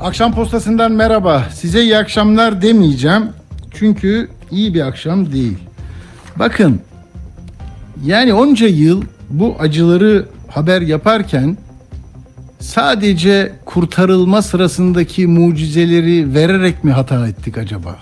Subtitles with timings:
[0.00, 1.44] Akşam postasından merhaba.
[1.54, 3.24] Size iyi akşamlar demeyeceğim.
[3.74, 5.58] Çünkü iyi bir akşam değil.
[6.36, 6.80] Bakın.
[8.04, 11.56] Yani onca yıl bu acıları haber yaparken
[12.60, 17.96] sadece kurtarılma sırasındaki mucizeleri vererek mi hata ettik acaba?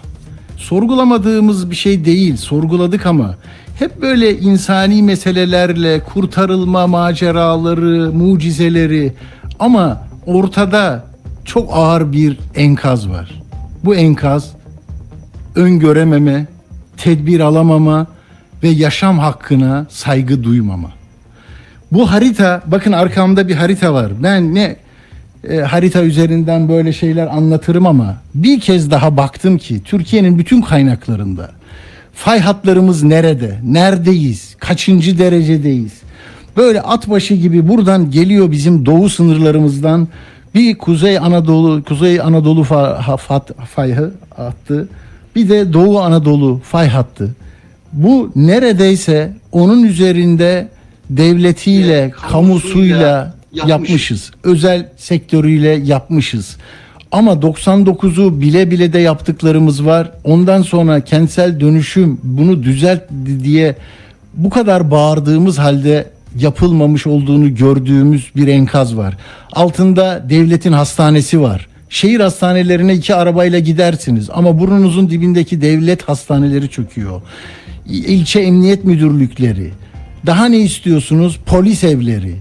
[0.57, 3.35] Sorgulamadığımız bir şey değil, sorguladık ama
[3.79, 9.13] hep böyle insani meselelerle kurtarılma maceraları, mucizeleri
[9.59, 11.09] ama ortada
[11.49, 13.43] çok ağır bir enkaz var.
[13.85, 14.53] Bu enkaz
[15.55, 16.47] öngörememe,
[16.97, 18.07] tedbir alamama
[18.63, 20.91] ve yaşam hakkına saygı duymama.
[21.93, 24.13] Bu harita, bakın arkamda bir harita var.
[24.23, 24.77] Ben ne
[25.49, 31.51] e, harita üzerinden böyle şeyler anlatırım ama bir kez daha baktım ki Türkiye'nin bütün kaynaklarında
[32.15, 35.93] fay hatlarımız nerede, neredeyiz, kaçıncı derecedeyiz?
[36.57, 40.09] Böyle at başı gibi buradan geliyor bizim doğu sınırlarımızdan
[40.55, 42.65] bir Kuzey Anadolu, Kuzey Anadolu
[43.75, 43.93] fay
[44.37, 44.89] hattı,
[45.37, 47.35] bir de Doğu Anadolu fay hattı.
[47.93, 50.69] Bu neredeyse onun üzerinde
[51.11, 54.31] devletiyle, kamusuyla yapmışız.
[54.45, 56.57] Özel sektörüyle yapmışız.
[57.13, 60.11] Ama 99'u bile bile de yaptıklarımız var.
[60.25, 63.03] Ondan sonra kentsel dönüşüm bunu düzelt
[63.45, 63.77] diye
[64.35, 66.11] bu kadar bağırdığımız halde
[66.43, 69.17] yapılmamış olduğunu gördüğümüz bir enkaz var.
[69.53, 71.69] Altında devletin hastanesi var.
[71.91, 77.23] Şehir hastanelerine iki arabayla gidersiniz ama burnunuzun dibindeki devlet hastaneleri çöküyor.
[77.87, 79.71] İlçe emniyet müdürlükleri.
[80.27, 81.39] Daha ne istiyorsunuz?
[81.47, 82.35] Polis evleri.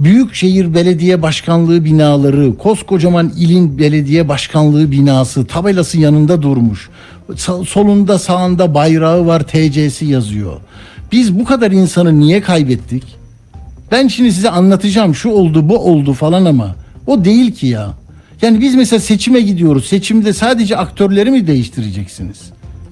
[0.00, 6.90] Büyükşehir Belediye Başkanlığı binaları, koskocaman ilin belediye başkanlığı binası tabelası yanında durmuş.
[7.66, 10.60] Solunda sağında bayrağı var TC'si yazıyor.
[11.12, 13.21] Biz bu kadar insanı niye kaybettik?
[13.92, 16.74] Ben şimdi size anlatacağım şu oldu bu oldu falan ama
[17.06, 17.88] o değil ki ya.
[18.42, 19.86] Yani biz mesela seçime gidiyoruz.
[19.86, 22.40] Seçimde sadece aktörleri mi değiştireceksiniz?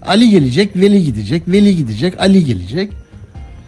[0.07, 2.93] Ali gelecek, Veli gidecek, Veli gidecek, Ali gelecek.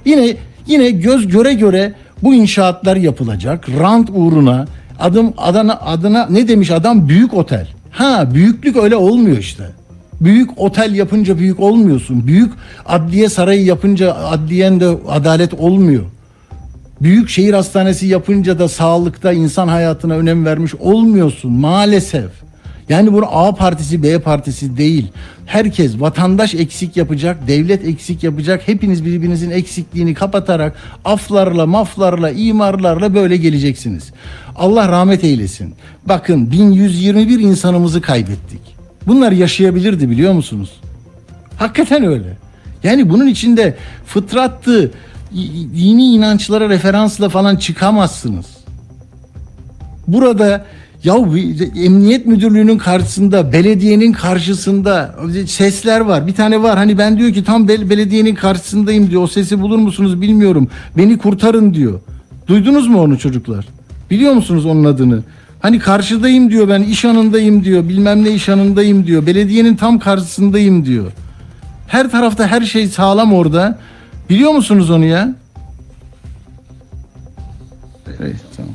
[0.04, 3.68] Yine yine göz göre göre bu inşaatlar yapılacak.
[3.68, 4.66] Rant uğruna
[5.00, 7.68] adım adına adına ne demiş adam büyük otel.
[7.90, 9.64] Ha büyüklük öyle olmuyor işte.
[10.20, 12.26] Büyük otel yapınca büyük olmuyorsun.
[12.26, 12.52] Büyük
[12.86, 16.04] adliye sarayı yapınca adliyen de adalet olmuyor.
[17.02, 22.30] Büyük şehir hastanesi yapınca da sağlıkta insan hayatına önem vermiş olmuyorsun maalesef.
[22.88, 25.06] Yani bunu A partisi B partisi değil.
[25.46, 28.68] Herkes vatandaş eksik yapacak, devlet eksik yapacak.
[28.68, 34.12] Hepiniz birbirinizin eksikliğini kapatarak aflarla, maflarla, imarlarla böyle geleceksiniz.
[34.56, 35.74] Allah rahmet eylesin.
[36.06, 38.60] Bakın 1121 insanımızı kaybettik.
[39.06, 40.70] Bunlar yaşayabilirdi biliyor musunuz?
[41.56, 42.36] Hakikaten öyle.
[42.82, 43.76] Yani bunun içinde
[44.06, 44.90] fıtrattı,
[45.76, 48.46] dini inançlara referansla falan çıkamazsınız.
[50.08, 50.64] Burada
[51.04, 51.14] ya
[51.84, 55.14] emniyet müdürlüğünün karşısında, belediyenin karşısında
[55.46, 56.26] sesler var.
[56.26, 59.22] Bir tane var hani ben diyor ki tam bel- belediyenin karşısındayım diyor.
[59.22, 60.68] O sesi bulur musunuz bilmiyorum.
[60.96, 62.00] Beni kurtarın diyor.
[62.46, 63.66] Duydunuz mu onu çocuklar?
[64.10, 65.22] Biliyor musunuz onun adını?
[65.60, 67.88] Hani karşıdayım diyor ben iş anındayım diyor.
[67.88, 69.26] Bilmem ne iş anındayım diyor.
[69.26, 71.12] Belediyenin tam karşısındayım diyor.
[71.88, 73.78] Her tarafta her şey sağlam orada.
[74.32, 75.34] Biliyor musunuz onu ya?
[78.20, 78.72] Evet, tamam.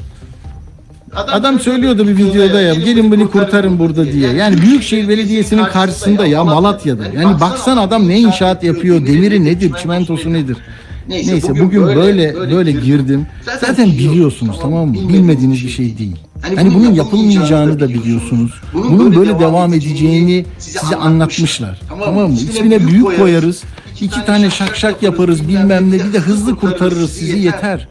[1.28, 4.34] Adam söylüyordu bir videoda ya gelin beni kurtarın burada diye.
[4.34, 7.04] Yani Büyükşehir Belediyesi'nin karşısında ya Malatya'da.
[7.22, 10.58] Yani baksan adam ne inşaat yapıyor, demiri nedir, çimentosu nedir?
[11.08, 13.28] Neyse bugün böyle böyle girdim.
[13.62, 14.96] Zaten biliyorsunuz tamam mı?
[15.10, 16.16] Bilmediğiniz bir şey değil.
[16.56, 18.52] Hani bunun yapılmayacağını da biliyorsunuz.
[18.74, 21.80] Bunun böyle devam edeceğini size anlatmışlar.
[21.90, 22.36] Tamam mı?
[22.36, 23.64] İsmine büyük koyarız.
[24.02, 27.88] İki tane şak şak yaparız bilmem ne bir de hızlı kurtarırız sizi yeter.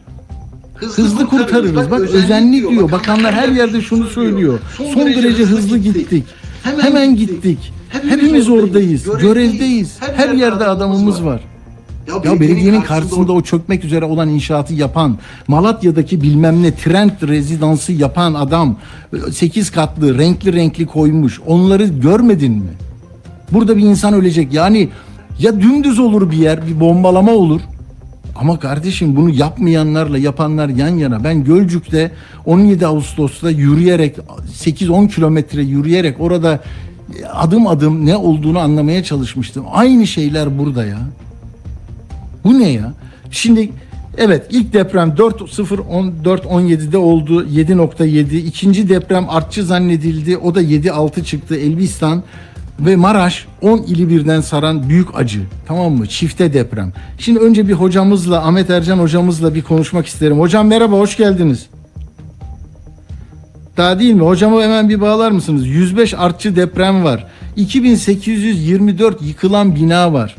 [0.75, 1.91] Hızlı kurtarırız.
[1.91, 2.91] Bak özenli diyor.
[2.91, 4.59] Bakanlar her yerde şunu söylüyor.
[4.77, 6.23] Son derece hızlı gittik.
[6.63, 7.73] Hemen gittik.
[8.09, 9.03] Hepimiz oradayız.
[9.21, 9.97] Görevdeyiz.
[10.15, 11.41] Her yerde adamımız var.
[12.25, 15.17] Ya belediyenin karşısında o çökmek üzere olan inşaatı yapan,
[15.47, 18.77] Malatya'daki bilmem ne trend rezidansı yapan adam
[19.31, 21.41] 8 katlı renkli renkli koymuş.
[21.47, 22.69] Onları görmedin mi?
[23.51, 24.53] Burada bir insan ölecek.
[24.53, 24.89] Yani
[25.39, 27.61] ya dümdüz olur bir yer, bir bombalama olur.
[28.35, 31.23] Ama kardeşim bunu yapmayanlarla yapanlar yan yana.
[31.23, 32.11] Ben Gölcük'te
[32.45, 34.17] 17 Ağustos'ta yürüyerek
[34.63, 36.59] 8-10 kilometre yürüyerek orada
[37.33, 39.65] adım adım ne olduğunu anlamaya çalışmıştım.
[39.71, 40.99] Aynı şeyler burada ya.
[42.43, 42.93] Bu ne ya?
[43.31, 43.69] Şimdi
[44.17, 48.37] evet ilk deprem 4.0-14-17'de oldu 7.7.
[48.37, 50.37] İkinci deprem artçı zannedildi.
[50.37, 51.55] O da 7.6 çıktı.
[51.55, 52.23] Elbistan
[52.79, 55.41] ve Maraş 10 ili birden saran büyük acı.
[55.67, 56.07] Tamam mı?
[56.07, 56.93] Çifte deprem.
[57.17, 60.39] Şimdi önce bir hocamızla Ahmet Ercan hocamızla bir konuşmak isterim.
[60.39, 61.67] Hocam merhaba hoş geldiniz.
[63.77, 64.21] Daha değil mi?
[64.21, 65.67] Hocamı hemen bir bağlar mısınız?
[65.67, 67.27] 105 artçı deprem var.
[67.55, 70.35] 2824 yıkılan bina var.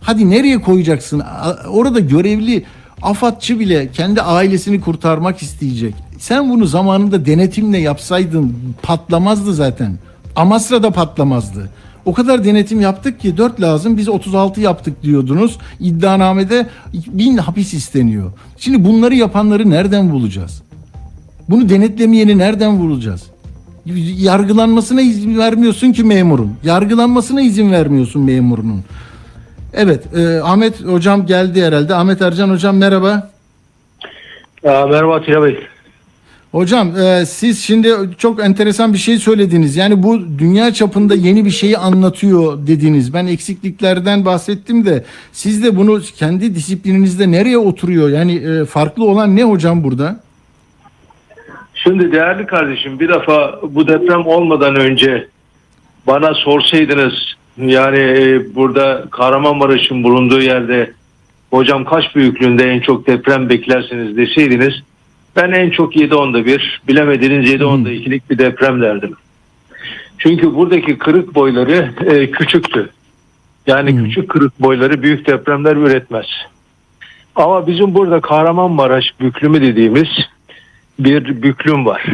[0.00, 1.22] Hadi nereye koyacaksın?
[1.68, 2.64] Orada görevli
[3.02, 5.94] afatçı bile kendi ailesini kurtarmak isteyecek.
[6.18, 9.98] Sen bunu zamanında denetimle yapsaydın patlamazdı zaten.
[10.36, 11.70] Amasra'da patlamazdı.
[12.04, 15.58] O kadar denetim yaptık ki 4 lazım biz 36 yaptık diyordunuz.
[15.80, 18.32] İddianamede 1000 hapis isteniyor.
[18.58, 20.62] Şimdi bunları yapanları nereden bulacağız?
[21.48, 23.22] Bunu denetlemeyeni nereden vuracağız?
[24.16, 26.52] Yargılanmasına izin vermiyorsun ki memurun.
[26.62, 28.84] Yargılanmasına izin vermiyorsun memurunun.
[29.72, 31.94] Evet, e, Ahmet hocam geldi herhalde.
[31.94, 33.30] Ahmet Ercan hocam merhaba.
[34.64, 35.58] Merhaba Atilla Bey.
[36.54, 39.76] Hocam e, siz şimdi çok enteresan bir şey söylediniz.
[39.76, 43.14] Yani bu dünya çapında yeni bir şeyi anlatıyor dediniz.
[43.14, 48.08] Ben eksikliklerden bahsettim de siz de bunu kendi disiplininizde nereye oturuyor?
[48.08, 50.20] Yani e, farklı olan ne hocam burada?
[51.74, 55.28] Şimdi değerli kardeşim bir defa bu deprem olmadan önce
[56.06, 57.14] bana sorsaydınız
[57.58, 60.92] yani e, burada Kahramanmaraş'ın bulunduğu yerde
[61.50, 64.74] hocam kaç büyüklüğünde en çok deprem beklersiniz deseydiniz
[65.36, 69.14] ben en çok 7.10'da bir bilemediniz 7.10'da ikilik bir deprem derdim.
[70.18, 72.90] Çünkü buradaki kırık boyları e, küçüktü.
[73.66, 76.26] Yani küçük kırık boyları büyük depremler üretmez.
[77.36, 80.08] Ama bizim burada Kahramanmaraş büklümü dediğimiz
[80.98, 82.06] bir büklüm var.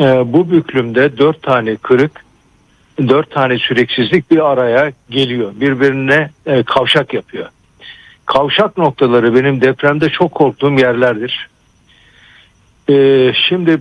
[0.00, 2.24] Ee, bu büklümde dört tane kırık,
[2.98, 5.52] dört tane süreksizlik bir araya geliyor.
[5.54, 7.48] Birbirine e, kavşak yapıyor.
[8.26, 11.48] Kavşak noktaları benim depremde çok korktuğum yerlerdir.
[12.90, 13.80] Ee, şimdi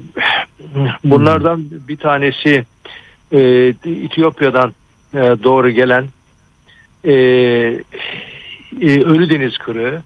[1.04, 2.66] bunlardan bir tanesi
[3.32, 3.40] e,
[3.86, 4.74] Etiyopya'dan
[5.14, 6.08] e, doğru gelen
[7.04, 7.14] e,
[8.82, 10.02] e, Ölü Deniz Kırığı.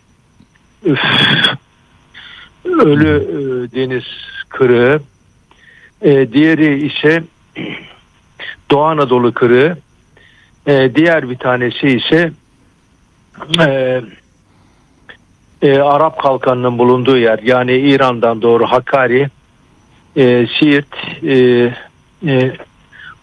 [0.85, 0.99] Üf,
[2.65, 4.03] Ölü e, Deniz
[4.49, 5.01] Kırığı.
[6.01, 7.23] E, diğeri ise
[8.71, 9.77] Doğu Anadolu Kırığı.
[10.67, 12.31] E, diğer bir tanesi ise
[13.59, 14.01] e,
[15.61, 17.39] e, Arap Kalkanı'nın bulunduğu yer.
[17.43, 19.29] Yani İran'dan doğru Hakkari,
[20.15, 21.35] e, Siirt, e,
[22.27, 22.51] e,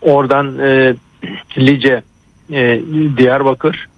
[0.00, 0.94] oradan e,
[1.58, 2.02] Lice,
[2.52, 2.80] e,
[3.16, 3.88] Diyarbakır,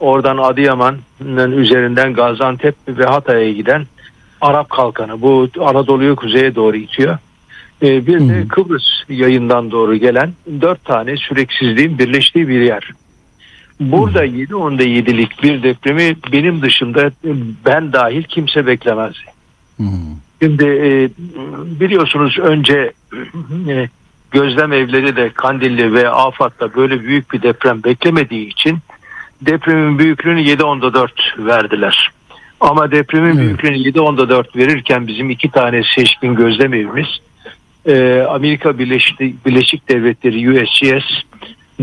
[0.00, 3.86] oradan Adıyaman'ın üzerinden Gaziantep ve Hatay'a giden
[4.40, 5.22] Arap Kalkanı.
[5.22, 7.18] Bu Anadolu'yu kuzeye doğru itiyor.
[7.82, 12.90] Ee, bir de Kıbrıs yayından doğru gelen dört tane süreksizliğin birleştiği bir yer.
[13.80, 17.10] Burada 7.10'da 7'lik bir depremi benim dışında
[17.66, 19.14] ben dahil kimse beklemez.
[20.42, 21.10] Şimdi e,
[21.80, 22.92] biliyorsunuz önce
[23.68, 23.88] e,
[24.30, 28.78] gözlem evleri de Kandilli ve Afat'ta böyle büyük bir deprem beklemediği için
[29.42, 32.10] depremin büyüklüğünü 7.10'da 4 verdiler.
[32.60, 33.38] Ama depremin Evet.
[33.38, 37.06] büyüklüğünü 7.10'da 4 verirken bizim iki tane seçkin gözlem evimiz
[37.86, 41.04] e, Amerika Birleşik, Birleşik Devletleri USGS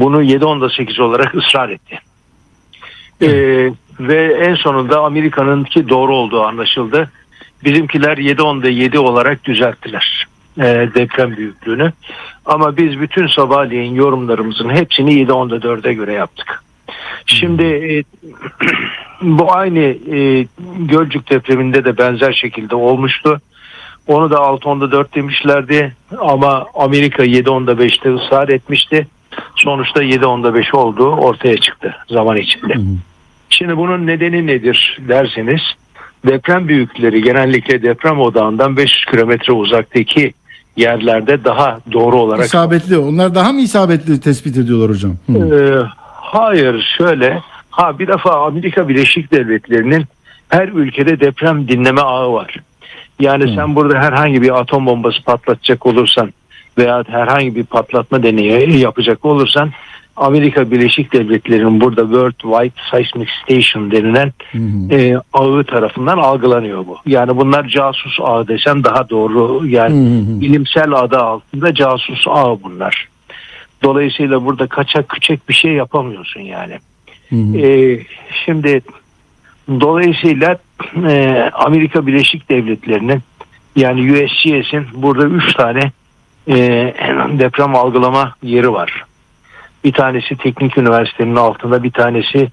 [0.02, 2.00] bunu 7.10'da 8 olarak ısrar etti.
[3.22, 3.30] E,
[4.00, 7.12] ve en sonunda Amerika'nınki doğru olduğu anlaşıldı.
[7.64, 10.64] Bizimkiler 7.10'da 7 olarak düzelttiler e,
[10.96, 11.94] deprem büyüklüğünü.
[12.46, 16.64] Ama biz bütün sabahleyin yorumlarımızın hepsini 7.10'da 4'e göre yaptık.
[17.26, 18.04] Şimdi e,
[19.22, 19.80] bu aynı
[20.16, 20.48] e,
[20.80, 23.42] Gölcük depreminde de benzer şekilde olmuştu.
[24.08, 29.08] Onu da 6.10'da 4 demişlerdi ama Amerika 7.10'da 5'te ısrar etmişti.
[29.56, 32.74] Sonuçta 7.10'da 5 olduğu ortaya çıktı zaman içinde.
[33.50, 35.62] Şimdi bunun nedeni nedir derseniz
[36.26, 40.34] deprem büyükleri genellikle deprem odağından 500 kilometre uzaktaki
[40.78, 42.98] yerlerde daha doğru olarak İsabetli.
[42.98, 45.16] Onlar daha mı isabetli tespit ediyorlar hocam?
[45.32, 45.34] Hı.
[45.34, 47.42] ee, hayır şöyle.
[47.70, 50.06] Ha bir defa Amerika Birleşik Devletleri'nin
[50.50, 52.56] her ülkede deprem dinleme ağı var.
[53.20, 56.34] Yani sen burada herhangi bir atom bombası patlatacak olursan
[56.78, 59.72] veya herhangi bir patlatma deneyi yapacak olursan
[60.18, 64.94] Amerika Birleşik Devletleri'nin burada World Wide Seismic Station denilen Hı hı.
[65.00, 66.98] e, ağı tarafından algılanıyor bu.
[67.06, 70.42] Yani bunlar casus ağı desem daha doğru yani Hı hı.
[70.42, 73.08] bilimsel adı altında casus ağı bunlar.
[73.84, 76.80] Dolayısıyla burada kaçak küçek bir şey yapamıyorsun yani.
[77.30, 77.58] Hı hı.
[77.58, 78.00] Ee,
[78.46, 78.82] şimdi
[79.70, 80.58] dolayısıyla
[81.08, 83.22] e, Amerika Birleşik Devletleri'nin
[83.76, 85.92] yani USGS'in burada üç tane
[86.50, 86.56] e,
[87.40, 89.06] deprem algılama yeri var.
[89.84, 92.48] Bir tanesi teknik üniversitenin altında, bir tanesi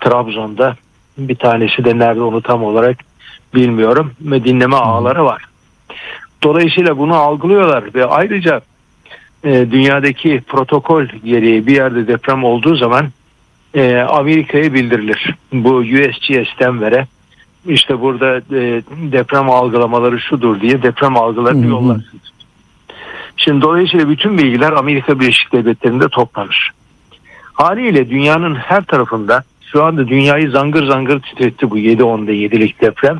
[0.00, 0.76] Trabzon'da,
[1.18, 2.98] bir tanesi de nerede onu tam olarak
[3.54, 5.44] bilmiyorum ve dinleme ağları var.
[6.42, 8.60] Dolayısıyla bunu algılıyorlar ve ayrıca
[9.44, 13.08] e, dünyadaki protokol gereği bir yerde deprem olduğu zaman
[13.74, 15.34] e, Amerika'ya bildirilir.
[15.52, 17.06] Bu USGS'ten vere
[17.66, 22.35] işte burada e, deprem algılamaları şudur diye deprem algılarını yollarsınız.
[23.36, 26.72] Şimdi dolayısıyla bütün bilgiler Amerika Birleşik Devletleri'nde toplanır.
[27.52, 33.18] Haliyle dünyanın her tarafında şu anda dünyayı zangır zangır titretti bu 7-10'da 7'lik deprem.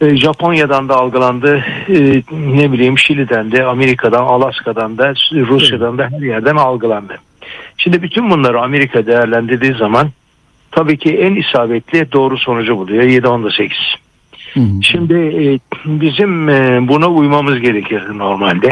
[0.00, 6.20] E, Japonya'dan da algılandı, e, ne bileyim Şili'den de, Amerika'dan, Alaska'dan da, Rusya'dan da her
[6.20, 7.18] yerden algılandı.
[7.78, 10.10] Şimdi bütün bunları Amerika değerlendirdiği zaman
[10.70, 13.78] tabii ki en isabetli doğru sonucu buluyor 7-10'da 8.
[14.54, 14.82] Hı hı.
[14.82, 18.68] Şimdi e, bizim e, buna uymamız gerekirdi normalde.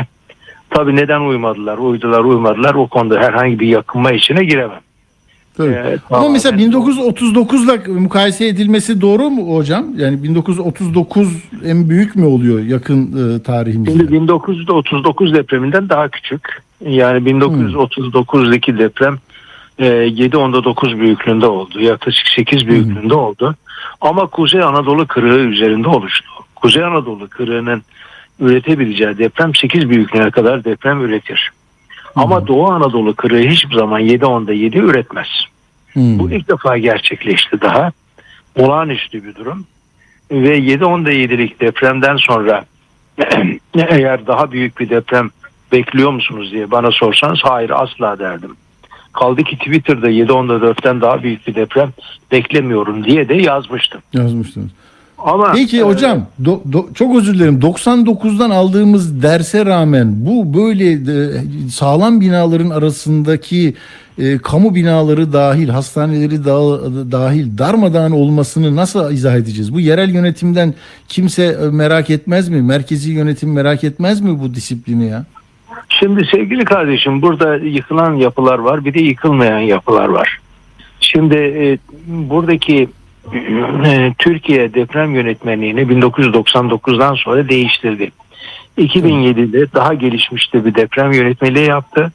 [0.71, 4.81] Tabii neden uymadılar, uydular, uymadılar o konuda herhangi bir yakınma içine giremem.
[5.57, 5.73] Tabii.
[5.73, 9.87] Ee, Ama mesela 1939'la mukayese edilmesi doğru mu hocam?
[9.97, 11.29] Yani 1939
[11.65, 13.99] en büyük mü oluyor yakın e, tarihimizde?
[13.99, 16.63] Şimdi 1939 depreminden daha küçük.
[16.87, 19.19] Yani 1939'daki deprem
[19.81, 21.81] e, 7.10'da 9 büyüklüğünde oldu.
[21.81, 23.55] Yaklaşık 8 büyüklüğünde oldu.
[24.01, 26.31] Ama Kuzey Anadolu kırığı üzerinde oluştu.
[26.57, 27.83] Kuzey Anadolu kırığının
[28.41, 31.51] üretebileceği deprem 8 büyüklüğüne kadar deprem üretir.
[32.17, 35.29] Ama Doğu Anadolu kırığı hiçbir zaman 7.10'da 7 üretmez.
[35.95, 36.01] Hı.
[36.01, 37.93] Bu ilk defa gerçekleşti daha.
[38.57, 39.67] Olağanüstü bir durum.
[40.31, 42.65] Ve 7-10'da 7'lik depremden sonra
[43.75, 45.31] eğer daha büyük bir deprem
[45.73, 48.57] bekliyor musunuz diye bana sorsanız hayır asla derdim.
[49.13, 51.91] Kaldı ki Twitter'da 7-10'da 4'ten daha büyük bir deprem
[52.33, 54.01] beklemiyorum diye de yazmıştım.
[54.13, 54.71] Yazmıştınız.
[55.19, 60.93] Ama Peki e, hocam do- do- çok özür dilerim 99'dan aldığımız derse rağmen bu böyle
[60.93, 61.41] e,
[61.71, 63.75] sağlam binaların arasındaki
[64.19, 69.75] e, kamu binaları dahil hastaneleri da- dahil darmadağın olmasını nasıl izah edeceğiz?
[69.75, 70.75] Bu yerel yönetimden
[71.09, 72.63] kimse e, merak etmez mi?
[72.63, 75.25] Merkezi yönetim merak etmez mi bu disiplini ya?
[75.89, 80.39] Şimdi sevgili kardeşim burada yıkılan yapılar var bir de yıkılmayan yapılar var.
[81.01, 82.89] Şimdi e, buradaki
[83.85, 88.11] e, Türkiye deprem yönetmenliğini 1999'dan sonra değiştirdi.
[88.79, 92.13] 2007'de daha gelişmiş de bir deprem yönetmeliği yaptı.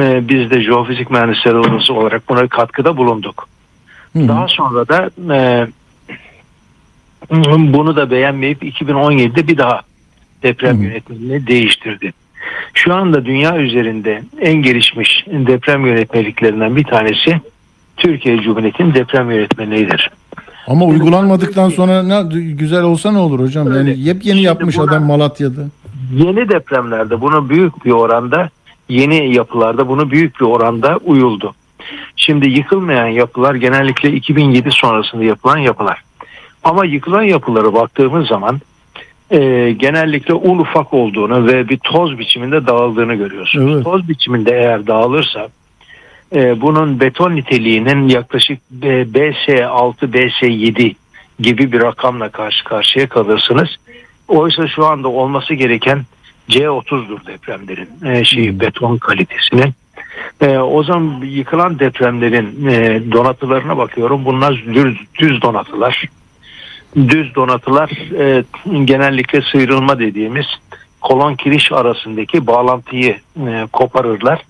[0.00, 3.48] E, biz de jeofizik mühendisleri odası olarak buna katkıda bulunduk.
[4.12, 4.28] Hı.
[4.28, 5.66] Daha sonra da e,
[7.72, 9.80] bunu da beğenmeyip 2017'de bir daha
[10.42, 12.12] deprem Hı yönetmeliğini değiştirdi.
[12.74, 17.40] Şu anda dünya üzerinde en gelişmiş deprem yönetmeliklerinden bir tanesi
[17.96, 20.10] Türkiye Cumhuriyeti'nin deprem yönetmeliğidir.
[20.66, 23.66] Ama uygulanmadıktan sonra ne güzel olsa ne olur hocam?
[23.66, 23.78] Öyle.
[23.78, 25.62] Yani yepyeni Şimdi yapmış adam Malatya'da.
[26.14, 28.50] Yeni depremlerde bunu büyük bir oranda
[28.88, 31.54] yeni yapılarda bunu büyük bir oranda uyuldu.
[32.16, 36.02] Şimdi yıkılmayan yapılar genellikle 2007 sonrasında yapılan yapılar.
[36.64, 38.60] Ama yıkılan yapılara baktığımız zaman
[39.30, 43.74] e, genellikle un ufak olduğunu ve bir toz biçiminde dağıldığını görüyorsunuz.
[43.74, 43.84] Evet.
[43.84, 45.48] Toz biçiminde eğer dağılırsa
[46.34, 50.94] e, bunun beton niteliğinin yaklaşık e, BS6, BS7
[51.40, 53.68] gibi bir rakamla karşı karşıya kalırsınız.
[54.28, 56.02] Oysa şu anda olması gereken
[56.48, 58.60] C30'dur depremlerin e, şey Hmm.
[58.60, 59.74] beton kalitesinin.
[60.40, 64.24] E, o zaman yıkılan depremlerin e, donatılarına bakıyorum.
[64.24, 66.04] Bunlar düz, düz donatılar.
[66.96, 68.44] Düz donatılar e,
[68.84, 70.46] genellikle sıyrılma dediğimiz
[71.00, 73.16] kolon kiriş arasındaki bağlantıyı
[73.46, 74.42] e, koparırlar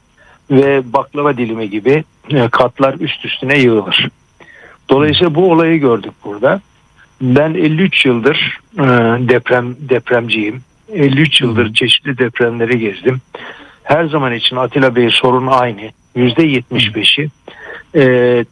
[0.51, 4.09] ve baklava dilimi gibi e, katlar üst üstüne yığılır.
[4.91, 6.61] Dolayısıyla bu olayı gördük burada.
[7.21, 8.85] Ben 53 yıldır e,
[9.29, 10.63] deprem depremciyim.
[10.93, 13.21] 53 yıldır çeşitli depremleri gezdim.
[13.83, 15.91] Her zaman için Atilla Bey sorun aynı.
[16.17, 17.29] %75'i
[17.95, 18.45] e,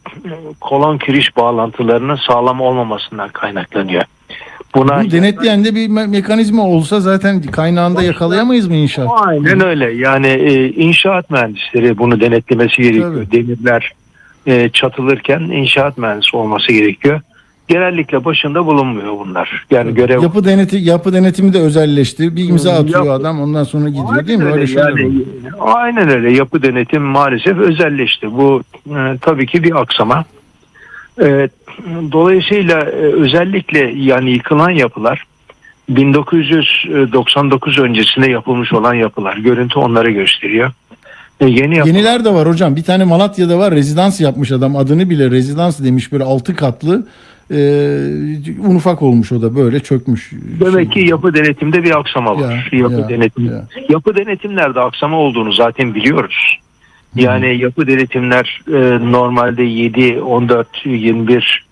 [0.61, 4.03] kolon kiriş bağlantılarının sağlam olmamasından kaynaklanıyor.
[4.75, 9.07] Buna Bu denetleyen de bir me- mekanizma olsa zaten kaynağında yakalayamayız mı inşaat?
[9.25, 9.91] Aynen öyle.
[9.91, 13.25] Yani e, inşaat mühendisleri bunu denetlemesi gerekiyor.
[13.25, 13.31] Tabii.
[13.31, 13.91] Demirler
[14.47, 17.21] e, çatılırken inşaat mühendisi olması gerekiyor.
[17.67, 19.65] Genellikle başında bulunmuyor bunlar.
[19.71, 22.35] Yani görev Yapı deneti yapı denetimi de özelleşti.
[22.35, 24.45] Bir imza Hmm, atıyor yapı- adam ondan sonra gidiyor Aynen değil mi?
[24.51, 24.97] Öyle şeyler var.
[24.99, 25.13] Yani,
[25.59, 26.33] aynen öyle.
[26.33, 28.31] Yapı denetim maalesef özelleşti.
[28.31, 30.25] Bu e, tabii ki bir aksama.
[31.21, 31.49] E,
[32.11, 35.23] dolayısıyla e, özellikle yani yıkılan yapılar
[35.89, 39.37] 1999 öncesinde yapılmış olan yapılar.
[39.37, 40.71] Görüntü onları gösteriyor.
[41.39, 42.75] E, yeni yapı- Yeniler de var hocam.
[42.75, 43.73] Bir tane Malatya'da var.
[43.73, 44.75] Rezidans yapmış adam.
[44.75, 46.11] Adını bile rezidans demiş.
[46.11, 47.07] Böyle altı katlı.
[47.51, 47.55] Ee,
[48.67, 50.31] un ufak olmuş o da böyle çökmüş.
[50.59, 52.69] Demek ki yapı denetimde bir aksama var.
[52.71, 53.45] Ya, yapı ya, denetim.
[53.45, 53.67] ya.
[53.89, 56.59] Yapı denetimlerde aksama olduğunu zaten biliyoruz.
[57.15, 61.67] Yani yapı denetimler e, normalde 7, 14, 21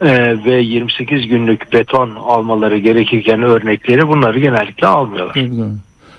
[0.00, 5.34] e, ve 28 günlük beton almaları gerekirken örnekleri bunları genellikle almıyorlar.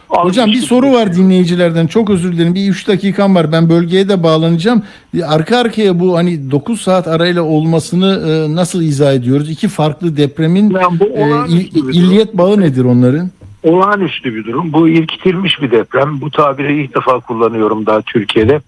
[0.10, 1.88] Hocam bir soru var dinleyicilerden.
[1.88, 2.56] Çok özür dilerim.
[2.56, 3.52] Bir 3 dakikam var.
[3.52, 4.84] Ben bölgeye de bağlanacağım.
[5.28, 9.50] Arka arkaya bu hani 9 saat arayla olmasını e, nasıl izah ediyoruz?
[9.50, 13.30] İki farklı depremin Yani bu e, il- illiyet bağı nedir onların?
[13.64, 14.74] olağanüstü bir durum.
[14.74, 16.22] Bu irkitilmiş bir deprem.
[16.22, 18.62] Bu tabiri ilk defa kullanıyorum daha Türkiye'de.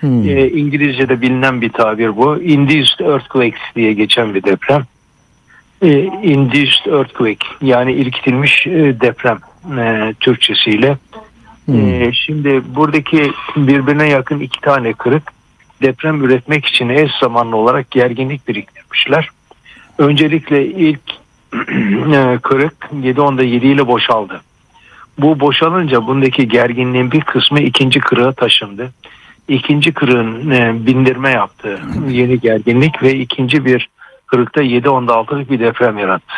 [0.00, 0.28] Hmm.
[0.28, 2.42] Ee, İngilizce'de bilinen bir tabir bu.
[2.42, 4.82] Induced earthquakes diye geçen bir deprem.
[5.82, 8.70] Ee, induced earthquake yani irkitilmiş e,
[9.00, 9.38] deprem
[9.78, 10.96] e, Türkçesiyle.
[11.72, 15.32] Ee, şimdi buradaki birbirine yakın iki tane kırık
[15.82, 19.28] deprem üretmek için eş zamanlı olarak gerginlik biriktirmişler.
[19.98, 21.00] Öncelikle ilk
[22.14, 24.40] e, kırık 7.10'da 7 ile boşaldı.
[25.18, 28.92] Bu boşalınca bundaki gerginliğin bir kısmı ikinci kırığa taşındı.
[29.48, 33.88] İkinci kırığın e, bindirme yaptığı yeni gerginlik ve ikinci bir
[34.26, 36.34] kırıkta 7.10'da 6'lık bir deprem yarattı.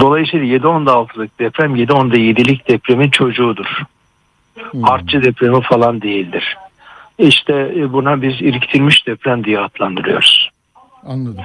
[0.00, 3.82] Dolayısıyla 7.10'da 6'lık deprem 7.10'da 7'lik depremin çocuğudur.
[4.82, 6.56] Artçı depremi falan değildir.
[7.18, 10.50] İşte e, buna biz irkitilmiş deprem diye adlandırıyoruz.
[11.06, 11.44] Anladım.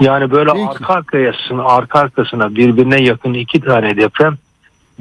[0.00, 0.68] Yani böyle Peki.
[0.68, 4.38] arka arkasına, arka arkasına birbirine yakın iki tane deprem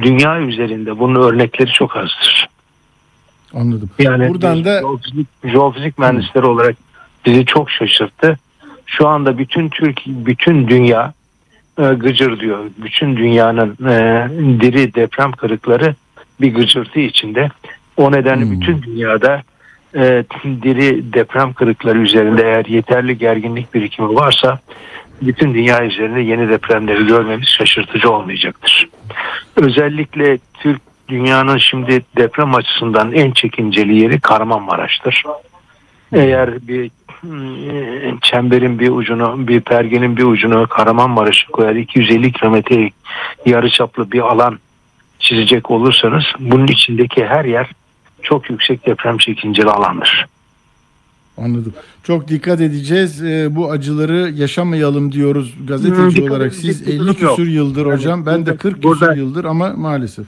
[0.01, 2.49] dünya üzerinde bunun örnekleri çok azdır.
[3.53, 3.89] Anladım.
[3.99, 6.75] Yani Buradan da jeofizik, jeofizik mühendisleri olarak
[7.25, 8.39] bizi çok şaşırttı.
[8.85, 11.13] Şu anda bütün Türk, bütün dünya
[11.75, 12.65] gıcır diyor.
[12.77, 14.27] Bütün dünyanın e,
[14.59, 15.95] diri deprem kırıkları
[16.41, 17.49] bir gıcırtı içinde.
[17.97, 18.51] O nedenle Hmm.
[18.51, 19.41] bütün dünyada
[19.95, 24.59] e, diri deprem kırıkları üzerinde eğer yeterli gerginlik birikimi varsa
[25.21, 28.89] bütün dünya üzerinde yeni depremleri görmemiz şaşırtıcı olmayacaktır.
[29.55, 35.23] Özellikle Türk dünyanın şimdi deprem açısından en çekinceli yeri Kahramanmaraş'tır.
[36.13, 36.91] Eğer bir
[38.21, 42.89] çemberin bir ucunu, bir pergenin bir ucunu Kahramanmaraş'a koyar 250 kilometre
[43.45, 44.59] yarıçaplı bir alan
[45.19, 47.69] çizecek olursanız bunun içindeki her yer
[48.23, 50.25] çok yüksek deprem çekinceli alandır.
[51.37, 51.73] Anladım.
[52.03, 53.23] Çok dikkat edeceğiz.
[53.23, 56.53] Ee, bu acıları yaşamayalım diyoruz gazeteci Hmm, olarak.
[56.53, 57.37] Siz bir 50 durum yok.
[57.37, 58.25] küsür yıldır Yani hocam.
[58.25, 60.25] Ben de burada- 40 burada- küsür yıldır ama maalesef.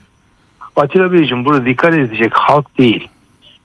[0.76, 3.08] Atilla Beyciğim burada dikkat edecek halk değil.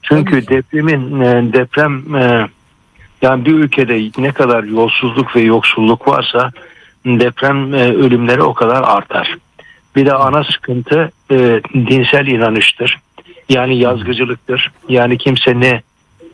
[0.02, 2.48] Çünkü depremin e, deprem e,
[3.22, 6.52] yani bir ülkede ne kadar yolsuzluk ve yoksulluk varsa
[7.06, 9.38] deprem e, ölümleri o kadar artar.
[9.96, 13.00] Bir de ana sıkıntı e, dinsel inanıştır.
[13.50, 14.72] Yani yazgıcılıktır.
[14.90, 15.82] Yani kimse ne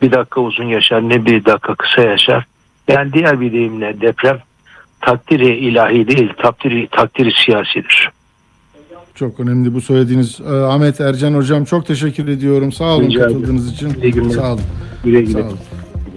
[0.02, 2.44] bir dakika uzun yaşar ne bir dakika kısa yaşar.
[2.88, 4.38] Yani diğer bir deyimle deprem
[5.00, 8.10] takdiri ilahi değil takdiri, takdiri siyasidir.
[9.14, 10.40] Çok önemli bu söylediğiniz.
[10.40, 12.72] Ee, Ahmet Ercan hocam çok teşekkür ediyorum.
[12.72, 13.94] Sağ olun Rica katıldığınız için.
[14.02, 14.30] İyi günler.
[14.30, 14.60] Sağ olun.
[15.04, 15.32] Güle güle.
[15.32, 15.58] Sağ olun.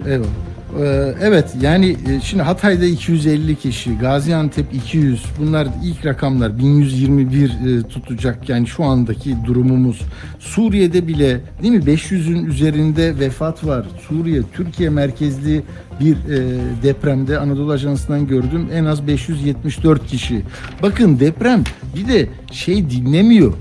[0.06, 0.49] Eyvallah.
[0.78, 7.82] Ee, evet yani e, şimdi Hatay'da 250 kişi, Gaziantep 200 bunlar ilk rakamlar 1121 e,
[7.88, 10.00] tutacak yani şu andaki durumumuz.
[10.38, 13.86] Suriye'de bile değil mi 500'ün üzerinde vefat var.
[14.08, 15.62] Suriye Türkiye merkezli
[16.00, 20.42] bir e, depremde Anadolu Ajansı'ndan gördüm en az 574 kişi.
[20.82, 21.64] Bakın deprem
[21.96, 23.52] bir de şey dinlemiyor.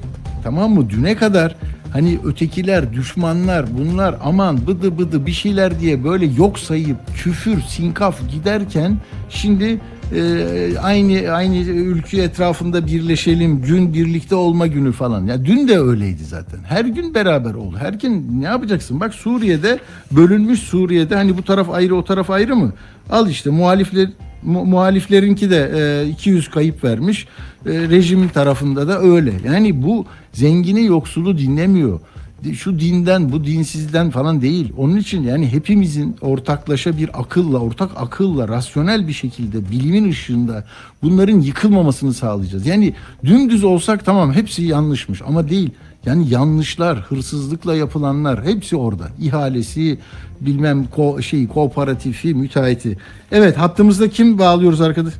[0.43, 0.89] Tamam mı?
[0.89, 1.55] Düne kadar
[1.93, 8.29] hani ötekiler, düşmanlar, bunlar aman bıdı bıdı bir şeyler diye böyle yok sayıp küfür, sinkaf
[8.31, 8.97] giderken
[9.29, 9.79] şimdi
[10.15, 15.25] e, aynı aynı ülke etrafında birleşelim, gün birlikte olma günü falan.
[15.25, 16.59] Ya dün de öyleydi zaten.
[16.67, 17.75] Her gün beraber ol.
[17.75, 18.99] Her gün ne yapacaksın?
[18.99, 19.79] Bak Suriye'de
[20.11, 22.73] bölünmüş Suriye'de hani bu taraf ayrı o taraf ayrı mı?
[23.11, 24.09] Al işte muhalifler
[24.43, 25.71] mu- muhaliflerinki de
[26.05, 27.27] e, 200 kayıp vermiş.
[27.65, 29.33] E, rejimin tarafında da öyle.
[29.45, 31.99] Yani bu zengini yoksulu dinlemiyor.
[32.43, 34.73] Di- Şu dinden bu dinsizden falan değil.
[34.77, 40.65] Onun için yani hepimizin ortaklaşa bir akılla, ortak akılla, rasyonel bir şekilde bilimin ışığında
[41.03, 42.65] bunların yıkılmamasını sağlayacağız.
[42.67, 42.93] Yani
[43.25, 45.69] dümdüz olsak tamam hepsi yanlışmış ama değil.
[46.05, 49.07] Yani yanlışlar, hırsızlıkla yapılanlar hepsi orada.
[49.21, 49.97] İhalesi,
[50.41, 52.97] bilmem ko şey kooperatifi, müteahhiti.
[53.31, 55.13] Evet hattımızda kim bağlıyoruz arkadaş?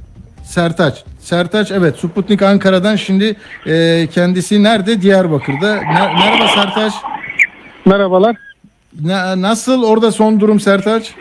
[0.50, 1.04] Sertaç.
[1.20, 3.36] Sertaç evet Sputnik Ankara'dan şimdi
[3.68, 5.02] e, kendisi nerede?
[5.02, 5.76] Diyarbakır'da.
[5.76, 6.94] Ne- merhaba Sertaç.
[7.86, 8.36] Merhabalar.
[9.02, 11.14] Na- nasıl orada son durum Sertaç?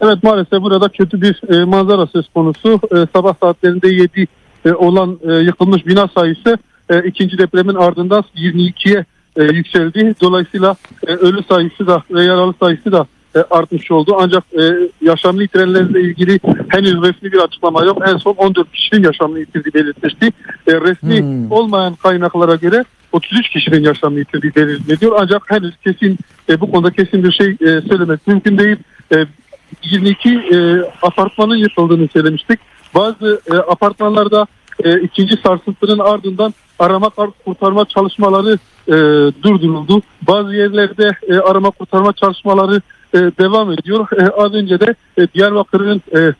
[0.00, 2.80] Evet maalesef burada kötü bir e, manzara söz konusu.
[2.92, 4.26] E, sabah saatlerinde 7
[4.64, 6.58] e, olan e, yıkılmış bina sayısı
[6.90, 9.04] e, ikinci depremin ardından 22'ye
[9.36, 10.14] e, yükseldi.
[10.20, 13.06] Dolayısıyla e, ölü sayısı da ve yaralı sayısı da
[13.38, 14.16] e, artmış oldu.
[14.20, 14.62] Ancak e,
[15.02, 18.02] yaşamını yitirenlerle ilgili henüz resmi bir açıklama yok.
[18.06, 20.26] En son 14 kişinin yaşamını yitirdiği belirtmişti.
[20.66, 21.52] E, resmi Hmm.
[21.52, 25.16] olmayan kaynaklara göre 33 kişinin yaşamını yitirdiği belirtiliyor.
[25.18, 28.76] Ancak henüz kesin e, bu konuda kesin bir şey e, söylemek mümkün değil.
[29.14, 29.26] E,
[29.82, 32.60] 22 e, apartmanın yıkıldığını söylemiştik.
[32.94, 34.46] Bazı e, apartmanlarda
[34.84, 37.10] e, ikinci sarsıntının ardından arama
[37.44, 38.92] kurtarma çalışmaları e,
[39.42, 40.02] durduruldu.
[40.22, 42.80] Bazı yerlerde e, arama kurtarma çalışmaları
[43.14, 44.08] e, devam ediyor.
[44.20, 46.34] E, az önce de e, Diyarbakır'ın e,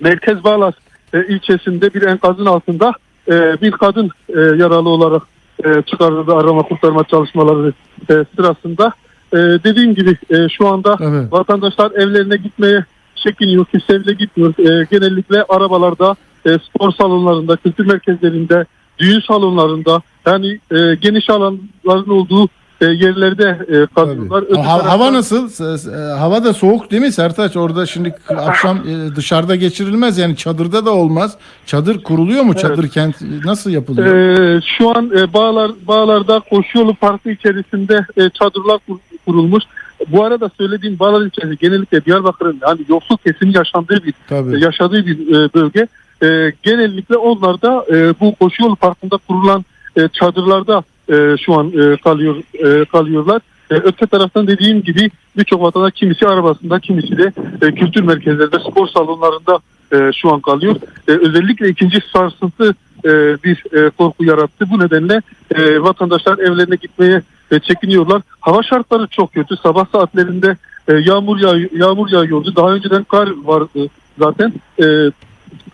[0.00, 0.74] Merkez Bağlas
[1.14, 2.92] e, ilçesinde bir enkazın altında
[3.28, 5.22] e, bir kadın e, yaralı olarak
[5.64, 7.72] e, çıkarıldı arama kurtarma çalışmaları
[8.10, 8.92] e, sırasında.
[9.32, 11.32] E, dediğim gibi e, şu anda Evet.
[11.32, 14.54] vatandaşlar evlerine gitmeye çekiniyor, kimse gitmiyor.
[14.58, 18.64] E, genellikle arabalarda, e, spor salonlarında, kültür merkezlerinde,
[18.98, 22.48] düğün salonlarında yani e, geniş alanların olduğu
[22.80, 23.76] e, yerlerde e.
[23.76, 25.48] Öte Ha- taraftan- hava nasıl?
[25.92, 27.56] E, Hava da soğuk değil mi Sertaç?
[27.56, 31.36] Orada şimdi akşam e, dışarıda geçirilmez yani çadırda da olmaz.
[31.66, 32.54] Çadır kuruluyor mu?
[32.56, 34.06] Çadır kent nasıl yapılıyor?
[34.16, 39.64] Ee, şu an e, bağlar bağlarda koşu yolu parkı içerisinde e, çadırlar kur- kurulmuş.
[40.08, 44.56] Bu arada söylediğim bağlar ilçesi genellikle Diyarbakır'ın yani yoksul kesimin yaşandığı bir Tabii.
[44.56, 45.86] e, yaşadığı bir e, bölge.
[46.22, 49.64] E, genellikle onlar da e, bu koşu yolu parkında kurulan
[49.96, 53.40] e, çadırlarda e, şu an e, kalıyor e, kalıyorlar.
[53.70, 58.88] E, öte taraftan dediğim gibi birçok vatandaş kimisi arabasında kimisi de e, kültür merkezlerinde spor
[58.88, 59.58] salonlarında
[59.92, 60.76] e, şu an kalıyor.
[61.08, 63.10] E, özellikle ikinci sarsıntı e,
[63.44, 64.64] bir e, korku yarattı.
[64.70, 65.22] Bu nedenle
[65.54, 68.22] e, vatandaşlar evlerine gitmeye e, çekiniyorlar.
[68.40, 69.56] Hava şartları çok kötü.
[69.56, 70.56] Sabah saatlerinde
[70.88, 72.56] e, yağmur yağ yağmur yağıyordu.
[72.56, 74.52] Daha önceden kar vardı zaten.
[74.82, 74.84] E,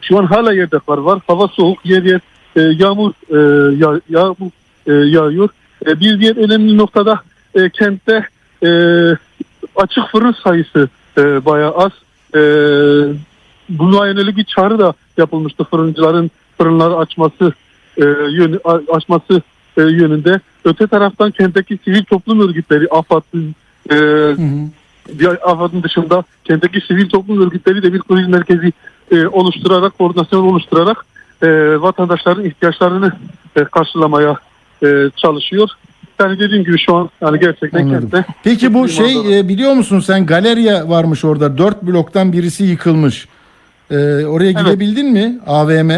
[0.01, 1.21] şu an hala yerde kar var.
[1.27, 1.87] Hava soğuk.
[1.87, 2.21] Yer yer
[2.57, 3.39] e, yağmur e,
[3.77, 4.51] yağ, yağmur
[4.87, 5.49] e, yağıyor.
[5.87, 7.21] E, bir diğer önemli noktada
[7.55, 8.29] e, kentte
[8.63, 8.71] e,
[9.77, 11.93] açık fırın sayısı e, bayağı az.
[12.35, 12.41] E,
[13.69, 17.53] buna yönelik bir çağrı da yapılmıştı fırıncıların fırınları açması
[17.97, 18.59] e, yönü,
[18.93, 19.43] açması
[19.77, 20.41] e, yönünde.
[20.65, 23.55] Öte taraftan kentteki sivil toplum örgütleri AFAD'ın
[23.91, 25.19] e, Hı hı.
[25.19, 28.73] bir AFAD'ın dışında kentteki sivil toplum örgütleri de bir kriz merkezi
[29.11, 31.07] e, oluşturarak, koordinasyon oluşturarak
[31.43, 31.49] e,
[31.81, 33.13] vatandaşların ihtiyaçlarını
[33.57, 34.37] e, karşılamaya
[34.87, 35.69] e, çalışıyor.
[36.21, 38.11] Yani dediğim gibi şu an yani gerçekten Anladım.
[38.11, 39.09] kentte Peki bu manzara.
[39.09, 41.59] şey e, biliyor musun sen galeriya varmış orada.
[41.59, 43.29] Dört bloktan birisi yıkılmış.
[43.91, 45.39] E, oraya gidebildin mi?
[45.47, 45.91] AVM.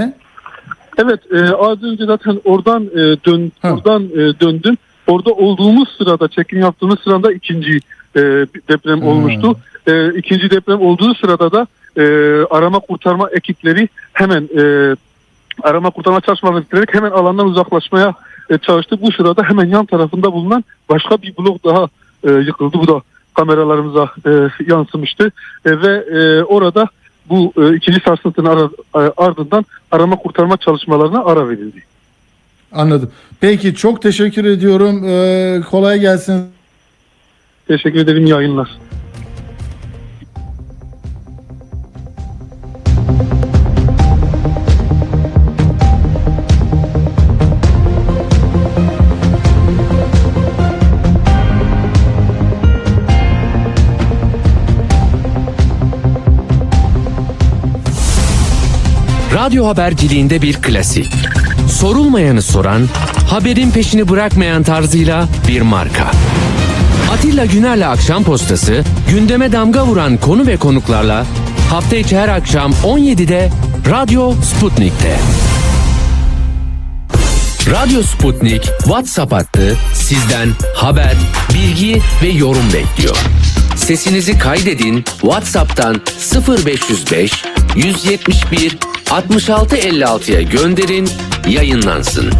[0.99, 3.73] Evet, e, az önce zaten oradan e, dön Ha.
[3.73, 4.77] oradan e, döndüm.
[5.07, 7.77] Orada olduğumuz sırada, çekim yaptığımız sırada ikinci
[8.17, 8.21] e,
[8.69, 9.09] deprem Hmm.
[9.09, 9.57] olmuştu.
[9.87, 12.03] E, ikinci deprem olduğu sırada da e,
[12.51, 14.97] arama kurtarma ekipleri hemen e,
[15.63, 18.15] arama kurtarma çalışmaları bitirerek hemen alandan uzaklaşmaya
[18.51, 18.99] e, çalıştı.
[19.03, 21.89] Bu sırada hemen yan tarafında bulunan başka bir blok daha
[22.25, 22.79] e, yıkıldı.
[22.79, 23.03] Bu da
[23.35, 24.31] kameralarımıza e,
[24.67, 25.33] yansımıştı.
[25.65, 26.89] E, ve e, orada
[27.29, 31.83] bu e, ikinci sarsıntının ara- e, ardından arama kurtarma çalışmalarına ara verildi.
[32.73, 33.11] Anladım.
[33.41, 35.05] Peki çok teşekkür ediyorum.
[35.09, 36.45] E, kolay gelsin.
[37.69, 38.69] Teşekkür ederim yayınlar.
[59.49, 61.07] Radyo haberciliğinde bir klasik.
[61.69, 62.89] Sorulmayanı soran,
[63.31, 66.11] haberin peşini bırakmayan tarzıyla bir marka.
[67.13, 71.27] Atilla Güner'le Akşam Postası, gündeme damga vuran konu ve konuklarla
[71.71, 73.51] hafta içi her akşam 17'de
[73.91, 75.17] Radyo Sputnik'te.
[77.71, 81.15] Radyo Sputnik WhatsApp hattı sizden haber,
[81.55, 83.17] bilgi ve yorum bekliyor.
[83.77, 86.01] Sesinizi kaydedin WhatsApp'tan
[86.49, 88.79] 0505 171
[89.11, 91.09] 66 56'ya gönderin,
[91.49, 92.33] yayınlansın.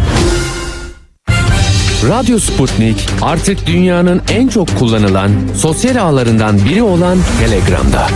[2.09, 8.07] Radyo Sputnik artık dünyanın en çok kullanılan sosyal ağlarından biri olan Telegram'da.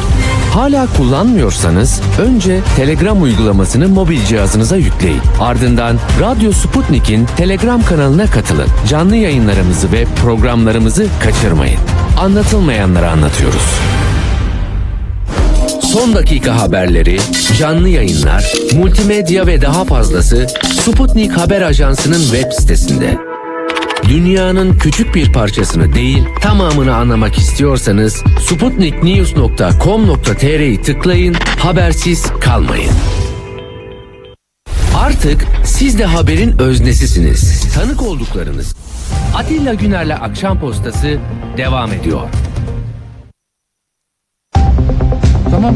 [0.53, 5.21] Hala kullanmıyorsanız önce Telegram uygulamasını mobil cihazınıza yükleyin.
[5.39, 8.67] Ardından Radyo Sputnik'in Telegram kanalına katılın.
[8.89, 11.79] Canlı yayınlarımızı ve programlarımızı kaçırmayın.
[12.19, 13.92] Anlatılmayanları anlatıyoruz.
[15.93, 17.17] Son dakika haberleri,
[17.59, 20.47] canlı yayınlar, multimedya ve daha fazlası
[20.81, 23.17] Sputnik Haber Ajansı'nın web sitesinde.
[24.09, 32.91] Dünyanın küçük bir parçasını değil, tamamını anlamak istiyorsanız sputniknews.com.tr'yi tıklayın, habersiz kalmayın.
[34.95, 37.73] Artık siz de haberin öznesisiniz.
[37.73, 38.75] Tanık olduklarınız.
[39.35, 41.17] Atilla Güner'le Akşam Postası
[41.57, 42.29] devam ediyor.
[45.63, 45.75] Tamam.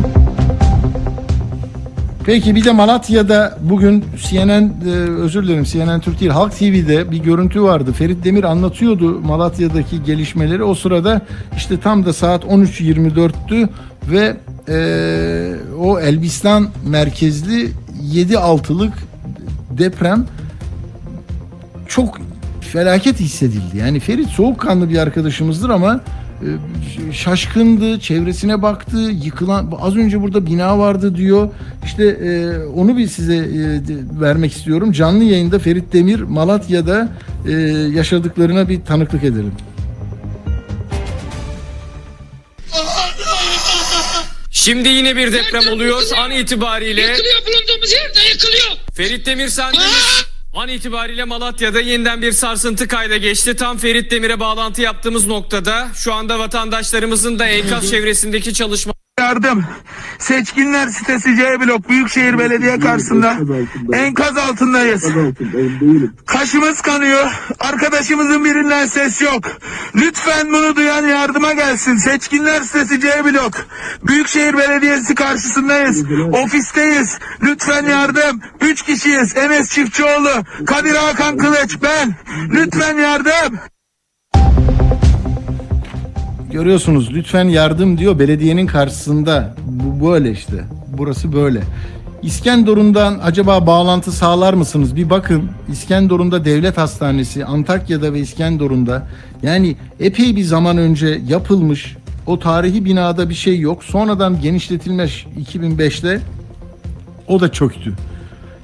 [2.26, 7.17] Peki bir de Malatya'da bugün CNN e, özür dilerim CNN Türk değil Halk TV'de bir
[7.17, 7.93] görüntü vardı.
[7.93, 10.63] Ferit Demir anlatıyordu Malatya'daki gelişmeleri.
[10.63, 11.21] O sırada
[11.58, 13.69] işte tam da saat 13.24'tü
[14.12, 14.38] ve
[14.69, 17.71] e, o Elbistan merkezli
[18.13, 18.93] 7.6'lık
[19.78, 20.26] deprem
[21.88, 22.19] çok
[22.62, 23.78] felaket hissedildi.
[23.78, 26.02] Yani Ferit soğukkanlı bir arkadaşımızdır ama
[27.13, 31.50] şaşkındı, çevresine baktı, yıkılan az önce burada bina vardı diyor.
[31.86, 33.82] İşte e, onu bir size e,
[34.21, 34.91] vermek istiyorum.
[34.91, 37.10] Canlı yayında Ferit Demir Malatya'da
[37.47, 37.52] e,
[37.95, 39.54] yaşadıklarına bir tanıklık edelim.
[44.52, 47.02] Şimdi yine bir deprem oluyor an itibariyle.
[47.02, 48.71] Yıkılıyor bulunduğumuz yerde yıkılıyor.
[48.93, 50.27] Ferit Demir sendeniz.
[50.58, 53.56] An itibariyle Malatya'da yeniden bir sarsıntı kayda geçti.
[53.56, 59.65] Tam Ferit Demir'e bağlantı yaptığımız noktada şu anda vatandaşlarımızın da enkaz çevresindeki çalışma yardım.
[60.19, 63.38] Seçkinler sitesi C blok Büyükşehir Belediye karşısında
[63.93, 65.06] enkaz altındayız.
[66.25, 67.32] Kaşımız kanıyor.
[67.60, 69.43] Arkadaşımızın birinden ses yok.
[69.95, 71.97] Lütfen bunu duyan yardıma gelsin.
[71.97, 73.53] Seçkinler sitesi C blok
[74.08, 76.03] Büyükşehir Belediyesi karşısındayız.
[76.32, 77.19] Ofisteyiz.
[77.43, 78.41] Lütfen yardım.
[78.62, 79.38] Üç kişiyiz.
[79.38, 82.15] Enes Çiftçioğlu, Kadir Hakan Kılıç, ben.
[82.51, 83.60] Lütfen yardım.
[86.58, 89.56] Görüyorsunuz lütfen yardım diyor belediyenin karşısında.
[89.67, 90.54] Bu böyle işte.
[90.98, 91.62] Burası böyle.
[92.22, 94.96] İskenderun'dan acaba bağlantı sağlar mısınız?
[94.96, 95.50] Bir bakın.
[95.72, 99.08] İskenderun'da devlet hastanesi, Antakya'da ve İskenderun'da
[99.43, 101.96] yani epey bir zaman önce yapılmış.
[102.26, 103.84] O tarihi binada bir şey yok.
[103.84, 106.20] Sonradan genişletilmiş 2005'te
[107.28, 107.93] o da çöktü.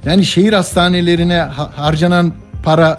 [0.06, 2.98] Yani şehir hastanelerine ha- harcanan para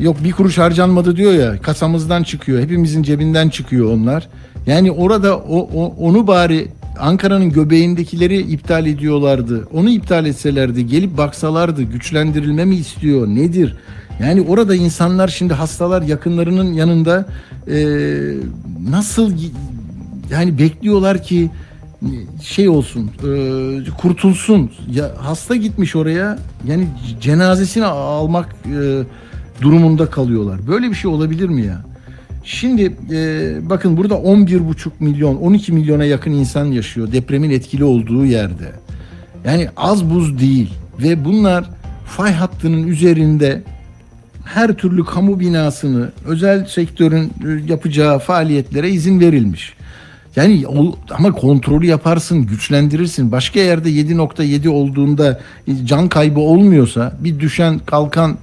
[0.00, 2.60] yok bir kuruş harcanmadı diyor ya kasamızdan çıkıyor.
[2.62, 4.28] Hepimizin cebinden çıkıyor onlar.
[4.66, 6.68] Yani orada o, o- onu bari
[7.00, 9.68] Ankara'nın göbeğindekileri iptal ediyorlardı.
[9.72, 13.76] Onu iptal etselerdi, gelip baksalardı, güçlendirilme mi istiyor, nedir?
[14.22, 17.26] Yani orada insanlar şimdi hastalar yakınlarının yanında
[17.68, 18.34] eee,
[18.90, 19.32] nasıl
[20.30, 21.50] yani bekliyorlar ki
[22.42, 24.70] şey olsun, eee, kurtulsun.
[24.94, 26.88] Ya hasta gitmiş oraya, yani
[27.20, 29.02] cenazesini almak eee,
[29.60, 30.66] durumunda kalıyorlar.
[30.66, 31.82] Böyle bir şey olabilir mi ya?
[32.44, 38.72] Şimdi e, bakın burada 11,5 milyon, 12 milyona yakın insan yaşıyor depremin etkili olduğu yerde.
[39.44, 40.70] Yani az buz değil
[41.02, 41.64] ve bunlar
[42.06, 43.62] fay hattının üzerinde
[44.44, 49.74] her türlü kamu binasını özel sektörün e, yapacağı faaliyetlere izin verilmiş.
[50.36, 50.64] Yani
[51.10, 53.32] ama kontrolü yaparsın, güçlendirirsin.
[53.32, 55.40] Başka yerde 7.7 olduğunda
[55.84, 58.36] can kaybı olmuyorsa bir düşen kalkan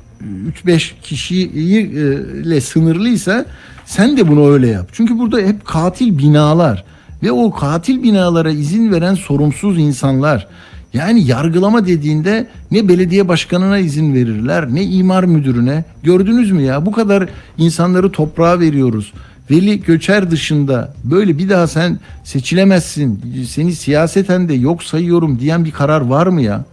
[0.66, 3.46] 3-5 kişiyle sınırlıysa
[3.86, 4.90] sen de bunu öyle yap.
[4.92, 6.84] Çünkü burada hep katil binalar
[7.24, 10.48] ve o katil binalara izin veren sorumsuz insanlar.
[10.94, 15.86] Yani yargılama dediğinde ne belediye başkanına izin verirler ne imar müdürüne.
[16.04, 19.14] Gördünüz mü ya bu kadar insanları toprağa veriyoruz.
[19.52, 23.22] Veli Göçer dışında böyle bir daha sen seçilemezsin.
[23.48, 26.66] Seni siyaseten de yok sayıyorum diyen bir karar var mı ya?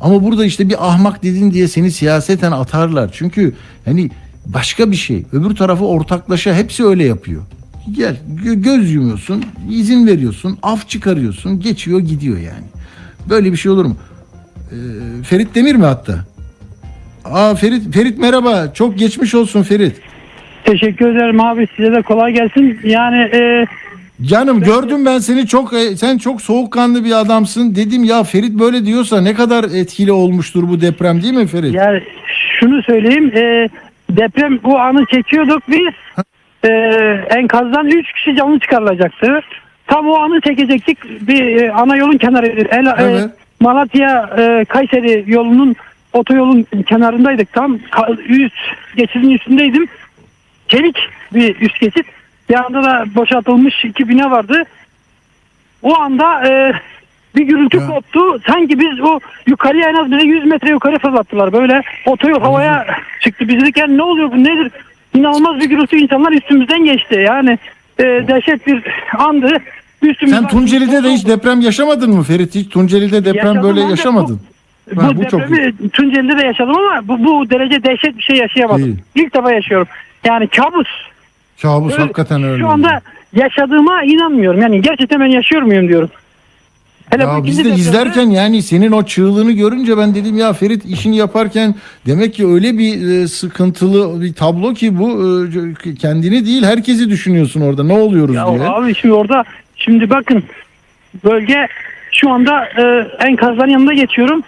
[0.00, 3.10] Ama burada işte bir ahmak dedin diye seni siyaseten atarlar.
[3.12, 3.52] Çünkü
[3.84, 4.10] hani
[4.46, 5.24] başka bir şey.
[5.32, 7.42] Öbür tarafı ortaklaşa hepsi öyle yapıyor.
[7.96, 12.64] Gel gö- göz yumuyorsun, izin veriyorsun, af çıkarıyorsun, geçiyor gidiyor yani.
[13.30, 13.96] Böyle bir şey olur mu?
[14.70, 16.24] Ee, Ferit Demir mi hatta?
[17.24, 18.72] Aa Ferit Ferit merhaba.
[18.74, 19.96] Çok geçmiş olsun Ferit.
[20.64, 22.78] Teşekkür ederim abi size de kolay gelsin.
[22.84, 23.66] Yani e,
[24.22, 27.74] Canım gördüm ben seni çok e, sen çok soğukkanlı bir adamsın.
[27.74, 31.74] Dedim ya Ferit böyle diyorsa ne kadar etkili olmuştur bu deprem değil mi Ferit?
[31.74, 32.02] yani
[32.60, 33.68] şunu söyleyeyim e,
[34.10, 35.94] deprem bu anı çekiyorduk biz.
[36.64, 36.70] E,
[37.36, 39.40] enkazdan 3 kişi canlı çıkarılacaktı.
[39.86, 42.68] Tam o anı çekecektik bir e, ana yolun kenarıydı.
[42.70, 43.30] El, e, Evet.
[43.60, 45.76] Malatya e, Kayseri yolunun
[46.12, 47.78] otoyolun kenarındaydık tam
[48.28, 48.54] üst
[48.96, 49.86] geçidin üstündeydim.
[50.68, 50.98] Çelik
[51.34, 52.06] bir üst geçit.
[52.50, 54.62] Yanında da boşaltılmış iki bina vardı.
[55.82, 56.72] O anda e,
[57.36, 57.86] bir gürültü Ya.
[57.86, 58.40] koptu.
[58.46, 61.52] Sanki biz o yukarıya en az bize 100 metre yukarı fırlattılar.
[61.52, 62.86] Böyle otoyol havaya
[63.20, 63.48] çıktı.
[63.48, 64.72] Biz dedik yani ne oluyor bu nedir?
[65.14, 67.24] İnanılmaz bir gürültü insanlar üstümüzden geçti.
[67.26, 67.58] Yani
[67.98, 68.82] e, dehşet bir
[69.18, 69.56] andı.
[70.02, 72.54] Üstümüzden Sen Tunceli'de de hiç deprem yaşamadın mı Ferit?
[72.54, 74.40] Hiç Tunceli'de deprem Yaşadım böyle yaşamadın.
[74.96, 78.22] bu, Ha, bu bu çok depremi Tunceli'de de yaşadım ama bu, bu derece dehşet bir
[78.22, 78.84] şey yaşayamadım.
[79.14, 79.24] İyi.
[79.24, 79.88] İlk defa yaşıyorum.
[80.24, 80.88] Yani kabus.
[81.62, 82.62] Kabus Öyle- hakikaten öyle.
[82.62, 83.00] Şu anda
[83.36, 84.60] yaşadığıma inanmıyorum.
[84.60, 86.10] Yani gerçekten ben yaşıyor muyum diyorum.
[87.10, 91.16] Hele Ya biz de izlerken yani senin o çığlığını görünce ben dedim ya Ferit işini
[91.16, 91.74] yaparken
[92.06, 95.10] demek ki öyle bir e, sıkıntılı bir tablo ki bu
[95.86, 98.68] e, kendini değil herkesi düşünüyorsun orada ne oluyoruz Ya diye.
[98.68, 99.44] abi şimdi orada
[99.76, 100.42] şimdi bakın
[101.24, 101.66] bölge
[102.12, 104.42] şu anda e, enkazların yanında geçiyorum.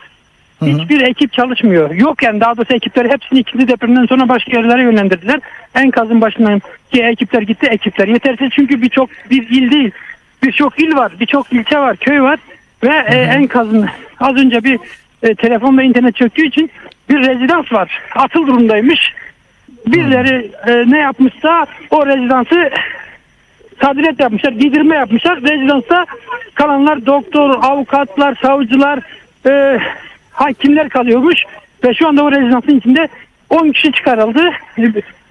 [0.67, 1.91] Hiçbir ekip çalışmıyor.
[1.91, 5.41] Yok yani daha doğrusu ekipler hepsini ikinci depremden sonra başka yerlere yönlendirdiler.
[5.75, 8.09] Enkazın başından ki ekipler gitti ekipler.
[8.09, 9.91] Yetersiz çünkü birçok bir il değil.
[10.43, 12.39] Birçok il var, birçok ilçe var, köy var
[12.83, 13.87] ve e, enkazın
[14.21, 14.79] az önce bir
[15.23, 16.71] e, telefon ve internet çöktüğü için
[17.09, 18.01] bir rezidans var.
[18.15, 19.15] Atıl durumdaymış.
[19.87, 22.71] Birileri e, ne yapmışsa o rezidansı
[23.79, 25.43] tadilat yapmışlar, giydirme yapmışlar.
[25.43, 26.07] Rezidansta
[26.55, 28.99] kalanlar doktor, avukatlar, savcılar,
[29.47, 29.79] e,
[30.33, 31.39] hakimler kalıyormuş.
[31.85, 33.09] Ve şu anda o rezidansın içinde
[33.51, 34.41] 10 kişi çıkarıldı.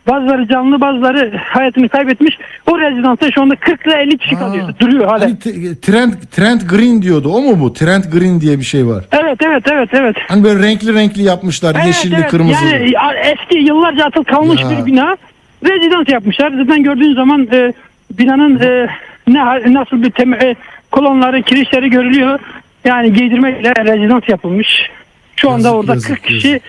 [0.07, 2.37] Bazıları canlı, bazıları hayatını kaybetmiş.
[2.71, 4.73] O rezidansta şu anda 40 ile 50 kişi kalıyor.
[4.79, 5.21] Duruyor hala.
[5.25, 7.29] Hani t- Trend, Trend Green diyordu.
[7.29, 7.73] O mu bu?
[7.73, 9.05] Trend Green diye bir şey var.
[9.11, 10.15] Evet, evet, evet, evet.
[10.27, 11.75] Hani böyle renkli renkli yapmışlar.
[11.75, 12.27] Evet, yeşilli, evet.
[12.31, 12.69] kırmızılı.
[12.69, 14.69] Yani eski yıllarca atıl kalmış Ya.
[14.69, 15.17] bir bina.
[15.65, 16.51] Rezidans yapmışlar.
[16.57, 17.73] Zaten gördüğün zaman e,
[18.11, 18.87] binanın e,
[19.27, 20.55] ne nasıl bir tem- e,
[20.91, 22.39] kolonları, kirişleri görülüyor.
[22.85, 24.89] Yani giydirmeyle rezidans yapılmış.
[25.35, 26.59] Şu anda Yazık, orada yazık, 40 kişi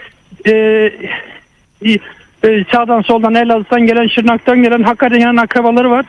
[0.46, 0.52] e,
[1.84, 1.98] e,
[2.44, 6.04] e, sağdan soldan Elazığ'dan gelen, Şırnak'tan gelen, Hakkari'den akrabaları var.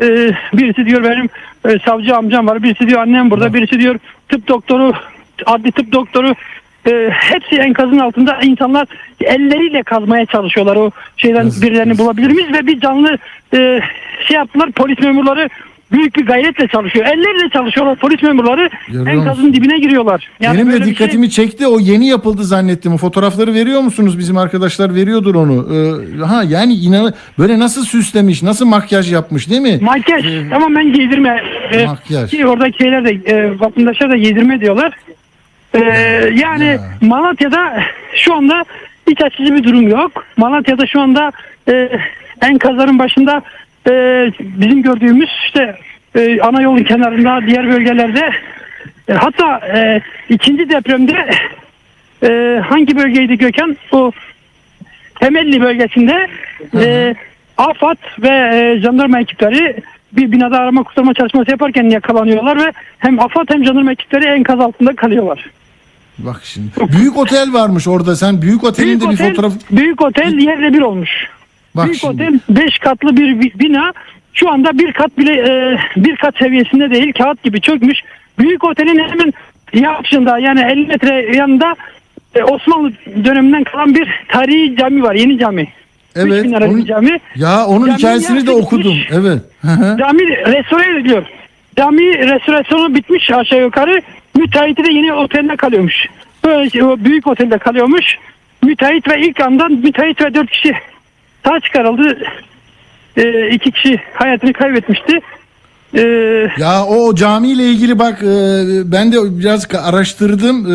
[0.00, 0.06] E,
[0.52, 1.28] birisi diyor benim
[1.68, 2.62] e, savcı amcam var.
[2.62, 3.54] Birisi diyor annem burada.
[3.54, 3.98] Birisi diyor
[4.28, 4.92] tıp doktoru,
[5.46, 6.34] adli tıp doktoru.
[6.86, 8.86] E, hepsi enkazın altında insanlar
[9.20, 12.04] elleriyle kazmaya çalışıyorlar o şeyden Yazık, birilerini yazık.
[12.04, 13.18] bulabilir miyiz ve bir canlı
[13.54, 13.80] e,
[14.24, 15.48] şey yaptılar polis memurları
[15.92, 17.06] büyük bir gayretle çalışıyor.
[17.06, 19.52] Elleriyle çalışıyorlar polis memurları Görüyor enkazın musun?
[19.54, 20.28] dibine giriyorlar.
[20.40, 21.66] Yani Benim de şey- dikkatimi çekti.
[21.66, 22.92] O yeni yapıldı zannettim.
[22.94, 24.18] O fotoğrafları veriyor musunuz?
[24.18, 25.68] Bizim arkadaşlar veriyordur onu.
[25.74, 29.78] Ee, ha yani inan böyle nasıl süslemiş, nasıl makyaj yapmış değil mi?
[29.82, 31.42] Makyaj tamamen giydirme.
[31.72, 32.30] Ee, Makyaj.
[32.30, 34.92] Ki oradaki şeyler de e, vatandaşlar da giydirme diyorlar.
[35.74, 35.80] Ee,
[36.34, 36.80] yani Ya.
[37.00, 37.80] Malatya'da
[38.16, 38.64] şu anda
[39.08, 40.24] iç açıcı bir durum yok.
[40.36, 41.32] Malatya'da şu anda
[41.68, 41.88] e,
[42.42, 43.42] enkazların başında
[43.88, 43.92] e,
[44.40, 45.76] bizim gördüğümüz işte
[46.14, 48.30] e, ana yolun kenarında diğer bölgelerde
[49.08, 51.30] e, hatta e, ikinci depremde
[52.22, 53.76] e, hangi bölgeydi Gökhan?
[53.92, 54.12] O
[55.20, 56.26] Temelli bölgesinde
[56.74, 57.14] e,
[57.56, 63.48] AFAD ve e, jandarma ekipleri bir binada arama kurtarma çalışması yaparken yakalanıyorlar ve hem AFAD
[63.48, 65.50] hem jandarma ekipleri enkaz altında kalıyorlar.
[66.18, 66.68] Bak şimdi.
[66.92, 68.16] Büyük otel varmış orada.
[68.16, 71.10] Sen büyük otelin Büyük de bir otel, fotoğraf büyük otel yerle bir olmuş.
[71.78, 72.22] Bak büyük şimdi.
[72.22, 73.92] otel 5 katlı bir bi- bina
[74.34, 77.98] şu anda bir kat bile e, bir kat seviyesinde değil kağıt gibi çökmüş.
[78.38, 79.32] Büyük otelin hemen
[79.74, 81.76] yapışında yani 50 metre yanında
[82.34, 82.92] e, Osmanlı
[83.24, 85.14] döneminden kalan bir tarihi cami var.
[85.14, 85.68] Yeni cami.
[86.16, 86.32] Evet.
[86.32, 87.18] 3000 lira onun- cami.
[87.36, 88.92] ya onun Cami hikayesini de okudum.
[88.92, 89.08] bitmiş.
[89.12, 89.38] Evet.
[89.98, 91.22] Cami restore ediliyor.
[91.76, 94.02] Cami restorasyonu bitmiş aşağı yukarı.
[94.36, 96.06] Müteahhiti de yeni otelde kalıyormuş.
[96.44, 98.18] Böyle büyük otelde kalıyormuş.
[98.62, 100.72] Müteahhit ve ilk andan müteahhit ve dört kişi
[101.48, 102.18] sağ çıkarıldı.
[103.16, 105.20] Ee, iki kişi hayatını kaybetmişti.
[105.94, 106.00] Ee,
[106.58, 108.26] Ya o camiyle ilgili bak e,
[108.92, 110.66] ben de biraz araştırdım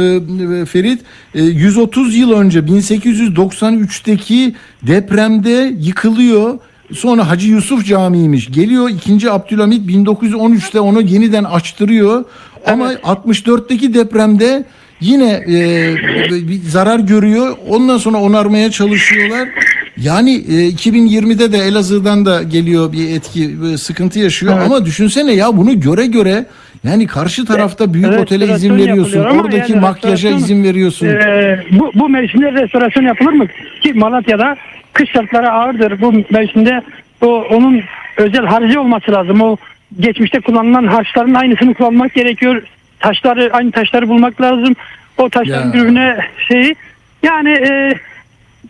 [0.61, 1.01] e, Ferit.
[1.35, 6.59] E, 130 yıl önce 1893'teki depremde yıkılıyor.
[6.93, 8.51] Sonra Hacı Yusuf Camii'ymiş.
[8.51, 9.31] Geliyor 2.
[9.31, 12.25] Abdülhamit 1913'te onu yeniden açtırıyor.
[12.67, 14.65] Ama 64'teki depremde
[15.01, 15.95] yine e,
[16.31, 17.57] bir zarar görüyor.
[17.69, 19.49] Ondan sonra onarmaya çalışıyorlar.
[19.97, 24.59] Yani e, 2020'de de Elazığ'dan da geliyor bir etki, e, sıkıntı yaşıyor.
[24.59, 26.45] Ama düşünsene ya bunu göre göre
[26.83, 29.19] yani karşı tarafta büyük Evet, otele izin veriyorsun.
[29.19, 31.07] Oradaki yani makyaja izin veriyorsun.
[31.07, 33.47] Ee, bu, bu mevsimde restorasyon yapılır mı?
[33.81, 34.57] Ki Malatya'da
[34.93, 36.01] kış şartları ağırdır.
[36.01, 36.81] Bu mevsimde
[37.21, 37.81] o, onun
[38.17, 39.41] özel harcı olması lazım.
[39.41, 39.57] O
[39.99, 42.63] geçmişte kullanılan harçların aynısını kullanmak gerekiyor.
[42.99, 44.75] Taşları aynı taşları bulmak lazım.
[45.17, 46.75] O taşların birbirine şeyi
[47.23, 47.93] yani e,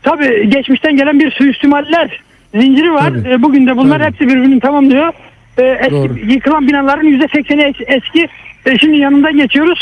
[0.04, 2.20] tabii geçmişten gelen bir suistimaller
[2.56, 3.10] zinciri var.
[3.10, 3.30] Tabii.
[3.30, 4.08] E, bugün de bunlar Tabii.
[4.12, 5.14] hepsi birbirini tamamlıyor.
[5.58, 6.18] E, eski, Doğru.
[6.20, 8.28] yıkılan binaların yüzde sekseni es- eski.
[8.66, 9.80] E, şimdi yanından geçiyoruz.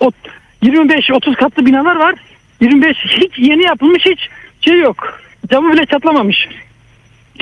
[0.00, 0.10] O
[0.62, 2.14] 25-30 katlı binalar var.
[2.60, 4.18] 25 hiç yeni yapılmış hiç
[4.60, 5.20] şey yok.
[5.50, 6.48] Camı bile çatlamamış.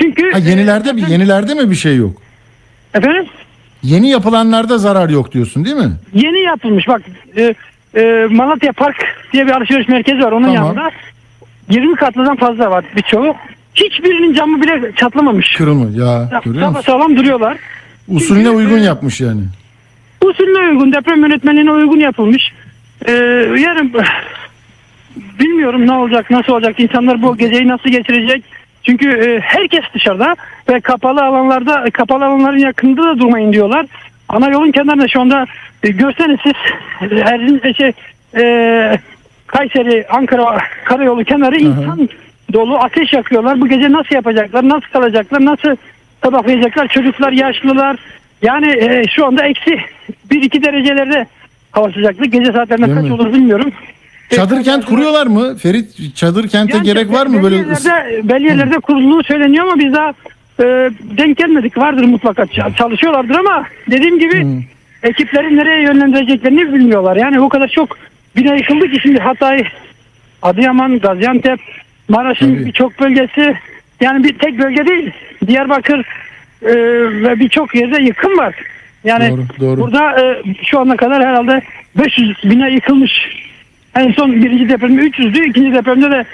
[0.01, 2.21] Çünkü Ha, yenilerde e, mi yenilerde mi bir şey yok?
[2.93, 3.25] efendim
[3.83, 5.91] Yeni yapılanlarda zarar yok diyorsun değil mi?
[6.13, 7.01] yeni yapılmış bak
[7.37, 7.53] e,
[7.95, 8.95] e, Malatya Park
[9.33, 10.55] diye bir alışveriş merkezi var onun Tamam.
[10.55, 10.91] yanında
[11.69, 13.35] 20 katlıdan fazla var birçoğu.
[13.75, 15.55] Hiçbirinin camı bile çatlamamış.
[15.55, 16.81] Kırılma ya görüyor musun?
[16.81, 17.57] sağlam duruyorlar.
[18.07, 19.41] Usulüne uygun e, yapmış yani.
[20.21, 22.53] Usulüne uygun, deprem yönetmenliğine uygun yapılmış.
[23.05, 23.11] Ee,
[23.59, 23.93] yarın
[25.39, 28.43] bilmiyorum ne olacak, nasıl olacak, insanlar bu geceyi nasıl geçirecek.
[28.83, 30.35] Çünkü e, herkes dışarıda
[30.69, 33.85] ve kapalı alanlarda, kapalı alanların yakınında da durmayın diyorlar.
[34.29, 35.45] Ana yolun kenarında şu anda
[35.83, 36.53] e, görseniz siz
[37.11, 37.91] Erzin, şey,
[38.35, 38.99] e,
[39.57, 42.09] Kayseri, Ankara karayolu kenarı insan
[42.53, 43.61] dolu ateş yakıyorlar.
[43.61, 45.75] Bu gece nasıl yapacaklar, nasıl kalacaklar, nasıl
[46.23, 46.87] sabahlayacaklar?
[46.87, 47.97] Çocuklar, yaşlılar.
[48.41, 49.79] Yani e, şu anda eksi
[50.31, 51.27] 1-2 derecelerde
[51.71, 52.25] hava sıcaklığı.
[52.25, 53.13] Gece saatlerinde Değil kaç mi?
[53.13, 53.71] olur bilmiyorum.
[54.29, 55.57] Çadır kent kuruyorlar mı?
[55.57, 57.55] Ferit çadır kente Yani gerek var mı böyle?
[57.55, 60.09] yerlerde, belli yerlerde kurulduğu söyleniyor ama biz daha
[60.59, 60.65] e,
[61.17, 61.77] denk gelmedik.
[61.77, 62.45] Vardır mutlaka
[62.77, 64.47] çalışıyorlardır ama dediğim gibi
[65.03, 67.15] ekipleri nereye yönlendireceklerini bilmiyorlar.
[67.15, 67.97] Yani o kadar çok
[68.35, 69.63] bina yıkıldı ki şimdi Hatay,
[70.41, 71.59] Adıyaman, Gaziantep,
[72.09, 73.57] Maraş'ın birçok bölgesi
[74.01, 75.11] yani bir tek bölge değil.
[75.47, 75.99] Diyarbakır
[76.61, 76.73] e,
[77.23, 78.55] ve birçok yerde yıkım var.
[79.03, 79.81] Yani Doğru, doğru.
[79.81, 81.61] burada e, şu ana kadar herhalde
[81.97, 83.11] 500 bina yıkılmış.
[83.95, 85.49] En son birinci depremde 300'dü.
[85.49, 86.25] ikinci depremde de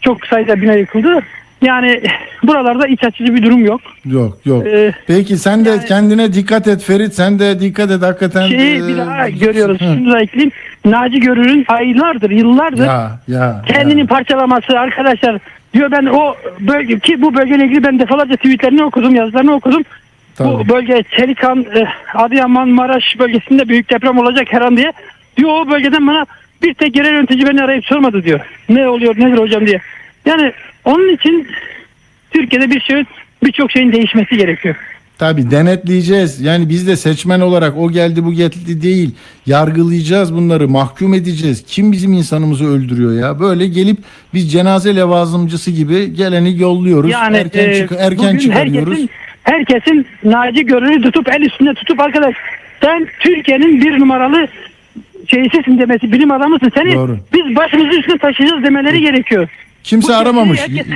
[0.00, 1.22] çok sayıda bina yıkıldı.
[1.62, 2.00] Yani
[2.42, 3.80] buralarda iç açıcı bir durum yok.
[4.04, 4.66] Yok yok.
[4.66, 7.14] Ee, Peki sen de yani- kendine dikkat et Ferit.
[7.14, 8.48] Sen de dikkat et hakikaten.
[8.48, 9.80] Şeyi Ee, bir daha görüyoruz.
[9.80, 9.84] Hı.
[9.84, 10.52] Şunu da ekleyeyim.
[10.84, 13.62] Naci Görür'ün aylardır, yıllardır Ya ya.
[13.66, 14.06] kendini ya.
[14.06, 15.38] parçalaması arkadaşlar
[15.74, 19.82] diyor ben o bölge ki bu bölgeyle ilgili ben defalarca tweetlerini okudum, yazılarını okudum.
[20.36, 20.48] Tabii.
[20.48, 24.92] Bu bölge Çelikan, e, Adıyaman, Maraş bölgesinde büyük deprem olacak her an diye.
[25.36, 26.26] Diyor o bölgeden bana
[26.62, 28.40] bir tek yerel yönetici beni arayıp sormadı diyor.
[28.68, 29.78] Ne oluyor nedir hocam diye.
[30.26, 30.52] Yani
[30.84, 31.48] onun için
[32.30, 33.04] Türkiye'de bir şey
[33.44, 34.76] birçok şeyin değişmesi gerekiyor.
[35.18, 36.40] Tabii denetleyeceğiz.
[36.40, 39.14] Yani biz de seçmen olarak o geldi bu geldi değil.
[39.46, 41.64] Yargılayacağız bunları, mahkum edeceğiz.
[41.66, 43.40] Kim bizim insanımızı öldürüyor ya?
[43.40, 43.98] Böyle gelip
[44.34, 47.10] biz cenaze levazımcısı gibi geleni yolluyoruz.
[47.10, 48.98] Yani erken e, çık- erken çıkarıyoruz.
[48.98, 49.10] herkesin,
[49.42, 52.34] herkesin Naci Görür'ü tutup el üstünde tutup arkadaş
[52.82, 54.46] sen Türkiye'nin bir numaralı
[55.26, 56.72] şeysisin demesi bilim adamısın.
[56.74, 57.18] Seni Doğru.
[57.32, 59.48] biz başımızın üstüne taşıyacağız demeleri gerekiyor.
[59.84, 60.60] Kimse bu aramamış.
[60.60, 60.86] herkes-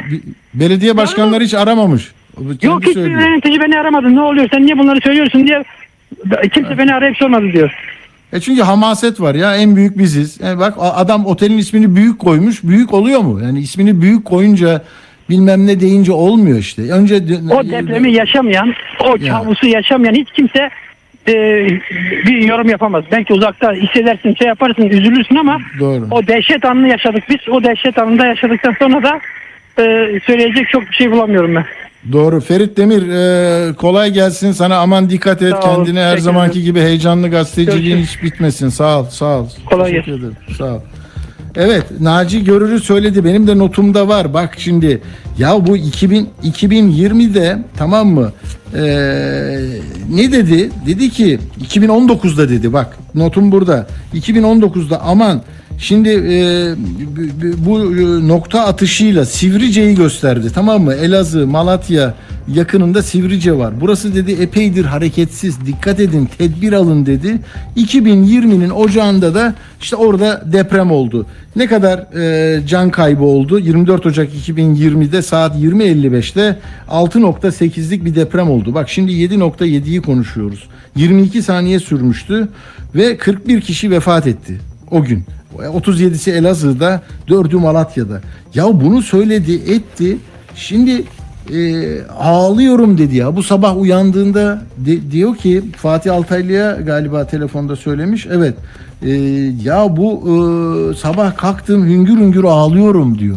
[0.55, 2.12] Belediye başkanları hiç aramamış.
[2.37, 4.14] Kendi Yok hiçbir yönetici beni aramadı.
[4.14, 5.64] Ne oluyor sen niye bunları söylüyorsun diye
[6.55, 7.70] kimse beni arayıp sormadı diyor.
[8.32, 10.41] E çünkü hamaset var ya en büyük biziz.
[10.41, 12.62] Yani bak a- adam otelin ismini büyük koymuş.
[12.64, 13.41] Büyük oluyor mu?
[13.43, 14.82] Yani ismini büyük koyunca
[15.30, 16.82] bilmem ne deyince olmuyor işte.
[16.82, 17.14] Önce
[17.51, 20.70] O depremi yaşamayan, o kabusu yaşamayan hiç kimse
[21.28, 21.66] e,
[22.26, 23.04] bir yorum yapamaz.
[23.12, 26.06] Belki uzakta hissedersin, şey yaparsın, üzülürsün ama Doğru.
[26.10, 27.48] o dehşet anını yaşadık biz.
[27.48, 29.20] O dehşet anında yaşadıktan sonra da
[29.82, 29.84] e,
[30.26, 31.64] söyleyecek çok bir şey bulamıyorum ben.
[32.12, 32.40] Doğru.
[32.40, 36.80] Ferit Demir e, kolay gelsin sana aman dikkat et Sağ kendine her teşekkür zamanki gibi
[36.80, 38.16] heyecanlı gazeteciliğin Görüşürüz.
[38.16, 38.68] hiç bitmesin.
[38.68, 39.48] Sağ ol, sağ ol.
[39.70, 40.36] Kolay Teşekkür ederim.
[40.58, 40.80] Sağ ol.
[41.57, 43.24] Evet, Naci Görür'ü söyledi.
[43.24, 44.34] Benim de notumda var.
[44.34, 45.00] Bak şimdi
[45.38, 48.32] ya bu 2000 2020'de tamam mı?
[48.74, 48.80] Ee,
[50.11, 50.70] ne dedi?
[50.86, 52.72] Dedi ki 2019'da dedi.
[52.72, 53.86] Bak notum burada.
[54.14, 55.42] 2019'da aman
[55.78, 56.74] Şimdi e,
[57.66, 60.94] bu- e, nokta atışıyla Sivrice'yi gösterdi tamam mı?
[60.94, 62.14] Elazığ, Malatya
[62.54, 63.80] yakınında Sivrice var.
[63.80, 65.66] Burası dedi epeydir hareketsiz.
[65.66, 67.38] Dikkat edin, tedbir alın dedi.
[67.76, 71.26] 2020'nin ocağında da işte orada deprem oldu.
[71.56, 73.58] Ne kadar e, can kaybı oldu?
[73.58, 76.58] 24 Ocak 2020'de saat 20.55'te
[76.90, 78.74] 6.8'lik bir deprem oldu.
[78.74, 80.64] Bak şimdi 7.7'yi konuşuyoruz.
[80.96, 82.48] 22 saniye sürmüştü
[82.94, 84.60] ve 41 kişi vefat etti
[84.90, 85.24] o gün.
[85.64, 88.20] 37'si Elazığ'da, 4'ü Malatya'da.
[88.54, 90.18] Ya bunu söyledi, etti.
[90.54, 91.04] Şimdi
[91.52, 91.59] e,
[92.18, 93.36] ağlıyorum dedi ya.
[93.36, 98.26] Bu sabah uyandığında de- diyor ki Fatih Altaylı'ya galiba telefonda söylemiş.
[98.30, 98.54] Evet.
[99.02, 99.11] E,
[99.62, 103.36] ya bu e, sabah kalktım hüngür hüngür ağlıyorum diyor.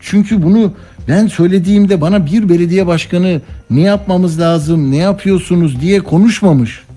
[0.00, 0.72] Çünkü bunu
[1.08, 6.87] ben söylediğimde bana bir belediye başkanı ne yapmamız lazım, ne yapıyorsunuz diye konuşmamış.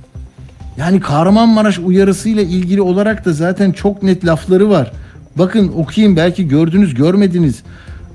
[0.77, 4.91] Yani Kahramanmaraş uyarısıyla ilgili olarak da zaten çok net lafları var.
[5.35, 7.63] Bakın okuyayım belki gördünüz görmediniz.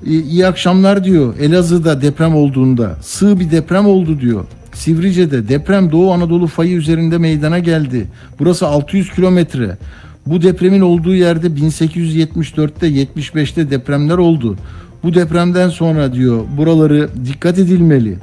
[0.05, 2.95] İyi akşamlar diyor Elazığ'da deprem olduğunda.
[3.01, 4.45] Sığ bir deprem oldu diyor.
[4.73, 8.07] Sivrice'de deprem Doğu Anadolu fayı üzerinde meydana geldi.
[8.39, 9.77] Burası 600 kilometre.
[10.25, 14.57] Bu depremin olduğu yerde 1874'te 75'te depremler oldu.
[15.03, 18.17] Bu depremden sonra diyor buraları dikkat edilmeli.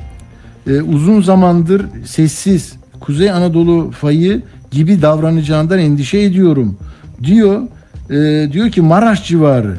[0.66, 2.72] Ee, uzun zamandır sessiz
[3.04, 6.76] Kuzey Anadolu fayı gibi davranacağından endişe ediyorum
[7.22, 7.62] diyor.
[8.10, 9.76] Ee, diyor ki Maraş civarı.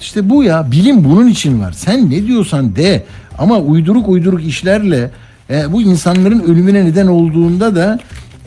[0.00, 1.72] İşte bu ya bilim bunun için var.
[1.72, 3.04] Sen ne diyorsan de
[3.38, 5.10] ama uyduruk uyduruk işlerle
[5.50, 7.98] e, bu insanların ölümüne neden olduğunda da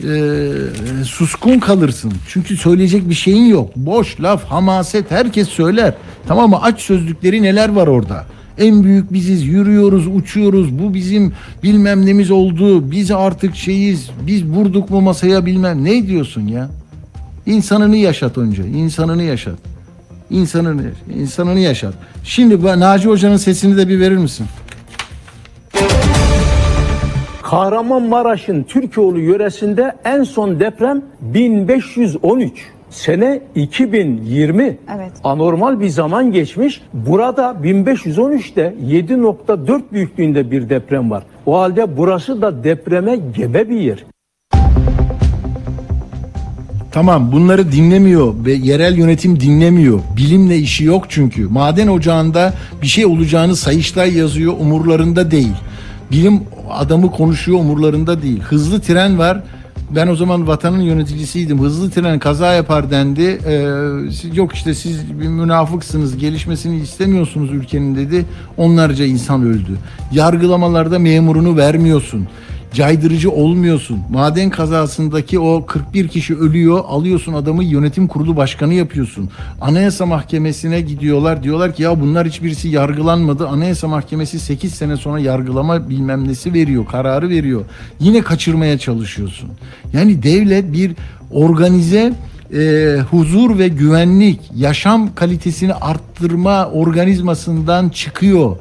[0.04, 0.14] e,
[1.04, 2.12] suskun kalırsın.
[2.28, 3.76] Çünkü söyleyecek bir şeyin yok.
[3.76, 5.94] Boş laf, hamaset herkes söyler.
[6.28, 6.58] Tamam mı?
[6.62, 8.24] Aç sözlükleri neler var orada?
[8.58, 10.78] En büyük biziz, yürüyoruz, uçuyoruz.
[10.78, 11.32] Bu bizim
[11.62, 12.90] bilmem nemiz oldu.
[12.90, 14.10] Biz artık şeyiz.
[14.26, 15.84] Biz vurduk mu masaya bilmem.
[15.84, 16.70] Ne diyorsun ya?
[17.46, 18.62] İnsanını yaşat önce.
[18.66, 19.58] insanını yaşat.
[20.30, 20.82] İnsanını,
[21.14, 21.94] insanını yaşat.
[22.24, 24.46] Şimdi bu Naci Hoca'nın sesini de bir verir misin?
[27.42, 32.75] Kahramanmaraş'ın Türkoğlu yöresinde en son deprem 1513.
[32.90, 34.62] Sene 2020.
[34.96, 35.12] Evet.
[35.24, 36.82] Anormal bir zaman geçmiş.
[36.92, 41.22] Burada 1513'te 7.4 büyüklüğünde bir deprem var.
[41.46, 44.04] O halde burası da depreme gebe bir yer.
[46.92, 50.00] Tamam bunları dinlemiyor ve yerel yönetim dinlemiyor.
[50.16, 51.46] Bilimle işi yok çünkü.
[51.48, 55.52] Maden ocağında bir şey olacağını Sayıştay yazıyor umurlarında değil.
[56.10, 58.40] Bilim adamı konuşuyor umurlarında değil.
[58.40, 59.42] Hızlı tren var.
[59.90, 61.60] Ben o zaman vatanın yöneticisiydim.
[61.60, 63.38] Hızlı tren kaza yapar dendi.
[63.46, 63.66] Ee,
[64.34, 66.16] yok işte siz bir münafıksınız.
[66.16, 68.24] Gelişmesini istemiyorsunuz ülkenin dedi.
[68.56, 69.78] Onlarca insan öldü.
[70.12, 72.28] Yargılamalarda memurunu vermiyorsun
[72.76, 73.98] caydırıcı olmuyorsun.
[74.10, 76.84] Maden kazasındaki o 41 kişi ölüyor.
[76.88, 79.30] Alıyorsun adamı yönetim kurulu başkanı yapıyorsun.
[79.60, 81.42] Anayasa Mahkemesi'ne gidiyorlar.
[81.42, 83.48] Diyorlar ki ya bunlar hiçbirisi yargılanmadı.
[83.48, 86.86] Anayasa Mahkemesi 8 sene sonra yargılama bilmem nesi veriyor.
[86.86, 87.64] Kararı veriyor.
[88.00, 89.50] Yine kaçırmaya çalışıyorsun.
[89.92, 90.92] Yani devlet bir
[91.30, 92.12] organize
[92.54, 98.56] e, huzur ve güvenlik, yaşam kalitesini arttırma organizmasından çıkıyor.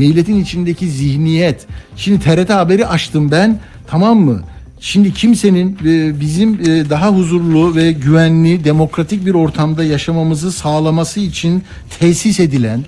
[0.00, 1.66] Devletin içindeki zihniyet.
[1.96, 3.58] Şimdi TRT haberi açtım ben.
[3.86, 4.42] Tamam mı?
[4.80, 11.62] Şimdi kimsenin e, bizim e, daha huzurlu ve güvenli, demokratik bir ortamda yaşamamızı sağlaması için
[11.98, 12.84] tesis edilen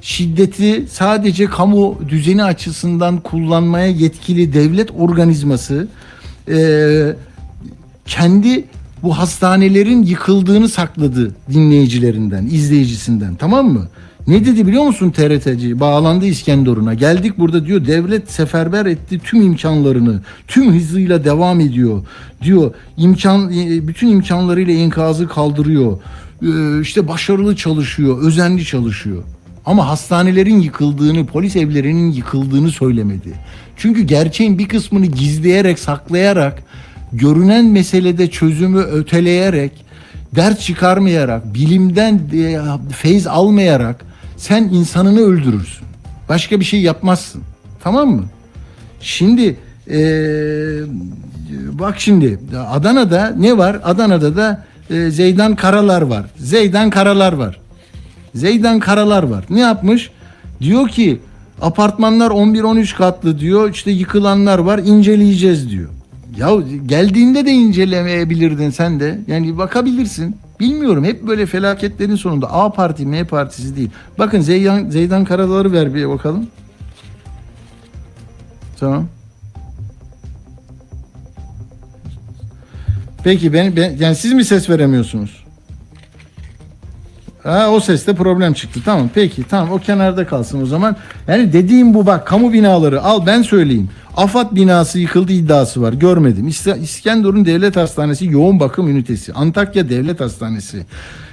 [0.00, 5.88] şiddeti sadece kamu düzeni açısından kullanmaya yetkili devlet organizması
[6.48, 6.58] e,
[8.06, 8.64] kendi
[9.02, 13.34] bu hastanelerin yıkıldığını sakladı dinleyicilerinden, izleyicisinden.
[13.34, 13.88] Tamam mı?
[14.28, 15.80] Ne dedi biliyor musun TRT'ci?
[15.80, 16.94] Bağlandı İskenderun'a.
[16.94, 20.20] Geldik burada diyor devlet seferber etti tüm imkanlarını.
[20.48, 22.02] Tüm hızıyla devam ediyor.
[22.42, 25.98] Diyor imkan e, bütün imkanlarıyla enkazı kaldırıyor.
[26.42, 29.22] Ee, işte başarılı çalışıyor, özenli çalışıyor.
[29.66, 33.32] Ama hastanelerin yıkıldığını, polis evlerinin yıkıldığını söylemedi.
[33.76, 36.62] Çünkü gerçeğin bir kısmını gizleyerek, saklayarak,
[37.12, 39.72] görünen meselede çözümü öteleyerek,
[40.36, 42.58] dert çıkarmayarak, bilimden e,
[42.92, 44.08] feyz almayarak
[44.38, 45.86] sen insanını öldürürsün.
[46.28, 47.42] Başka bir şey yapmazsın.
[47.82, 48.24] Tamam mı?
[49.00, 49.56] Şimdi
[49.90, 49.98] e,
[51.72, 52.38] bak şimdi
[52.70, 53.80] Adana'da ne var?
[53.84, 56.26] Adana'da da e, Zeydan Karalar var.
[56.36, 57.60] Zeydan Karalar var.
[58.34, 59.44] Zeydan Karalar var.
[59.50, 60.10] Ne yapmış?
[60.60, 61.20] Diyor ki
[61.62, 63.70] apartmanlar 11-13 katlı diyor.
[63.70, 65.88] İşte yıkılanlar var inceleyeceğiz diyor.
[66.36, 66.50] Ya
[66.86, 69.20] geldiğinde de incelemeyebilirdin sen de.
[69.26, 70.36] Yani bakabilirsin.
[70.60, 73.90] Bilmiyorum hep böyle felaketlerin sonunda A parti M partisi değil.
[74.18, 76.46] Bakın Zeydan, Zeydan Karalar'ı ver bir bakalım.
[78.80, 79.06] Tamam.
[83.24, 85.47] Peki ben, ben yani siz mi ses veremiyorsunuz?
[87.48, 88.80] Ha, o seste problem çıktı.
[88.84, 90.96] Tamam peki tamam o kenarda kalsın o zaman.
[91.28, 93.88] Yani dediğim bu bak kamu binaları al ben söyleyeyim.
[94.16, 96.48] AFAD binası yıkıldı iddiası var görmedim.
[96.48, 99.32] İs- İskenderun Devlet Hastanesi yoğun bakım ünitesi.
[99.32, 100.86] Antakya Devlet Hastanesi.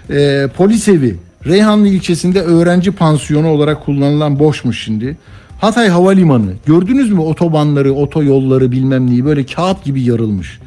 [0.09, 1.15] Ee, polis evi.
[1.45, 5.17] Reyhanlı ilçesinde öğrenci pansiyonu olarak kullanılan boşmuş şimdi.
[5.61, 6.53] Hatay Havalimanı.
[6.65, 10.59] Gördünüz mü otobanları, otoyolları bilmem neyi böyle kağıt gibi yarılmış.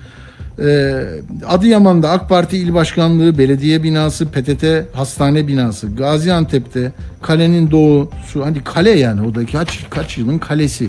[0.64, 1.04] Ee,
[1.46, 6.92] Adıyaman'da AK Parti İl Başkanlığı, belediye binası, PTT hastane binası, Gaziantep'te
[7.22, 10.88] kalenin doğusu, hani kale yani o da kaç kaç yılın kalesi.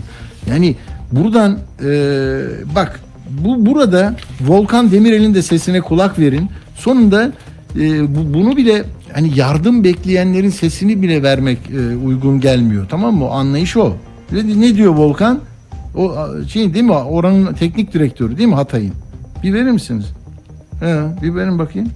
[0.50, 0.76] Yani
[1.12, 1.90] buradan e,
[2.74, 3.00] bak
[3.30, 6.50] bu burada Volkan Demirel'in de sesine kulak verin.
[6.74, 7.32] Sonunda
[7.76, 12.86] e, bu, bunu bile hani yardım bekleyenlerin sesini bile vermek e, uygun gelmiyor.
[12.88, 13.30] Tamam mı?
[13.30, 13.92] Anlayış o.
[14.32, 15.40] Ne, ne diyor Volkan?
[15.96, 16.14] O
[16.48, 16.92] şey değil mi?
[16.92, 18.92] Oranın teknik direktörü değil mi Hatay'ın?
[19.42, 20.04] Bir verir misiniz?
[20.80, 21.88] He, bir verin bakayım.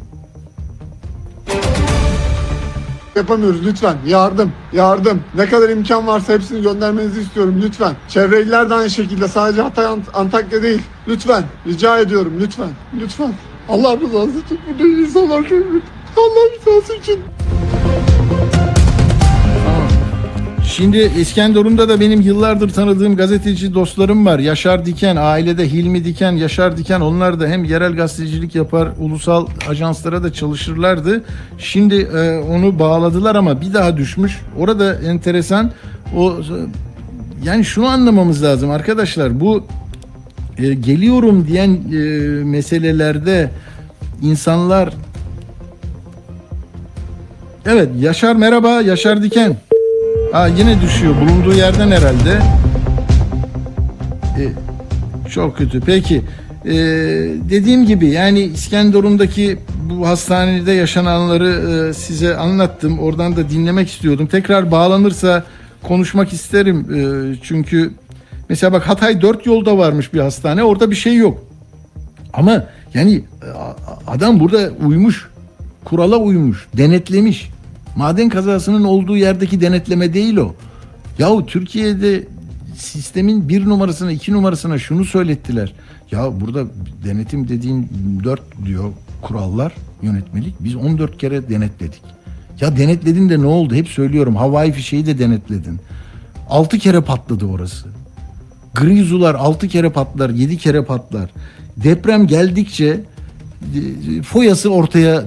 [3.17, 3.97] Yapamıyoruz lütfen.
[4.07, 5.21] Yardım, yardım.
[5.37, 7.93] Ne kadar imkan varsa hepsini göndermenizi istiyorum lütfen.
[8.09, 9.29] Çevre iller de aynı şekilde.
[9.29, 10.83] Sadece Hatay, Ant- Antakya değil.
[11.09, 11.45] Lütfen.
[11.67, 12.69] Rica ediyorum lütfen.
[13.01, 13.33] Lütfen.
[13.69, 14.59] Allah rızası için.
[14.69, 15.59] Burada insanlar çok.
[16.17, 17.21] Allah rızası için.
[20.77, 24.39] Şimdi İskenderun'da da benim yıllardır tanıdığım gazeteci dostlarım var.
[24.39, 30.23] Yaşar Diken, ailede Hilmi Diken, Yaşar Diken onlar da hem yerel gazetecilik yapar, ulusal ajanslara
[30.23, 31.25] da çalışırlardı.
[31.59, 34.41] Şimdi e, onu bağladılar ama bir daha düşmüş.
[34.59, 35.73] Orada enteresan
[36.17, 36.37] o
[37.45, 39.41] yani şunu anlamamız lazım arkadaşlar.
[39.41, 39.65] Bu
[40.59, 41.99] e, geliyorum diyen e,
[42.45, 43.51] meselelerde
[44.23, 44.95] insanlar
[47.67, 49.57] Evet Yaşar merhaba Yaşar Diken.
[50.35, 51.15] Ha yine düşüyor.
[51.21, 52.41] Bulunduğu yerden herhalde.
[54.39, 54.53] Ee,
[55.31, 55.81] çok kötü.
[55.81, 56.23] Peki.
[56.65, 56.73] Ee,
[57.51, 59.59] dediğim gibi yani İskenderun'daki
[59.91, 62.99] bu hastanede yaşananları e, size anlattım.
[62.99, 64.27] Oradan da dinlemek istiyordum.
[64.27, 65.45] Tekrar bağlanırsa
[65.83, 66.87] konuşmak isterim.
[66.95, 67.93] Ee, çünkü
[68.49, 70.65] mesela bak Hatay dört yolda varmış bir hastane.
[70.65, 71.45] Orada bir şey yok.
[72.33, 72.65] Ama
[72.95, 73.49] yani e,
[74.07, 75.29] adam burada uymuş.
[75.85, 76.67] Kurala uymuş.
[76.77, 77.54] Denetlemiş.
[77.97, 80.55] Maden kazasının olduğu yerdeki denetleme değil o.
[81.19, 82.25] Yahu Türkiye'de
[82.77, 85.73] sistemin bir numarasına iki numarasına şunu söylettiler.
[86.11, 86.65] Ya burada
[87.05, 87.89] denetim dediğin
[88.25, 88.93] dört diyor
[89.23, 89.73] kurallar,
[90.03, 90.55] yönetmelik.
[90.61, 92.03] Biz 14 kere denetledik.
[92.61, 93.75] Ya denetledin de ne oldu?
[93.75, 94.37] Hep söylüyorum.
[94.37, 95.81] Havai fişeği de denetledin.
[96.49, 97.89] 6 kere patladı orası.
[98.75, 101.31] Grizular 6 kere patlar, 7 kere patlar.
[101.77, 103.01] Deprem geldikçe
[104.17, 105.23] e, foyası ortaya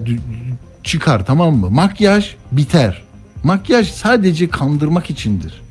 [0.88, 1.70] çıkar tamam mı?
[1.70, 3.02] Makyaj biter.
[3.44, 5.62] Makyaj sadece kandırmak içindir.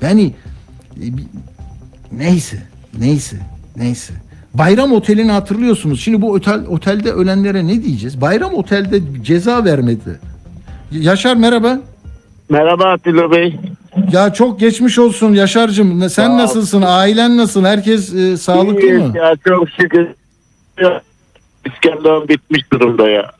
[0.00, 0.34] Yani
[0.96, 1.06] e,
[2.12, 2.62] neyse,
[2.98, 3.36] neyse,
[3.76, 4.14] neyse.
[4.54, 6.00] Bayram Oteli'ni hatırlıyorsunuz.
[6.00, 8.20] Şimdi bu otel otelde ölenlere ne diyeceğiz?
[8.20, 10.20] Bayram Otel'de ceza vermedi.
[10.90, 11.80] Yaşar merhaba.
[12.48, 13.56] Merhaba Atilla Bey.
[14.12, 16.10] Ya çok geçmiş olsun Yaşar'cığım.
[16.10, 16.36] Sen ol.
[16.38, 16.82] nasılsın?
[16.82, 17.64] Ailen nasıl?
[17.64, 19.16] Herkes e, sağlıklı mı?
[19.16, 20.06] Ya çok şükür.
[20.80, 21.02] Ya,
[21.66, 23.30] İskender bitmiş durumda ya.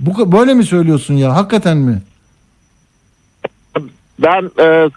[0.00, 1.36] Bu böyle mi söylüyorsun ya?
[1.36, 2.02] Hakikaten mi?
[4.18, 4.90] Ben e,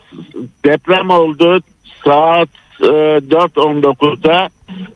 [0.66, 1.60] deprem oldu
[2.06, 2.50] saat
[2.82, 4.50] e, 4.19'da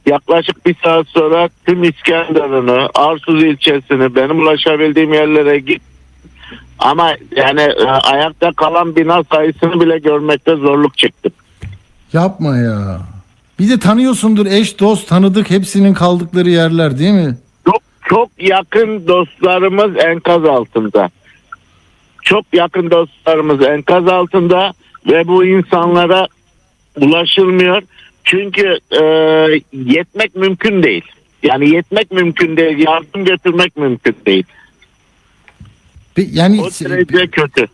[0.05, 5.81] yaklaşık bir saat sonra tüm İskenderun'u, Arsuz ilçesini benim ulaşabildiğim yerlere git.
[6.79, 11.31] Ama yani e, ayakta kalan bina sayısını bile görmekte zorluk çektim.
[12.13, 12.99] Yapma ya.
[13.59, 17.37] Bir de tanıyorsundur eş dost tanıdık hepsinin kaldıkları yerler değil mi?
[18.09, 21.09] Çok yakın dostlarımız enkaz altında.
[22.23, 24.73] Çok yakın dostlarımız enkaz altında
[25.09, 26.27] ve bu insanlara
[27.01, 27.81] ulaşılmıyor.
[28.23, 29.03] Çünkü e,
[29.73, 31.05] yetmek mümkün değil.
[31.43, 32.77] Yani yetmek mümkün değil.
[32.77, 34.43] Yardım götürmek mümkün değil.
[36.17, 37.67] Yani O derece kötü.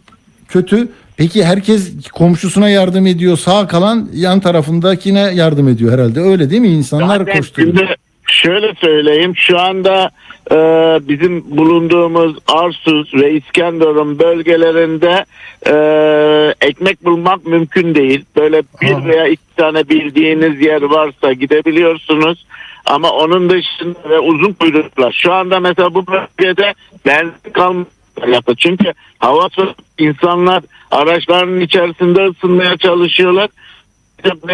[0.47, 0.87] kötü.
[1.17, 3.37] Peki herkes komşusuna yardım ediyor.
[3.37, 6.19] Sağ kalan yan tarafındakine yardım ediyor herhalde.
[6.19, 6.67] Öyle değil mi?
[6.67, 7.77] İnsanlar Zaten koşturuyor.
[7.77, 7.95] şimdi
[8.27, 10.11] şöyle söyleyeyim şu anda
[10.51, 10.55] e,
[11.07, 15.25] bizim bulunduğumuz Arsuz ve İskenderun bölgelerinde
[15.67, 15.75] e,
[16.67, 18.25] ekmek bulmak mümkün değil.
[18.35, 19.05] Böyle bir Ha.
[19.05, 22.45] veya iki tane bildiğiniz yer varsa gidebiliyorsunuz.
[22.85, 25.11] Ama onun dışında ve uzun kuyruklar.
[25.11, 26.73] Şu anda mesela bu bölgede
[27.05, 28.55] benzin kalmadı.
[28.57, 29.47] Çünkü hava
[29.99, 33.49] insanlar araçların içerisinde ısınmaya çalışıyorlar.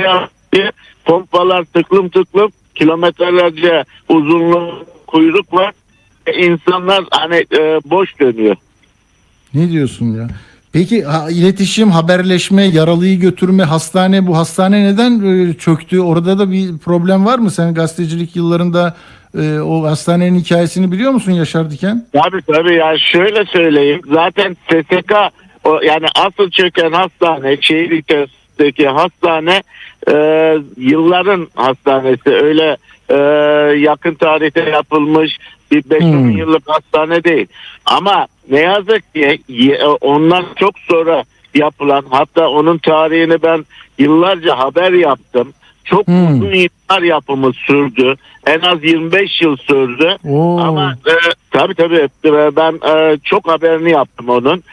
[0.04, 0.72] Yaptı?
[1.06, 5.74] Pompalar tıklım tıklım kilometrelerce uzunluğu kuyruk var.
[6.28, 8.56] E, insanlar hani e, boş dönüyor.
[9.54, 10.28] Ne diyorsun ya?
[10.74, 16.00] Peki ha, iletişim, haberleşme, yaralıyı götürme, hastane bu hastane neden e, çöktü?
[16.00, 17.52] Orada da bir problem var mı?
[17.52, 18.96] Sen gazetecilik yıllarında
[19.38, 22.06] e, o hastanenin hikayesini biliyor musun Yaşar Diken?
[22.14, 24.02] Tabii tabii ya şöyle söyleyeyim.
[24.14, 25.14] Zaten SSK
[25.64, 27.92] o, yani asıl çöken hastane şehir
[28.60, 29.64] içerisindeki hastane
[30.12, 30.14] e,
[30.78, 32.30] yılların hastanesi.
[32.30, 32.78] Öyle
[33.10, 33.16] e,
[33.80, 35.38] yakın tarihte yapılmış
[35.72, 36.30] bir 5 Hmm.
[36.32, 37.48] yıllık hastane değil.
[37.86, 41.24] Ama ne yazık ki ye- ondan çok sonra
[41.56, 43.66] yapılan hatta onun tarihini ben
[43.98, 45.54] yıllarca haber yaptım.
[45.86, 46.28] Çok Hmm.
[46.42, 48.16] uzun yıllar yapımı sürdü.
[48.48, 50.18] En az 25 yıl sürdü.
[50.30, 50.60] Oo.
[50.60, 51.12] Ama e,
[51.52, 54.64] tabii tabii e, ben e, çok haberini yaptım onun.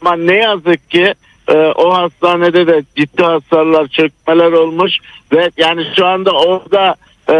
[0.00, 1.14] Ama ne yazık ki
[1.48, 4.92] e, o hastanede de ciddi hasarlar, çökmeler olmuş
[5.32, 6.94] ve yani şu anda orada
[7.30, 7.36] e,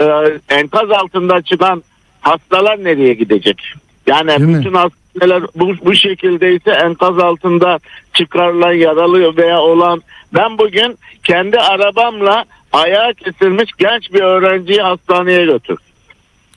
[0.00, 0.06] e,
[0.48, 1.82] enkaz altında çıkan
[2.20, 3.62] hastalar nereye gidecek?
[4.06, 4.58] Yani Değil mi?
[4.58, 7.78] bütün hastaneler bu, bu şekildeyse enkaz altında
[8.12, 10.02] çıkarılan yaralı veya olan
[10.34, 15.84] ben bugün kendi arabamla ayağı kesilmiş genç bir öğrenciyi hastaneye götürdüm.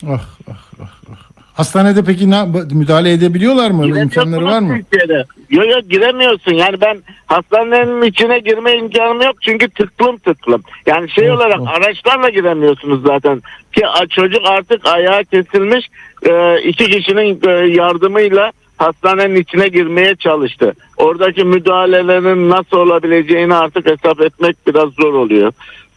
[0.08, 0.20] Ah,
[0.52, 0.65] ah.
[1.56, 4.00] Hastanede peki ne, müdahale edebiliyorlar mı?
[4.00, 4.80] İmkanları var mı?
[4.92, 5.26] Türkiye'de.
[5.50, 6.54] Yok yok giremiyorsun.
[6.54, 10.64] Yani ben hastanenin içine girme imkanım yok çünkü tıklım tıklım.
[10.86, 11.68] Yani şey Of, olarak of.
[11.68, 13.42] araçlarla giremiyorsunuz zaten.
[13.74, 15.90] Ki çocuk artık ayağı kesilmiş
[16.24, 20.74] e, iki kişinin e, yardımıyla hastanenin içine girmeye çalıştı.
[20.98, 25.52] Oradaki müdahalelerin nasıl olabileceğini artık hesap etmek biraz zor oluyor.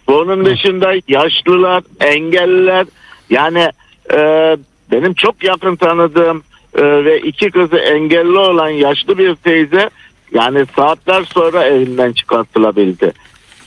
[0.08, 2.86] Bunun dışında yaşlılar, engelliler
[3.30, 3.70] yani
[4.14, 4.56] e,
[4.92, 6.42] benim çok yakın tanıdığım
[6.74, 9.90] e, ve iki kızı engelli olan yaşlı bir teyze
[10.34, 13.12] yani saatler sonra evinden çıkartılabildi.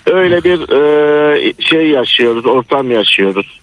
[0.05, 3.61] Öyle bir e, şey yaşıyoruz, ortam yaşıyoruz.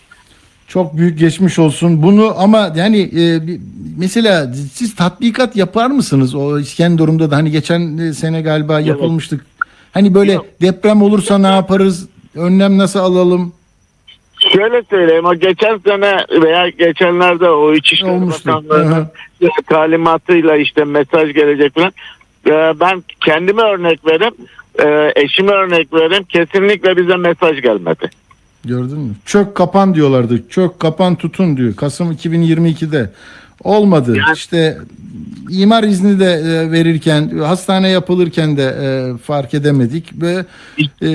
[0.68, 2.02] Çok büyük geçmiş olsun.
[2.02, 3.40] Bunu ama yani e,
[3.98, 6.34] mesela siz tatbikat yapar mısınız?
[6.34, 9.46] O İskenderun'da da hani geçen e, sene galiba yapılmıştık.
[9.92, 10.46] Hani böyle Yok.
[10.62, 12.08] deprem olursa ne yaparız?
[12.34, 13.52] Önlem nasıl alalım?
[14.52, 18.48] Şöyle söyleyeyim o geçen sene veya geçenlerde o İçişleri Olmuştu.
[18.48, 19.08] Bakanlığı'nın
[19.66, 21.92] talimatıyla işte mesaj gelecek falan.
[22.46, 24.34] Ee, ben kendime örnek vereyim,
[24.78, 26.24] e, eşime örnek vereyim.
[26.24, 28.10] Kesinlikle bize mesaj gelmedi.
[28.64, 29.14] Gördün mü?
[29.26, 30.48] Çök kapan diyorlardı.
[30.48, 31.76] Çök kapan tutun diyor.
[31.76, 33.10] Kasım 2022'de.
[33.64, 34.16] Olmadı.
[34.34, 34.78] İşte
[35.50, 40.44] imar izni de e, verirken, hastane yapılırken de e, fark edemedik ve
[41.02, 41.08] e,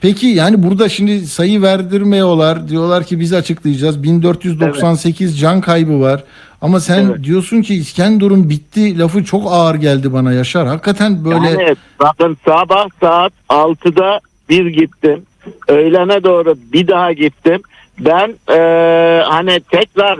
[0.00, 2.68] peki yani burada şimdi sayı verdirmiyorlar.
[2.68, 4.02] Diyorlar ki biz açıklayacağız.
[4.02, 6.24] 1498 can kaybı var.
[6.62, 7.24] Ama sen Evet.
[7.24, 10.66] diyorsun ki İskenderun bitti lafı çok ağır geldi bana Yaşar.
[10.66, 15.22] Hakikaten böyle Yani bakın sabah saat 6'da bir gittim.
[15.68, 17.62] Öğlene doğru bir daha gittim.
[18.00, 20.18] Ben eee, hani tekrar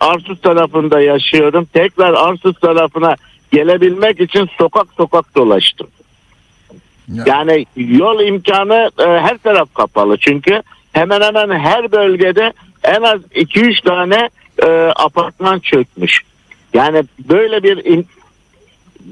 [0.00, 1.64] Arsuz tarafında yaşıyorum.
[1.64, 3.16] Tekrar Arsuz tarafına
[3.52, 5.86] gelebilmek için sokak sokak dolaştım.
[7.08, 7.24] Ya.
[7.26, 10.16] Yani yol imkanı e, her taraf kapalı.
[10.18, 10.62] Çünkü
[10.92, 12.52] hemen hemen her bölgede
[12.84, 14.30] en az 2-3 tane
[14.62, 16.22] e, apartman çökmüş.
[16.74, 18.04] Yani böyle bir e,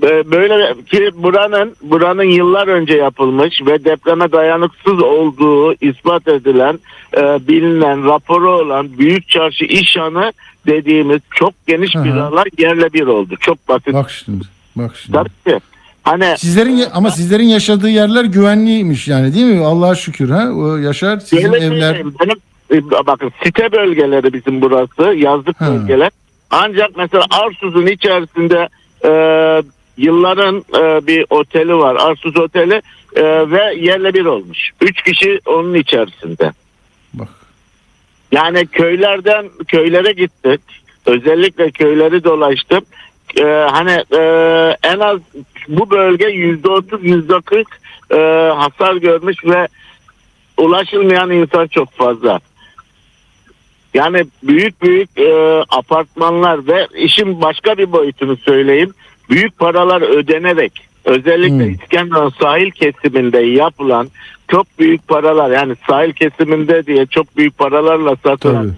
[0.03, 6.79] böyle ki buranın buranın yıllar önce yapılmış ve depreme dayanıksız olduğu ispat edilen
[7.17, 10.33] e, bilinen raporu olan büyük çarşı işhanı
[10.67, 12.05] dediğimiz çok geniş hı.
[12.05, 13.35] binalar yerle bir oldu.
[13.41, 13.95] Çok basit.
[13.95, 14.45] bak şimdi.
[14.77, 15.19] Bak şimdi.
[15.19, 15.65] Tabii ki.
[16.03, 19.65] Hani Sizlerin ama sizlerin yaşadığı yerler güvenliymiş yani değil mi?
[19.65, 20.49] Allah'a şükür ha.
[20.53, 22.07] O Yaşar sizin Öyle evler değil.
[22.21, 22.37] Benim
[22.73, 25.73] e, bakın site bölgeleri bizim burası yazlık Ha.
[25.73, 26.11] bölgeler.
[26.51, 28.69] Ancak mesela Arsuz'un içerisinde
[29.05, 29.11] e,
[29.97, 31.97] yılların e, bir oteli var.
[31.97, 32.83] Arsuz Oteli
[33.17, 34.71] e, ve yerle bir olmuş.
[34.81, 36.53] Üç kişi onun içerisinde.
[37.15, 37.29] Bak.
[38.33, 40.61] Yani köylerden köylere gittik.
[41.07, 42.85] Özellikle köyleri dolaştım.
[43.39, 44.21] E, hani e,
[44.83, 45.21] en az
[45.69, 47.81] bu bölge yüzde otuz yüzde kırk
[48.11, 48.17] e,
[48.57, 49.69] hasar görmüş ve
[50.57, 52.41] ulaşılmayan insan çok fazla.
[53.95, 58.95] Yani büyük büyük e, apartmanlar ve işin başka bir boyutunu söyleyeyim.
[59.31, 60.73] Büyük paralar ödenerek
[61.05, 61.75] özellikle Hmm.
[61.75, 64.09] İskenderun sahil kesiminde yapılan
[64.51, 68.73] çok büyük paralar yani sahil kesiminde diye çok büyük paralarla satılan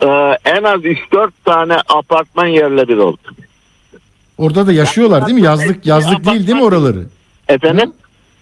[0.00, 0.06] e,
[0.44, 3.18] en az 3-4 tane apartman yerle bir oldu.
[4.38, 5.44] Orada da yaşıyorlar değil mi?
[5.44, 7.04] Yazlık yazlık değil değil mi oraları?
[7.48, 7.92] Efendim?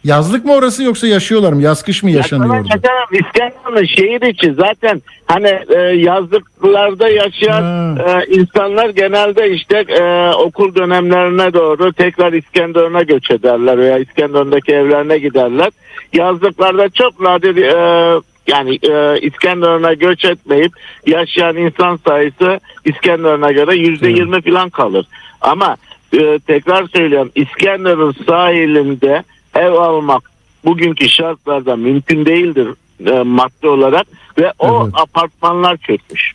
[0.04, 1.62] Yazlık mı orası yoksa yaşıyorlar mı?
[1.62, 2.74] Yaz kış mı yaşanıyor orada?
[3.12, 11.52] İskenderun'un şehir içi zaten hani e, yazlıklarda yaşayan e, insanlar genelde işte e, okul dönemlerine
[11.52, 15.70] doğru tekrar İskenderun'a göç ederler veya İskenderun'daki evlerine giderler.
[16.12, 20.72] Yazlıklarda çok nadir e, yani e, İskenderun'a göç etmeyip
[21.06, 25.06] yaşayan insan sayısı İskenderun'a göre yüzde yirmi falan kalır.
[25.40, 25.76] Ama
[26.18, 29.22] e, tekrar söylüyorum İskenderun sahilinde
[29.54, 30.30] ev almak
[30.64, 32.68] bugünkü şartlarda mümkün değildir
[33.06, 34.06] e, maddi olarak
[34.38, 34.94] ve o Evet.
[34.94, 36.32] apartmanlar çökmüş.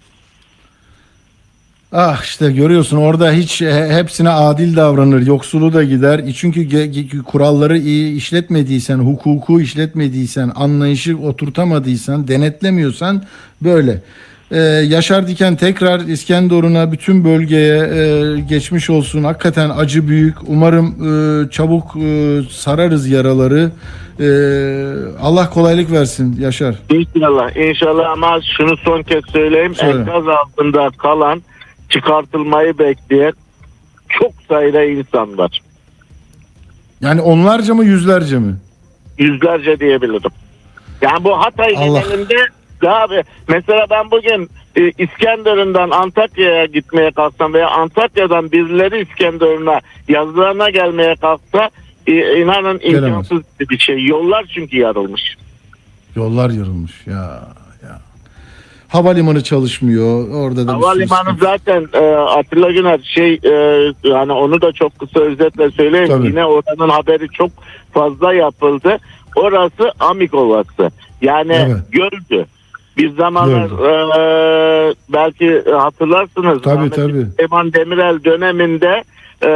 [1.92, 5.28] Ah işte görüyorsun orada hiç e, hepsine adil davranır.
[5.28, 6.20] Yoksulu da gider.
[6.20, 13.24] E Çünkü kuralları iyi işletmediysen, hukuku işletmediysen, anlayışı oturtamadıysan, denetlemiyorsan
[13.62, 14.02] böyle.
[14.52, 19.24] Ee, Yaşar Diken tekrar İskenderun'a bütün bölgeye e, geçmiş olsun.
[19.24, 20.36] Hakikaten acı büyük.
[20.48, 23.72] Umarım e, çabuk e, sararız yaraları.
[24.20, 24.28] E,
[25.22, 26.76] Allah kolaylık versin Yaşar.
[26.90, 29.76] İnşallah, inşallah ama şunu son kez söyleyeyim.
[29.76, 30.00] Söyle.
[30.00, 31.42] Enkaz altında kalan,
[31.90, 33.34] çıkartılmayı bekleyen
[34.10, 35.62] çok sayıda insan var.
[37.02, 38.56] Yani onlarca mı yüzlerce mi?
[39.18, 40.32] Yüzlerce diyebilirim.
[41.02, 42.02] Yani bu Hatay Allah.
[42.02, 42.36] genelinde
[42.86, 51.16] bir, mesela ben bugün e, İskenderun'dan Antakya'ya gitmeye kalksam veya Antakya'dan birileri İskenderun'a yazlarına gelmeye
[51.16, 51.70] kalksa
[52.08, 53.04] e, inanın Gelemez.
[53.04, 54.06] imkansız bir şey.
[54.06, 55.36] Yollar çünkü yarılmış.
[56.16, 57.42] Yollar yarılmış ya
[57.84, 58.00] ya.
[58.88, 60.30] Havalimanı çalışmıyor.
[60.30, 61.46] Orada da bir Havalimanı sıkıntı.
[61.46, 63.52] zaten e, Atilla Güner şey e,
[64.04, 66.08] yani onu da çok kısa özetle söyleyeyim.
[66.08, 66.28] Tabii.
[66.28, 67.52] Yine oranın haberi çok
[67.94, 68.98] fazla yapıldı.
[69.36, 70.92] Orası Amik Ovası.
[71.22, 71.78] Yani Evet.
[71.92, 72.46] göldü.
[72.98, 76.62] Bir zamanlar e, belki hatırlarsınız.
[76.62, 77.26] Tabii, tabii.
[77.26, 79.04] Süleyman Demirel döneminde
[79.44, 79.50] e,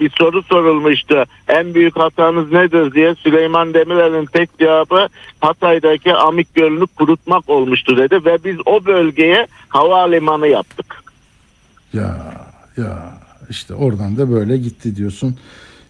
[0.00, 1.24] bir soru sorulmuştu.
[1.48, 5.08] En büyük hatanız nedir diye Süleyman Demirel'in tek cevabı
[5.40, 10.86] Hatay'daki Amik Gölü'nü kurutmak olmuştu dedi ve biz o bölgeye havalimanı yaptık.
[11.92, 12.34] Ya
[12.76, 13.18] ya
[13.50, 15.36] işte oradan da böyle gitti diyorsun.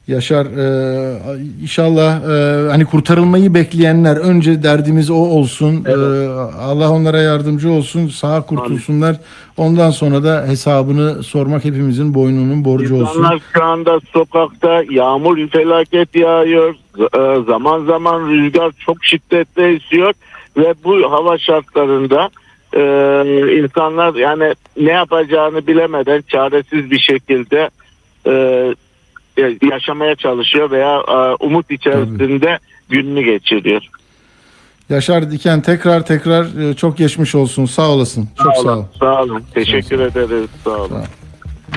[0.09, 1.19] Yaşar e,
[1.63, 5.85] inşallah e, hani kurtarılmayı bekleyenler önce derdimiz o olsun.
[5.85, 5.95] E,
[6.61, 8.09] Allah onlara yardımcı olsun.
[8.09, 9.17] Sağ kurtulsunlar.
[9.57, 13.19] Ondan sonra da hesabını sormak hepimizin boynunun borcu olsun.
[13.19, 16.75] İnsanlar şu anda sokakta yağmur felaket yağıyor.
[16.99, 20.13] E, Zaman zaman rüzgar çok şiddetli esiyor
[20.57, 22.31] ve bu hava şartlarında
[22.77, 22.83] e,
[23.61, 27.71] insanlar yani ne yapacağını bilemeden çaresiz bir şekilde
[28.27, 28.75] e,
[29.73, 32.59] yaşamaya çalışıyor veya e, umut içerisinde
[32.89, 33.83] gününü geçiriyor.
[34.89, 37.65] Yaşar Diken tekrar tekrar e, çok geçmiş olsun.
[37.65, 38.29] Sağ olasın.
[38.43, 38.85] Çok sağ ol.
[39.01, 39.43] Sağ olun.
[39.55, 40.51] Teşekkür ederiz.
[40.65, 40.89] Sağ olun.
[40.89, 41.05] Sağ.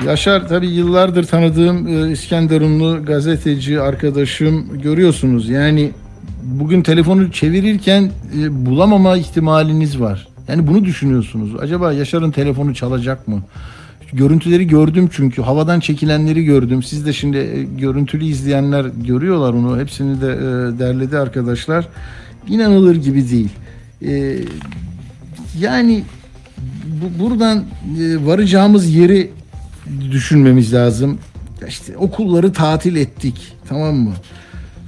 [0.06, 5.48] Yaşar tabii yıllardır tanıdığım e, İskenderunlu gazeteci arkadaşım görüyorsunuz.
[5.48, 5.90] Yani
[6.42, 10.28] bugün telefonu çevirirken e, bulamama ihtimaliniz var.
[10.48, 11.60] Yani bunu düşünüyorsunuz.
[11.60, 13.42] Acaba Yaşar'ın telefonu çalacak mı?
[14.12, 16.82] Görüntüleri gördüm çünkü havadan çekilenleri gördüm.
[16.82, 19.80] Siz de şimdi e, görüntülü izleyenler görüyorlar onu.
[19.80, 21.88] Hepsini de e, derledi arkadaşlar.
[22.48, 23.48] İnanılır gibi değil.
[24.02, 24.38] E,
[25.60, 26.04] yani
[26.86, 27.64] bu, buradan
[28.24, 29.30] varacağımız yeri
[30.10, 31.18] düşünmemiz lazım.
[31.68, 34.12] İşte okulları tatil ettik tamam mı?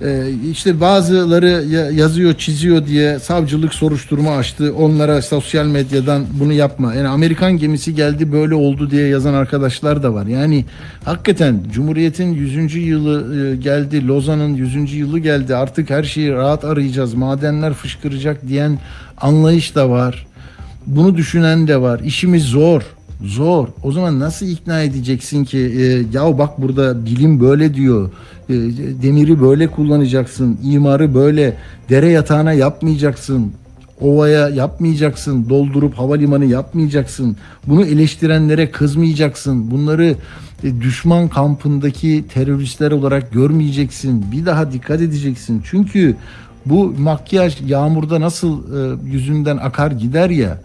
[0.04, 4.74] Ee, işte bazıları ya- yazıyor çiziyor diye savcılık soruşturma açtı.
[4.78, 6.94] Onlara sosyal medyadan bunu yapma.
[6.94, 10.26] Yani Amerikan gemisi geldi böyle oldu diye yazan arkadaşlar da var.
[10.26, 10.64] Yani
[11.04, 12.74] hakikaten Cumhuriyet'in 100.
[12.76, 14.08] yılı e, geldi.
[14.08, 14.92] Lozan'ın 100.
[14.94, 15.56] yılı geldi.
[15.56, 17.14] Artık her şeyi rahat arayacağız.
[17.14, 18.78] Madenler fışkıracak diyen
[19.20, 20.26] anlayış da var.
[20.86, 22.00] Bunu düşünen de var.
[22.04, 22.82] İşimiz zor.
[23.24, 23.68] Zor.
[23.82, 25.82] O zaman nasıl ikna edeceksin ki e,
[26.18, 28.10] ya bak burada bilim böyle diyor.
[28.48, 28.54] E,
[29.02, 30.58] demiri böyle kullanacaksın.
[30.62, 31.56] imarı böyle
[31.88, 33.52] dere yatağına yapmayacaksın.
[34.00, 35.48] Ovaya yapmayacaksın.
[35.48, 37.36] Doldurup havalimanı yapmayacaksın.
[37.66, 39.70] Bunu eleştirenlere kızmayacaksın.
[39.70, 40.16] Bunları
[40.64, 44.24] e, düşman kampındaki teröristler olarak görmeyeceksin.
[44.32, 45.62] Bir daha dikkat edeceksin.
[45.70, 46.16] Çünkü
[46.66, 50.58] bu makyaj yağmurda nasıl e, yüzünden akar gider ya.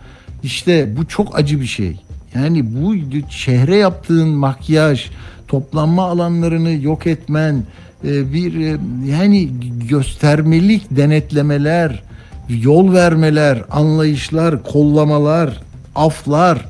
[0.43, 2.04] İşte bu çok acı bir şey.
[2.35, 2.95] Yani bu
[3.29, 5.09] şehre yaptığın makyaj,
[5.47, 7.63] toplanma alanlarını yok etmen,
[8.03, 9.49] e, bir e, yani
[9.89, 12.03] göstermelik denetlemeler,
[12.49, 15.61] yol vermeler, anlayışlar, kollamalar,
[15.95, 16.65] aflar,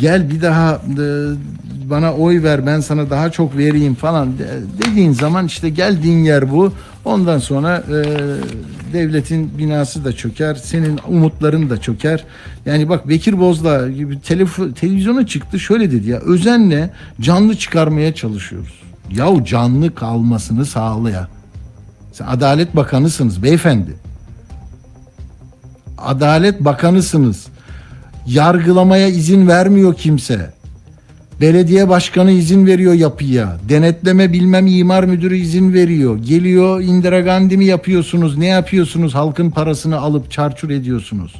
[0.00, 1.06] gel bir daha e,
[1.90, 6.52] bana oy ver ben sana daha çok vereyim falan de- dediğin zaman işte geldiğin yer
[6.52, 6.72] bu.
[7.04, 7.84] Ondan sonra
[8.92, 12.24] devletin binası da çöker, senin umutların da çöker.
[12.66, 18.82] Yani bak Bekir Bozdağ gibi telef- televizyona çıktı şöyle dedi ya özenle canlı çıkarmaya çalışıyoruz.
[19.10, 21.28] Yahu canlı kalmasını sağlaya.
[22.12, 23.94] Sen Adalet Bakanısınız beyefendi.
[25.98, 27.46] Adalet Bakanısınız.
[28.26, 30.53] Yargılamaya izin vermiyor kimse.
[31.40, 33.58] Belediye başkanı izin veriyor yapıya.
[33.68, 36.18] Denetleme bilmem imar müdürü izin veriyor.
[36.18, 38.38] Geliyor Indira Gandhi mi yapıyorsunuz?
[38.38, 39.14] Ne yapıyorsunuz?
[39.14, 41.34] Halkın parasını alıp çarçur ediyorsunuz.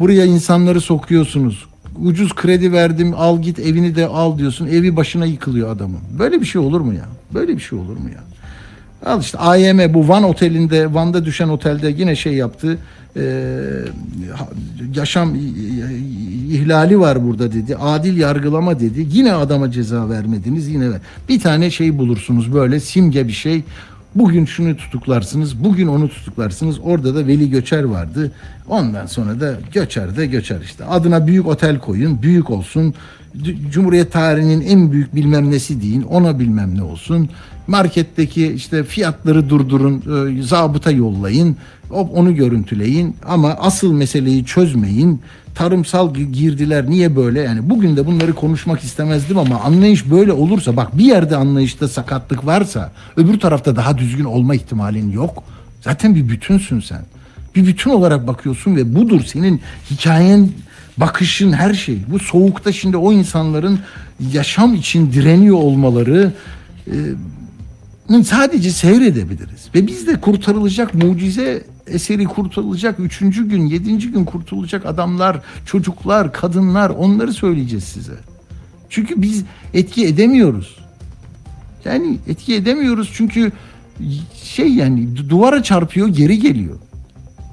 [0.00, 1.64] Buraya insanları sokuyorsunuz.
[2.02, 4.66] Ucuz kredi verdim al git evini de al diyorsun.
[4.66, 6.00] Evi başına yıkılıyor adamın.
[6.18, 7.04] Böyle bir şey olur mu ya?
[7.34, 8.24] Böyle bir şey olur mu ya?
[9.04, 12.78] Al işte AYM bu Van otelinde Van'da düşen otelde yine şey yaptı.
[14.34, 14.48] Ha-
[14.94, 15.34] yaşam
[16.50, 17.76] ihlali var burada dedi.
[17.76, 19.06] Adil yargılama dedi.
[19.10, 20.68] Yine adama ceza vermediniz.
[20.68, 21.00] Yine ver.
[21.28, 23.62] Bir tane şey bulursunuz böyle simge bir şey.
[24.14, 26.76] Bugün şunu tutuklarsınız, bugün onu tutuklarsınız.
[26.82, 28.32] Orada da Veli Göçer vardı.
[28.68, 30.84] Ondan sonra da Göçer de Göçer işte.
[30.84, 32.94] Adına büyük otel koyun, büyük olsun.
[33.70, 37.28] Cumhuriyet tarihinin en büyük bilmem nesi deyin, ona bilmem ne olsun.
[37.66, 40.02] Marketteki işte fiyatları durdurun,
[40.38, 41.56] e, zabıta yollayın,
[41.90, 45.20] onu görüntüleyin ama asıl meseleyi çözmeyin.
[45.54, 47.40] Tarımsal gi- girdiler niye böyle?
[47.40, 52.46] Yani bugün de bunları konuşmak istemezdim ama anlayış böyle olursa bak bir yerde anlayışta sakatlık
[52.46, 55.44] varsa öbür tarafta daha düzgün olma ihtimalin yok.
[55.80, 57.02] Zaten bir bütünsün sen.
[57.54, 59.60] Bir bütün olarak bakıyorsun ve budur senin
[59.90, 60.48] hikayen,
[60.96, 61.98] bakışın her şey.
[62.08, 63.78] Bu soğukta şimdi o insanların
[64.32, 66.32] yaşam için direniyor olmaları
[66.86, 66.94] e,
[68.22, 69.68] sadece seyredebiliriz.
[69.74, 76.90] Ve biz de kurtarılacak mucize eseri kurtarılacak üçüncü gün, yedinci gün kurtulacak adamlar, çocuklar, kadınlar
[76.90, 78.14] onları söyleyeceğiz size.
[78.88, 79.44] Çünkü biz
[79.74, 80.76] etki edemiyoruz.
[81.84, 83.52] Yani etki edemiyoruz çünkü
[84.42, 86.78] şey yani du- duvara çarpıyor geri geliyor.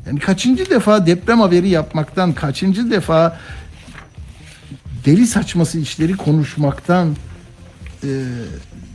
[0.08, 3.40] Yani kaçıncı defa deprem haberi yapmaktan, kaçıncı defa
[5.06, 7.16] deli saçması işleri konuşmaktan
[8.04, 8.10] e,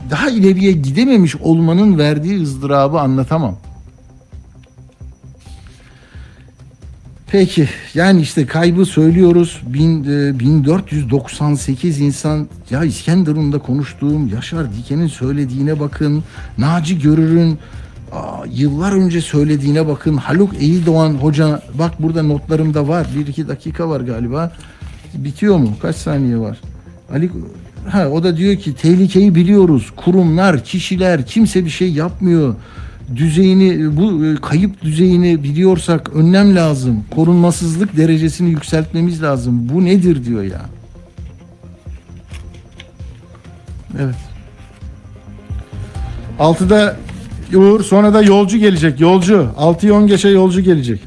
[0.09, 3.55] daha ileriye gidememiş olmanın verdiği ızdırabı anlatamam.
[7.31, 9.61] Peki yani işte kaybı söylüyoruz.
[9.65, 16.23] Bin, e, 1498 insan ya İskenderun'da konuştuğum Yaşar Diken'in söylediğine bakın.
[16.57, 17.59] Naci Görür'ün
[18.51, 20.17] yıllar önce söylediğine bakın.
[20.17, 23.07] Haluk Eğildoğan hoca bak burada notlarımda var.
[23.15, 24.51] Bir iki dakika var galiba.
[25.13, 25.69] Bitiyor mu?
[25.81, 26.61] Kaç saniye var?
[27.13, 27.31] Ali
[27.87, 29.91] ha o da diyor ki tehlikeyi biliyoruz.
[29.95, 32.55] Kurumlar, kişiler kimse bir şey yapmıyor.
[33.15, 37.03] Düzeyini bu e, kayıp düzeyini biliyorsak önlem lazım.
[37.15, 39.69] Korunmasızlık derecesini yükseltmemiz lazım.
[39.69, 40.61] Bu nedir diyor ya.
[43.99, 44.15] Evet.
[46.39, 46.97] Altıda
[47.55, 48.99] Uğur sonra da yolcu gelecek.
[48.99, 49.49] Yolcu.
[49.57, 51.06] 6'yı 10 geçe yolcu gelecek.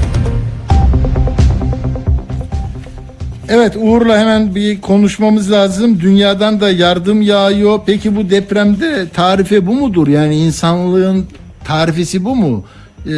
[3.53, 5.99] Evet Uğur'la hemen bir konuşmamız lazım.
[6.01, 7.79] Dünyadan da yardım yağıyor.
[7.85, 10.07] Peki bu depremde tarife bu mudur?
[10.07, 11.25] Yani insanlığın
[11.65, 12.65] tarifesi bu mu?
[13.05, 13.09] Ee,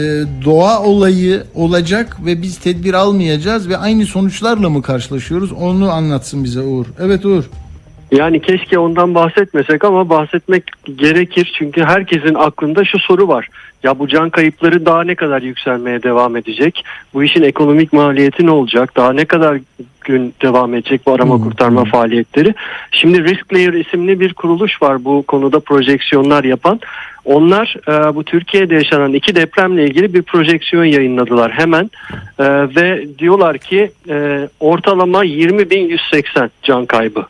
[0.46, 5.52] doğa olayı olacak ve biz tedbir almayacağız ve aynı sonuçlarla mı karşılaşıyoruz?
[5.52, 6.86] Onu anlatsın bize Uğur.
[7.00, 7.44] Evet Uğur.
[8.12, 10.64] Yani keşke ondan bahsetmesek ama bahsetmek
[10.98, 13.48] gerekir çünkü herkesin aklında şu soru var.
[13.84, 16.86] Ya bu can kayıpları daha ne kadar yükselmeye devam edecek?
[17.14, 18.96] Bu işin ekonomik maliyeti ne olacak?
[18.96, 19.58] Daha ne kadar
[20.02, 22.54] gün devam edecek bu arama kurtarma faaliyetleri?
[22.92, 26.80] Şimdi Risk Layer isimli bir kuruluş var bu konuda projeksiyonlar yapan.
[27.26, 31.90] Onlar e, bu Türkiye'de yaşanan iki depremle ilgili bir projeksiyon yayınladılar hemen
[32.40, 32.46] E,
[32.76, 37.26] ve diyorlar ki e, ortalama 20.180 can kaybı.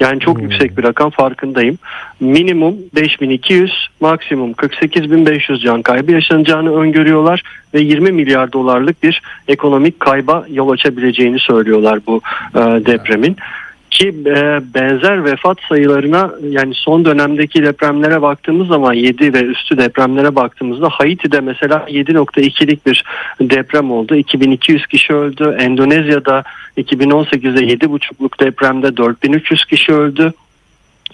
[0.00, 1.78] Yani çok yüksek bir rakam farkındayım.
[2.20, 7.42] Minimum 5200, maksimum 48500 can kaybı yaşanacağını öngörüyorlar
[7.74, 12.20] ve 20 milyar dolarlık bir ekonomik kayba yol açabileceğini söylüyorlar bu
[12.54, 13.36] e, depremin
[13.96, 20.34] ki e, benzer vefat sayılarına yani son dönemdeki depremlere baktığımız zaman 7 ve üstü depremlere
[20.34, 23.04] baktığımızda Haiti'de mesela 7.2'lik bir
[23.40, 24.14] deprem oldu.
[24.14, 25.56] 2200 kişi öldü.
[25.58, 26.44] Endonezya'da
[26.78, 30.32] 2018'de 7.5'luk depremde 4300 kişi öldü.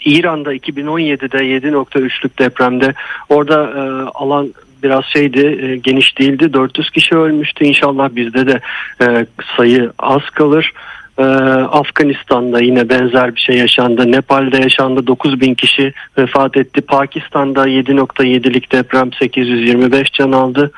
[0.04, 2.94] İran'da 2017'de 7.3'lük depremde
[3.28, 3.80] orada e,
[4.14, 8.60] alan biraz şeydi e, geniş değildi 400 kişi ölmüştü inşallah bizde de
[9.02, 9.26] e,
[9.56, 10.72] sayı az kalır.
[11.18, 14.12] Ee, Afganistan'da yine benzer bir şey yaşandı.
[14.12, 16.80] Nepal'de yaşandı 9 bin kişi vefat etti.
[16.80, 20.72] Pakistan'da 7.7'lik deprem 825 can aldı.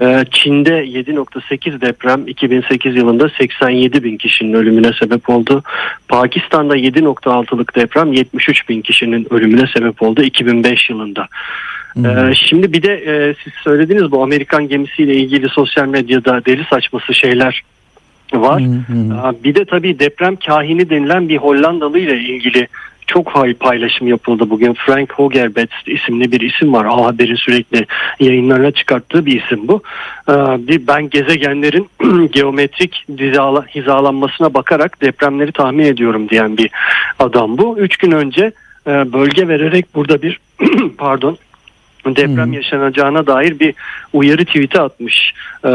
[0.00, 5.62] Ee, Çin'de 7.8 deprem 2008 yılında 87 bin kişinin ölümüne sebep oldu.
[6.08, 11.28] Pakistan'da 7.6'lık deprem 73 bin kişinin ölümüne sebep oldu 2005 yılında.
[11.96, 17.14] Ee, şimdi bir de e, siz söylediniz bu Amerikan gemisiyle ilgili sosyal medyada deli saçması
[17.14, 17.62] şeyler
[18.32, 18.62] var.
[19.44, 22.68] Bir de tabii deprem kahini denilen bir Hollandalı ile ilgili
[23.06, 24.74] çok paylaşım yapıldı bugün.
[24.74, 26.84] Frank Hogerbets isimli bir isim var.
[26.84, 27.86] A Haber'in sürekli
[28.20, 29.82] yayınlarına çıkarttığı bir isim bu.
[30.58, 31.88] Bir ben gezegenlerin
[32.32, 36.70] geometrik dizala- hizalanmasına bakarak depremleri tahmin ediyorum diyen bir
[37.18, 37.78] adam bu.
[37.78, 38.52] Üç gün önce
[38.86, 40.40] bölge vererek burada bir
[40.98, 41.38] pardon
[42.06, 43.74] deprem yaşanacağına dair bir
[44.12, 45.32] uyarı tweet'i atmış.
[45.64, 45.70] Ee,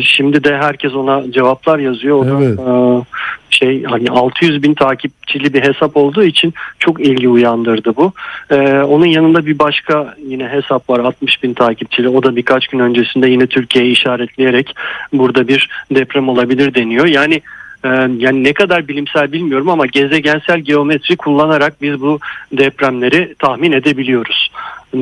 [0.00, 2.16] şimdi de herkes ona cevaplar yazıyor.
[2.16, 2.58] O da, Evet.
[2.58, 3.04] e,
[3.50, 8.12] şey hani 600 bin takipçili bir hesap olduğu için çok ilgi uyandırdı bu.
[8.50, 12.08] Ee, onun yanında bir başka yine hesap var 60 bin takipçili.
[12.08, 14.74] O da birkaç gün öncesinde yine Türkiye'yi işaretleyerek
[15.12, 17.06] burada bir deprem olabilir deniyor.
[17.06, 17.40] Yani
[17.84, 22.18] e, yani ne kadar bilimsel bilmiyorum ama gezegensel geometri kullanarak biz bu
[22.52, 24.50] depremleri tahmin edebiliyoruz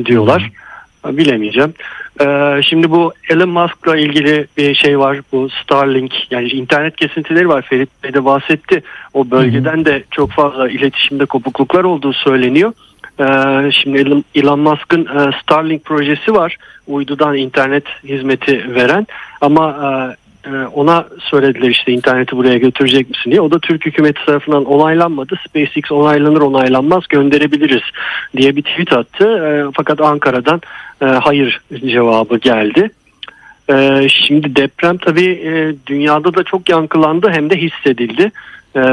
[0.05, 0.51] diyorlar.
[1.05, 1.73] Bilemeyeceğim.
[2.21, 5.19] Ee, şimdi bu Elon Musk'la ilgili bir şey var.
[5.31, 7.61] Bu Starlink yani internet kesintileri var.
[7.61, 8.83] Ferit Bey de bahsetti.
[9.13, 12.73] O bölgeden de çok fazla iletişimde kopukluklar olduğu söyleniyor.
[13.19, 16.57] Ee, şimdi Elon- Musk'ın e, Starlink projesi var.
[16.87, 19.07] Uydudan internet hizmeti veren
[19.41, 19.87] ama e,
[20.73, 23.41] ona söylediler işte interneti buraya götürecek misin diye.
[23.41, 25.35] O da Türk hükümeti tarafından onaylanmadı.
[25.47, 27.81] SpaceX onaylanır onaylanmaz gönderebiliriz
[28.37, 29.25] diye bir tweet attı.
[29.25, 30.61] E, fakat Ankara'dan
[31.01, 32.91] e, hayır cevabı geldi.
[33.69, 38.31] E, şimdi deprem tabii e, dünyada da çok yankılandı hem de hissedildi.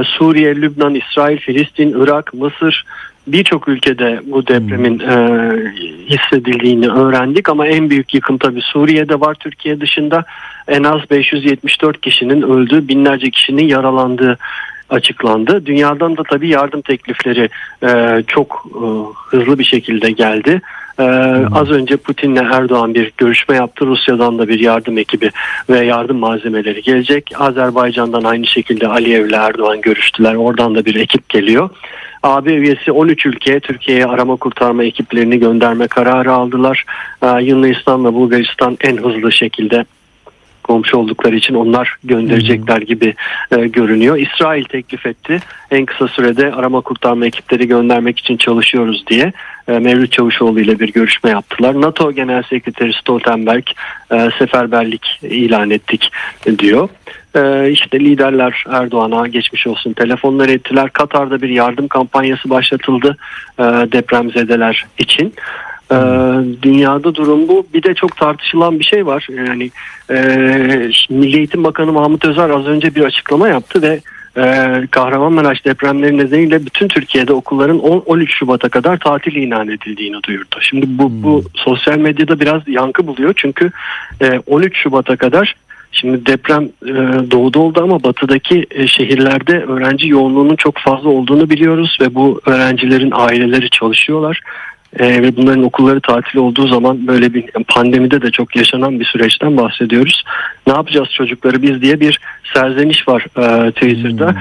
[0.04, 2.84] Suriye, Lübnan, İsrail, Filistin, Irak, Mısır
[3.26, 5.16] birçok ülkede bu depremin e,
[6.06, 10.24] hissedildiğini öğrendik ama en büyük yıkım tabii Suriye'de var Türkiye dışında
[10.68, 14.38] en az 574 kişinin öldüğü binlerce kişinin yaralandığı
[14.90, 15.66] açıklandı.
[15.66, 17.48] Dünyadan da tabii yardım teklifleri
[17.82, 18.84] e, çok e,
[19.36, 20.60] hızlı bir şekilde geldi.
[21.00, 21.04] E,
[21.52, 23.86] az önce Putin'le Erdoğan bir görüşme yaptı.
[23.86, 25.30] Rusya'dan da bir yardım ekibi
[25.70, 27.32] ve yardım malzemeleri gelecek.
[27.38, 30.34] Azerbaycan'dan aynı şekilde Aliyev'le Erdoğan görüştüler.
[30.34, 31.70] Oradan da bir ekip geliyor.
[32.22, 36.84] AB üyesi 13 ülke Türkiye'ye arama kurtarma ekiplerini gönderme kararı aldılar.
[37.22, 39.84] E, Yunanistan ve Bulgaristan en hızlı şekilde
[40.70, 43.14] komşu oldukları için onlar gönderecekler gibi
[43.50, 44.16] e, görünüyor.
[44.16, 45.40] İsrail teklif etti.
[45.70, 49.32] En kısa sürede arama kurtarma ekipleri göndermek için çalışıyoruz diye
[49.68, 51.80] e, Mevlüt Çavuşoğlu ile bir görüşme yaptılar.
[51.80, 53.64] NATO Genel Sekreteri Stoltenberg
[54.12, 56.12] e, seferberlik ilan ettik
[56.58, 56.88] diyor.
[57.36, 60.90] E, işte liderler Erdoğan'a geçmiş olsun telefonlar ettiler.
[60.90, 63.16] Katar'da bir yardım kampanyası başlatıldı
[63.58, 65.34] e, depremzedeler için.
[65.92, 65.96] Ee,
[66.62, 67.66] dünyada durum bu.
[67.74, 69.26] Bir de çok tartışılan bir şey var.
[69.30, 69.70] Yani
[70.10, 70.16] e,
[71.10, 74.00] Milli Eğitim Bakanı Mahmut Özer az önce bir açıklama yaptı ve
[74.36, 74.42] e,
[74.90, 80.56] Kahramanmaraş depremleri nedeniyle bütün Türkiye'de okulların 10-13 Şubat'a kadar tatil ilan edildiğini duyurdu.
[80.60, 83.70] Şimdi bu, bu sosyal medyada biraz yankı buluyor çünkü
[84.22, 85.54] e, 13 Şubat'a kadar
[85.92, 86.92] Şimdi deprem e,
[87.30, 93.12] doğuda oldu ama batıdaki e, şehirlerde öğrenci yoğunluğunun çok fazla olduğunu biliyoruz ve bu öğrencilerin
[93.14, 94.40] aileleri çalışıyorlar.
[94.98, 99.56] E, ve bunların okulları tatil olduğu zaman böyle bir pandemide de çok yaşanan bir süreçten
[99.56, 100.24] bahsediyoruz.
[100.66, 102.20] Ne yapacağız çocukları biz diye bir
[102.54, 104.34] serzeniş var e, Twitter'da.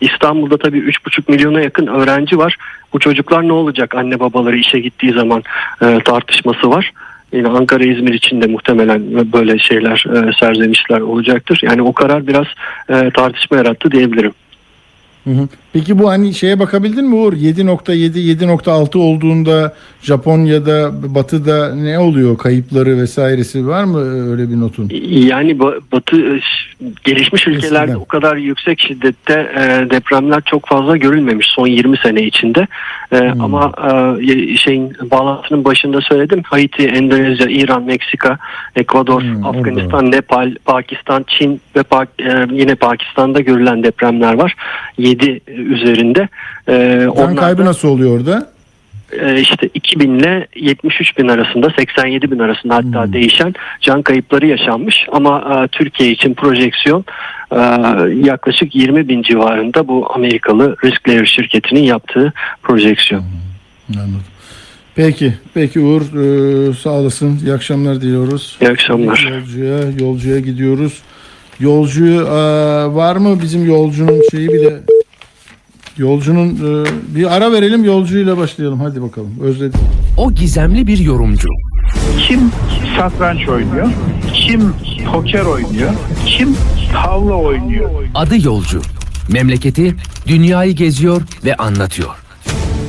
[0.00, 2.56] İstanbul'da tabii 3,5 milyona yakın öğrenci var.
[2.92, 5.42] Bu çocuklar ne olacak anne babaları işe gittiği zaman
[5.82, 6.92] e, tartışması var.
[7.32, 11.60] Yine Ankara, İzmir için de muhtemelen böyle şeyler, e, serzenişler olacaktır.
[11.62, 12.46] Yani o karar biraz
[12.88, 14.32] e, tartışma yarattı diyebilirim.
[15.24, 15.48] Hı hı.
[15.74, 17.32] Peki bu hani şeye bakabildin mi Uğur?
[17.32, 22.38] 7.7 7.6 olduğunda Japonya'da Batı'da ne oluyor?
[22.38, 24.88] Kayıpları vesairesi var mı öyle bir notun?
[25.10, 26.40] Yani ba- Batı e,
[27.04, 28.00] gelişmiş ülkelerde Eskiden.
[28.00, 32.66] o kadar yüksek şiddette e, depremler çok fazla görülmemiş son 20 sene içinde.
[33.12, 33.72] E, Ama
[34.18, 36.42] e, y- şeyin bağlantının başında söyledim.
[36.46, 38.38] Haiti, Endonezya, İran, Meksika,
[38.76, 41.82] Ekvador, Afganistan, Nepal, Pakistan, Çin ve
[42.52, 44.54] yine Pakistan'da görülen depremler var.
[44.98, 46.28] 7 üzerinde.
[46.68, 48.54] E, Can kaybı nasıl oluyor orada?
[49.20, 55.06] e, işte 2000 ile 73 bin arasında 87 bin arasında hatta değişen can kayıpları yaşanmış
[55.12, 57.04] ama e, Türkiye için projeksiyon
[57.52, 57.58] e,
[58.26, 63.24] yaklaşık 20 bin civarında bu Amerikalı Risklayer şirketinin yaptığı projeksiyon.
[63.90, 64.22] Anladım.
[64.94, 67.38] Peki, peki Uğur e, sağ olasın.
[67.44, 68.58] İyi akşamlar diliyoruz.
[68.60, 69.28] İyi akşamlar.
[69.34, 71.02] Yolcuya, yolcuya gidiyoruz.
[71.60, 72.34] Yolcu e,
[72.94, 74.72] var mı bizim yolcunun şeyi bile
[75.98, 76.86] Yolcunun e,
[77.16, 78.80] bir ara verelim yolcuyla başlayalım.
[78.80, 79.30] Hadi bakalım.
[79.42, 79.80] Özledim.
[80.16, 81.48] O gizemli bir yorumcu.
[82.28, 82.40] Kim
[82.98, 83.88] satranç oynuyor?
[84.34, 84.72] Kim
[85.12, 85.90] poker oynuyor?
[86.26, 86.56] Kim
[86.92, 87.90] tavla oynuyor?
[88.14, 88.82] Adı yolcu.
[89.28, 89.94] Memleketi,
[90.26, 92.23] dünyayı geziyor ve anlatıyor.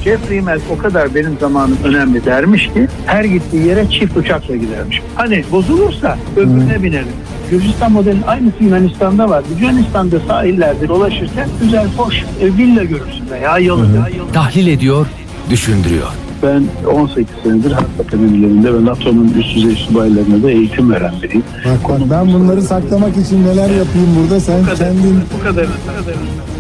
[0.06, 5.02] Jeffrey Immelt o kadar benim zamanım önemli dermiş ki her gittiği yere çift uçakla gidermiş.
[5.16, 7.08] Hani bozulursa öbürüne binerim.
[7.52, 9.44] Gürcistan modelinin aynısı Yunanistan'da var.
[9.60, 13.94] Yunanistan'da sahillerde dolaşırken güzel hoş e, villa görürsün veya yalı.
[13.94, 14.32] veya yalı.
[14.34, 15.08] Tahlil ediyor,
[15.50, 16.08] düşündürüyor.
[16.44, 21.44] Ben 18 senedir harp akademilerinde ve NATO'nun üst düzey subaylarına da eğitim veren biriyim.
[21.66, 25.66] Bak bak ben bunları saklamak için neler yapayım burada sen kendin Bu kadar.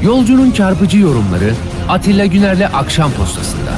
[0.04, 1.54] Yolcunun çarpıcı yorumları
[1.90, 3.72] Atilla Güner'le Akşam Postası'nda.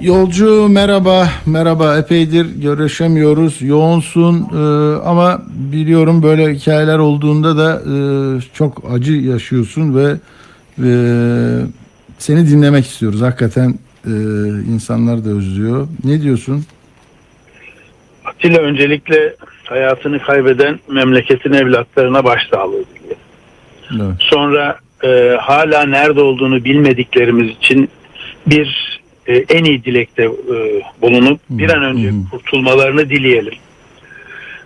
[0.00, 1.98] Yolcu merhaba, merhaba.
[1.98, 3.62] Epeydir görüşemiyoruz.
[3.62, 4.56] Yoğunsun e,
[5.04, 7.96] ama biliyorum böyle hikayeler olduğunda da e,
[8.54, 10.14] çok acı yaşıyorsun ve
[10.78, 10.90] e,
[12.18, 13.20] seni dinlemek istiyoruz.
[13.20, 14.12] Hakikaten e,
[14.74, 15.88] insanlar da özlüyor.
[16.04, 16.64] Ne diyorsun?
[18.24, 23.22] Atilla öncelikle hayatını kaybeden memleketin evlatlarına başsağlığı diliyorum.
[23.92, 24.16] Evet.
[24.18, 27.88] Sonra e, hala nerede olduğunu bilmediklerimiz için
[28.46, 33.54] bir e, en iyi dilekte e, bulunup bir an önce kurtulmalarını dileyelim.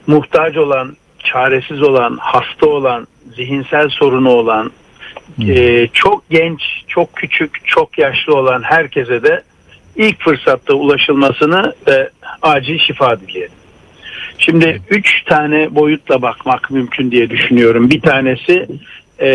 [0.06, 3.06] Muhtaç olan, çaresiz olan, hasta olan,
[3.36, 4.72] zihinsel sorunu olan,
[5.48, 9.42] e, çok genç, çok küçük, çok yaşlı olan herkese de
[9.96, 12.10] ilk fırsatta ulaşılmasını ve
[12.42, 13.57] acil şifa dileyelim.
[14.38, 17.90] Şimdi üç tane boyutla bakmak mümkün diye düşünüyorum.
[17.90, 18.66] Bir tanesi
[19.20, 19.30] e,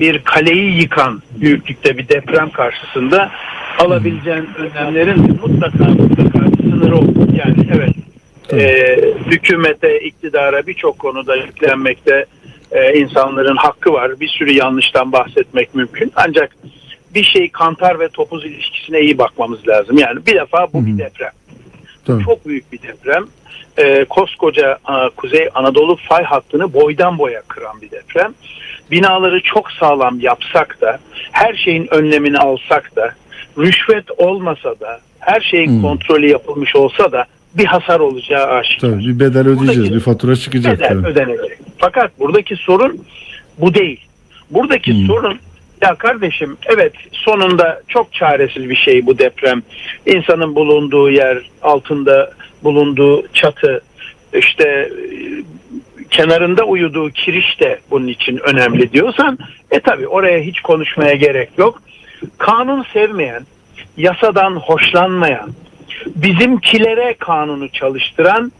[0.00, 3.30] bir kaleyi yıkan büyüklükte bir deprem karşısında
[3.78, 7.28] alabileceğin önlemlerin mutlaka mutlaka sınırı olur.
[7.34, 7.94] Yani evet
[8.52, 8.96] e,
[9.26, 12.26] hükümete, iktidara birçok konuda yüklenmekte
[12.72, 14.20] e, insanların hakkı var.
[14.20, 16.12] Bir sürü yanlıştan bahsetmek mümkün.
[16.16, 16.56] Ancak
[17.14, 19.98] bir şey kantar ve topuz ilişkisine iyi bakmamız lazım.
[19.98, 21.30] Yani bir defa bu bir deprem.
[22.04, 22.24] Tabii.
[22.24, 23.24] Çok büyük bir deprem.
[23.78, 28.34] Ee, koskoca a, Kuzey Anadolu fay hattını boydan boya kıran bir deprem.
[28.90, 30.98] Binaları çok sağlam yapsak da,
[31.32, 33.14] her şeyin önlemini alsak da,
[33.58, 35.82] rüşvet olmasa da, her şeyin Hmm.
[35.82, 37.24] kontrolü yapılmış olsa da
[37.54, 38.90] bir hasar olacağı aşikar.
[38.90, 39.94] Tabii bir bedel ödeyeceğiz.
[39.94, 40.78] Bir fatura çıkacak.
[40.78, 41.06] Bedel tabii.
[41.06, 41.58] ödenecek.
[41.78, 43.04] Fakat buradaki sorun
[43.58, 44.00] bu değil.
[44.50, 45.06] Buradaki Hmm.
[45.06, 45.38] sorun
[45.84, 49.62] Ya kardeşim evet sonunda çok çaresiz bir şey bu deprem.
[50.06, 52.30] İnsanın bulunduğu yer, altında
[52.62, 53.82] bulunduğu çatı,
[54.34, 54.88] işte e,
[56.10, 59.38] kenarında uyuduğu kiriş de bunun için önemli diyorsan
[59.70, 61.82] e tabi oraya hiç konuşmaya gerek yok.
[62.38, 63.42] Kanun sevmeyen,
[63.96, 65.50] yasadan hoşlanmayan,
[66.06, 68.52] bizimkilere kanunu çalıştıran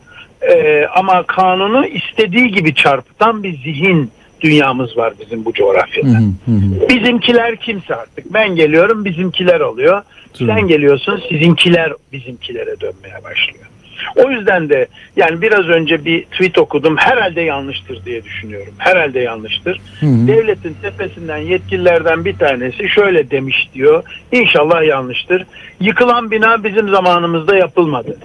[0.42, 4.10] e, ama kanunu istediği gibi çarpıtan bir zihin
[4.44, 6.18] dünyamız var bizim bu coğrafyada.
[6.90, 8.34] Bizimkiler kimse artık.
[8.34, 10.02] Ben geliyorum bizimkiler oluyor.
[10.38, 13.64] Sen geliyorsun sizinkiler bizimkilere dönmeye başlıyor.
[14.16, 16.96] O yüzden de yani biraz önce bir tweet okudum.
[16.96, 18.74] Herhalde yanlıştır diye düşünüyorum.
[18.78, 19.80] Herhalde yanlıştır.
[20.02, 24.02] Devletin tepesinden yetkililerden bir tanesi şöyle demiş diyor.
[24.32, 25.46] İnşallah yanlıştır.
[25.80, 28.18] Yıkılan bina bizim zamanımızda yapılmadı.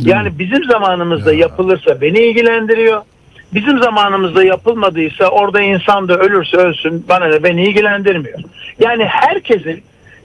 [0.00, 3.02] Yani bizim zamanımızda yapılırsa beni ilgilendiriyor.
[3.54, 8.38] Bizim zamanımızda yapılmadıysa orada insan da ölürse ölsün bana ne beni ilgilendirmiyor.
[8.80, 9.82] Yani herkesin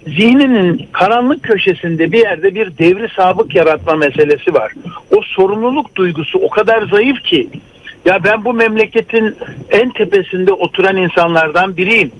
[0.07, 4.71] zihninin karanlık köşesinde bir yerde bir devri sabık yaratma meselesi var.
[5.17, 7.49] O sorumluluk duygusu o kadar zayıf ki
[8.05, 9.35] ya ben bu memleketin
[9.69, 12.11] en tepesinde oturan insanlardan biriyim.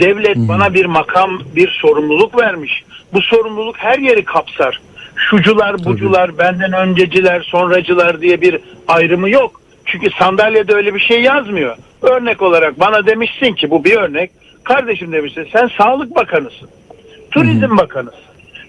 [0.00, 2.84] Devlet bana bir makam, bir sorumluluk vermiş.
[3.12, 4.80] Bu sorumluluk her yeri kapsar.
[5.16, 8.58] Şucular, bucular, benden önceciler, sonracılar diye bir
[8.88, 9.60] ayrımı yok.
[9.86, 11.76] Çünkü sandalyede öyle bir şey yazmıyor.
[12.02, 14.30] Örnek olarak bana demişsin ki bu bir örnek.
[14.64, 16.68] Kardeşim demişsin sen Sağlık Bakanısın.
[17.30, 18.20] Turizm Bakanısın.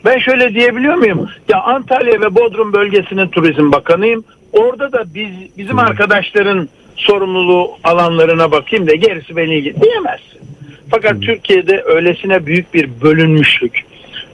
[0.05, 1.29] Ben şöyle diyebiliyor muyum?
[1.49, 4.23] Ya Antalya ve Bodrum bölgesinin turizm bakanıyım.
[4.53, 10.41] Orada da biz bizim arkadaşların sorumluluğu alanlarına bakayım da gerisi beni ilgili diyemezsin.
[10.91, 13.79] Fakat Türkiye'de öylesine büyük bir bölünmüşlük,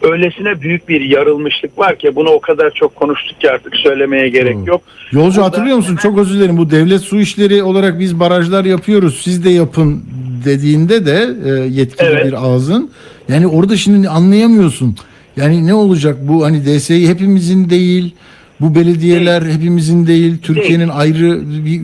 [0.03, 4.57] öylesine büyük bir yarılmışlık var ki bunu o kadar çok konuştuk ki artık söylemeye gerek
[4.65, 4.81] yok.
[5.11, 5.95] Yolcu Burada- hatırlıyor musun?
[5.95, 6.57] Çok özür dilerim.
[6.57, 9.21] Bu devlet su işleri olarak biz barajlar yapıyoruz.
[9.23, 10.03] Siz de yapın
[10.45, 12.25] dediğinde de e, yetkili Evet.
[12.25, 12.91] bir ağzın.
[13.29, 14.95] Yani orada şimdi anlayamıyorsun.
[15.37, 18.15] Yani ne olacak bu hani DSİ hepimizin değil.
[18.61, 20.37] Bu belediyeler hepimizin değil.
[20.41, 21.81] Türkiye'nin ayrı bir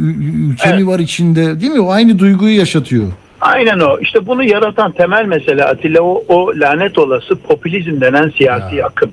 [0.51, 1.61] ülke mi var içinde?
[1.61, 1.79] Değil mi?
[1.79, 3.03] O aynı duyguyu yaşatıyor.
[3.41, 3.99] Aynen o.
[3.99, 9.11] İşte bunu yaratan temel mesele Atilla o, o lanet olası popülizm denen siyasi akım.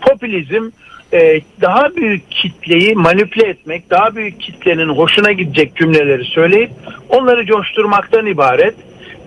[0.00, 0.70] Popülizm
[1.12, 6.70] e, daha büyük kitleyi manipüle etmek, daha büyük kitlenin hoşuna gidecek cümleleri söyleyip
[7.08, 8.74] onları coşturmaktan ibaret.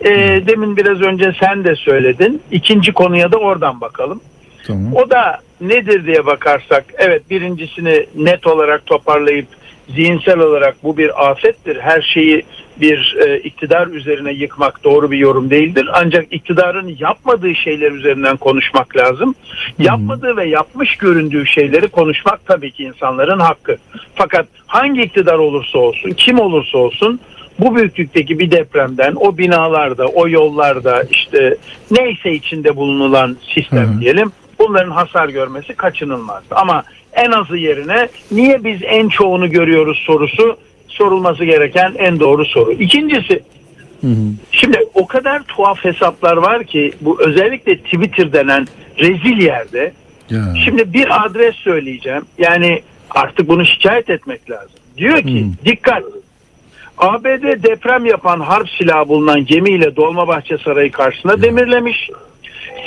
[0.02, 0.12] E,
[0.48, 2.42] demin biraz önce sen de söyledin.
[2.52, 4.22] İkinci konuya da oradan bakalım.
[4.68, 4.96] Tamam.
[4.96, 9.48] O da nedir diye bakarsak evet birincisini net olarak toparlayıp
[9.90, 11.80] zihinsel olarak bu bir afettir.
[11.80, 12.46] Her şeyi
[12.82, 15.90] bir e, iktidar üzerine yıkmak doğru bir yorum değildir.
[15.94, 19.36] Ancak iktidarın yapmadığı şeyler üzerinden konuşmak lazım.
[19.80, 23.78] Yapmadığı ve yapmış göründüğü şeyleri konuşmak tabii ki insanların hakkı.
[24.16, 27.20] Fakat hangi iktidar olursa olsun, kim olursa olsun
[27.60, 31.58] bu büyüklükteki bir depremden o binalarda, o yollarda işte
[31.92, 36.44] neyse içinde bulunulan sistem diyelim bunların hasar görmesi kaçınılmaz.
[36.52, 36.84] Ama
[37.14, 40.58] en azı yerine niye biz en çoğunu görüyoruz sorusu
[40.90, 42.72] sorulması gereken en doğru soru.
[42.72, 43.44] İkincisi
[44.52, 48.68] Şimdi o kadar tuhaf hesaplar var ki bu özellikle Twitter denen
[49.00, 49.94] rezil yerde
[50.30, 50.54] Ya.
[50.66, 52.22] Şimdi bir adres söyleyeceğim.
[52.38, 54.80] Yani artık bunu şikayet etmek lazım.
[54.98, 56.04] Diyor ki dikkat.
[56.98, 62.10] ABD deprem yapan harp silahı bulunan gemiyle Dolmabahçe Sarayı karşısına demirlemiş.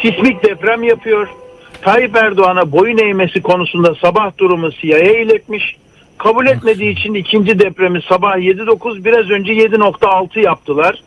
[0.03, 1.29] Sismik deprem yapıyor.
[1.83, 5.77] Tayyip Erdoğan'a boyun eğmesi konusunda sabah durumu CIA'ya iletmiş.
[6.23, 11.03] Kabul etmediği için ikinci depremi sabah 7.9 biraz önce 7.6 yaptılar.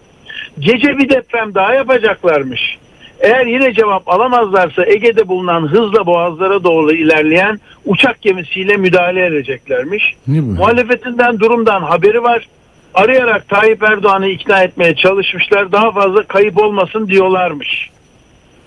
[0.59, 2.77] Gece bir deprem daha yapacaklarmış.
[3.19, 10.15] Eğer yine cevap alamazlarsa Ege'de bulunan hızla boğazlara doğru ilerleyen uçak gemisiyle müdahale edeceklermiş.
[10.27, 12.47] Muhalefetinden durumdan haberi var.
[12.93, 15.71] Arayarak Tayyip Erdoğan'ı ikna etmeye çalışmışlar.
[15.71, 17.89] Daha fazla kayıp olmasın diyorlarmış.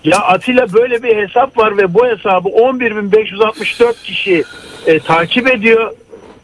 [0.03, 4.43] Ya Atilla böyle bir hesap var ve bu hesabı 11.564 kişi
[4.87, 5.91] e, takip ediyor.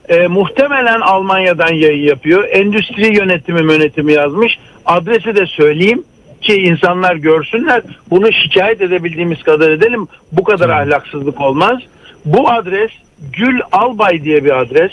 [0.10, 2.44] E, muhtemelen Almanya'dan yayın yapıyor.
[2.49, 4.60] Endüstri yönetimi yönetimi yazmış.
[4.86, 6.03] Adresi de söyleyeyim
[6.41, 7.82] ki insanlar görsünler.
[8.10, 10.07] Bunu şikayet edebildiğimiz kadar edelim.
[10.32, 11.80] Bu kadar ahlaksızlık olmaz.
[12.26, 12.91] Bu adres
[13.34, 14.91] Gül Albay diye bir adres.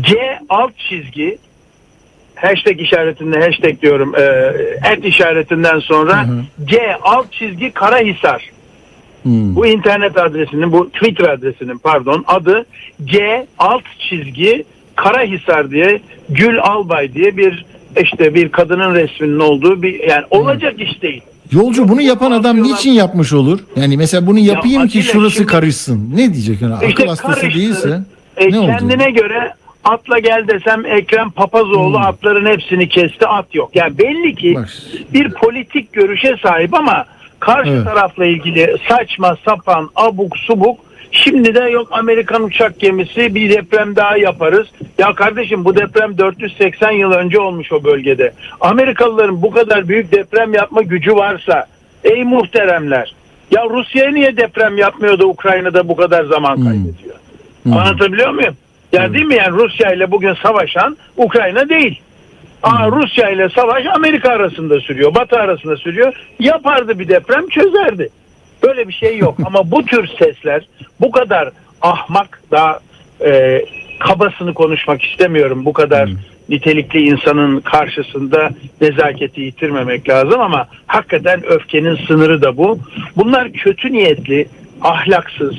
[0.00, 1.38] C alt çizgi
[2.34, 4.22] hashtag işaretinde hashtag diyorum e,
[4.92, 6.26] et işaretinden sonra
[6.64, 8.50] C alt çizgi Karahisar.
[9.24, 12.66] Bu internet adresinin bu Twitter adresinin pardon adı
[13.04, 14.64] C alt çizgi
[14.96, 17.64] Karahisar diye Gül Albay diye bir
[18.02, 21.22] işte bir kadının resminin olduğu bir yani olacak iş değil.
[21.52, 23.60] Yolcu bunu yapan adam niçin yapmış olur?
[23.76, 26.10] Yani mesela bunu yapayım ki Atilla şurası şimdi- karışsın.
[26.14, 26.62] Ne diyecek?
[26.62, 27.60] Yani İşte akıl hastası karıştı.
[27.60, 28.00] değilse
[28.36, 28.66] E, ne oldu?
[28.66, 29.52] kendine göre
[29.84, 33.70] Atla gel desem Ekrem Papazoğlu atların hepsini kesti at yok.
[33.76, 34.56] Yani belli ki
[35.12, 37.04] bir politik görüşe sahip ama
[37.44, 37.84] karşı Evet.
[37.84, 40.80] tarafla ilgili saçma sapan abuk subuk
[41.10, 44.66] şimdi de yok Amerikan uçak gemisi bir deprem daha yaparız.
[44.98, 48.32] Ya kardeşim bu deprem 480 yıl önce olmuş o bölgede.
[48.60, 51.66] Amerikalıların bu kadar büyük deprem yapma gücü varsa
[52.04, 53.14] ey muhteremler
[53.50, 57.14] ya Rusya'ya niye deprem yapmıyor da Ukrayna'da bu kadar zaman kaybediyor?
[57.72, 58.54] Anlatabiliyor muyum?
[58.92, 62.00] Ya değil mi yani Rusya ile bugün savaşan Ukrayna değil.
[62.64, 66.14] Aa, Rusya ile savaş Amerika arasında sürüyor, Batı arasında sürüyor.
[66.40, 68.08] Yapardı bir deprem çözerdi.
[68.62, 69.38] Böyle bir şey yok.
[69.46, 70.68] Ama bu tür sesler
[71.00, 71.50] bu kadar
[71.82, 72.80] ahmak daha
[73.26, 73.62] e,
[74.00, 75.64] kabasını konuşmak istemiyorum.
[75.64, 76.10] Bu kadar
[76.48, 78.50] nitelikli insanın karşısında
[78.80, 82.78] nezaketi yitirmemek lazım ama hakikaten öfkenin sınırı da bu.
[83.16, 84.48] Bunlar kötü niyetli,
[84.80, 85.54] ahlaksız,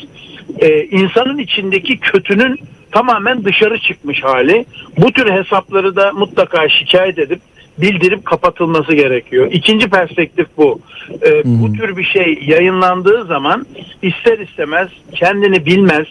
[0.60, 2.60] e, insanın içindeki kötünün
[2.95, 4.65] tamamen dışarı çıkmış hali.
[4.97, 7.39] Bu tür hesapları da mutlaka şikayet edip
[7.77, 9.47] bildirip kapatılması gerekiyor.
[9.51, 10.80] İkinci perspektif bu.
[11.26, 13.65] Ee, bu tür bir şey yayınlandığı zaman
[14.01, 16.05] ister istemez kendini bilmez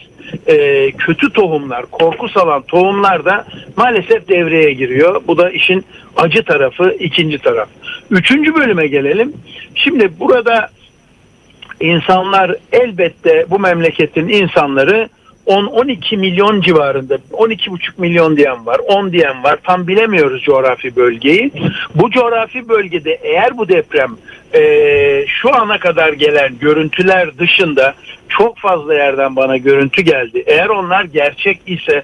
[0.47, 3.45] e, kötü tohumlar, korku salan tohumlar da
[3.77, 5.21] maalesef devreye giriyor.
[5.27, 5.85] Bu da işin
[6.17, 7.69] acı tarafı, ikinci taraf.
[8.11, 9.33] Üçüncü bölüme gelelim.
[9.75, 10.69] Şimdi burada
[11.81, 15.09] insanlar elbette bu memleketin insanları
[15.47, 19.57] 10-12 milyon civarında 12,5 milyon diyen var 10 diyen var.
[19.63, 21.51] Tam bilemiyoruz coğrafi bölgeyi.
[21.95, 24.15] Bu coğrafi bölgede eğer bu deprem
[24.53, 27.93] e, şu ana kadar gelen görüntüler dışında
[28.29, 30.43] çok fazla yerden bana görüntü geldi.
[30.45, 32.03] Eğer onlar gerçek ise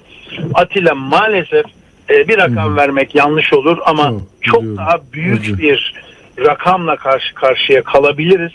[0.53, 1.65] Atilla maalesef
[2.09, 5.93] e, bir rakam vermek yanlış olur ama çok daha büyük bir
[6.39, 8.51] rakamla karşı karşıya kalabiliriz.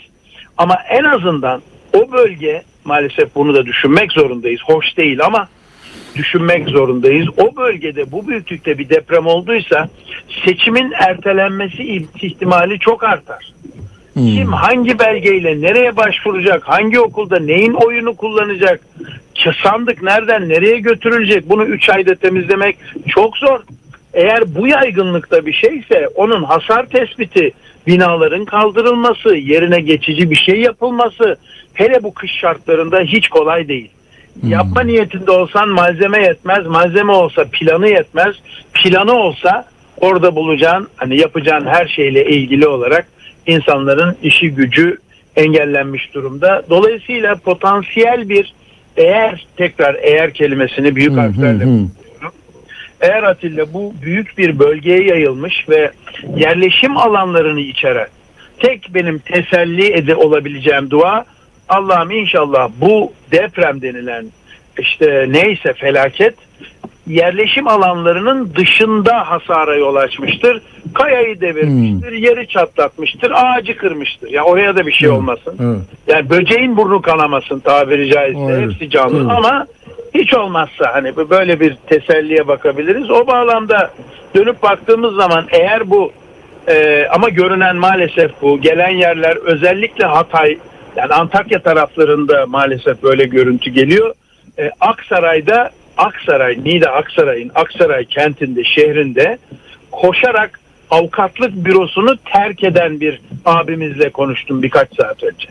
[0.57, 1.61] Ama en azından
[1.97, 4.61] o bölge maalesef bunu da düşünmek zorundayız.
[4.65, 5.47] Hoş değil ama
[6.15, 7.27] düşünmek zorundayız.
[7.37, 9.89] O bölgede bu büyüklükte bir deprem olduysa
[10.45, 11.83] seçimin ertelenmesi
[12.21, 13.53] ihtimali çok artar.
[14.13, 18.81] Kim hangi belgeyle nereye başvuracak, hangi okulda neyin oyunu kullanacak,
[19.63, 23.59] sandık nereden nereye götürülecek bunu 3 ayda temizlemek çok zor.
[24.13, 27.51] Eğer bu yaygınlıkta bir şeyse onun hasar tespiti,
[27.87, 31.37] binaların kaldırılması, yerine geçici bir şey yapılması
[31.77, 33.89] hele bu kış şartlarında hiç kolay değil.
[34.47, 38.35] Yapma niyetinde olsan malzeme yetmez, malzeme olsa planı yetmez,
[38.73, 39.65] planı olsa
[39.97, 43.07] orada bulacağın hani yapacağın her şeyle ilgili olarak
[43.47, 44.97] insanların işi gücü
[45.35, 46.63] engellenmiş durumda.
[46.69, 48.53] Dolayısıyla potansiyel bir
[48.97, 51.65] eğer tekrar eğer kelimesini büyük harflerle
[53.01, 55.91] eğer Atilla bu büyük bir bölgeye yayılmış ve
[56.35, 58.07] yerleşim alanlarını içeren
[58.59, 61.25] tek benim teselli ede olabileceğim dua
[61.69, 64.25] Allah'ım inşallah bu deprem denilen
[64.79, 66.35] işte neyse felaket
[67.07, 70.61] yerleşim alanlarının dışında hasara yol açmıştır.
[70.93, 74.29] Kayayı devirmiştir, yeri çatlatmıştır, ağacı kırmıştır.
[74.29, 75.57] Ya oraya da bir şey olmasın.
[75.61, 75.79] Evet.
[76.07, 78.39] Yani böceğin burnu kanamasın tabiri caizse.
[78.39, 78.61] O.
[78.61, 79.31] Hepsi canlı Evet.
[79.37, 79.67] ama
[80.13, 83.11] hiç olmazsa hani böyle bir teselliye bakabiliriz.
[83.11, 83.91] O bağlamda
[84.35, 86.11] dönüp baktığımız zaman eğer bu
[86.67, 90.57] e, ama görünen maalesef bu gelen yerler özellikle Hatay
[90.97, 94.13] yani Antakya taraflarında maalesef böyle görüntü geliyor.
[94.59, 99.37] E, Aksaray'da Aksaray, Niğde Aksaray'ın Aksaray kentinde, şehrinde
[99.91, 100.59] koşarak
[100.89, 105.47] avukatlık bürosunu terk eden bir abimizle konuştum birkaç saat önce.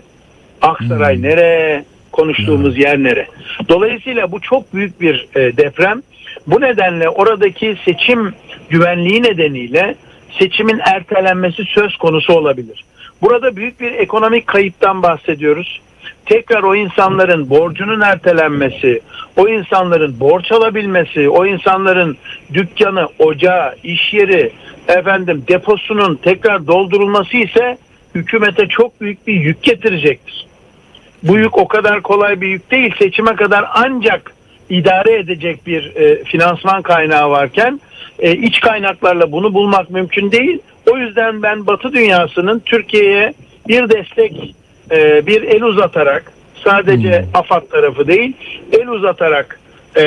[0.63, 1.85] Aksaray nere?
[2.13, 3.27] Konuştuğumuz yer nere?
[3.69, 6.03] Dolayısıyla bu çok büyük bir e, deprem.
[6.47, 8.35] Bu nedenle oradaki seçim
[8.71, 9.95] güvenliği nedeniyle
[10.39, 12.85] seçimin ertelenmesi söz konusu olabilir.
[13.23, 15.81] Burada büyük bir ekonomik kayıptan bahsediyoruz.
[16.27, 19.01] Tekrar o insanların borcunun ertelenmesi,
[19.37, 22.17] o insanların borç alabilmesi, o insanların
[22.55, 24.53] dükkanı, ocağı, iş yeri,
[24.89, 27.79] efendim deposunun tekrar doldurulması ise
[28.15, 30.47] hükümete çok büyük bir yük getirecektir.
[31.23, 32.95] Bu yük o kadar kolay bir yük değil.
[32.99, 34.33] Seçime kadar ancak
[34.71, 37.81] idare edecek bir e, finansman kaynağı varken
[38.19, 40.59] e, iç kaynaklarla bunu bulmak mümkün değil.
[40.91, 43.35] O yüzden ben Batı dünyasının Türkiye'ye
[43.69, 44.55] bir destek,
[44.91, 46.33] e, bir el uzatarak
[46.65, 48.33] sadece AFAD tarafı değil,
[48.73, 49.61] el uzatarak
[49.97, 50.05] e,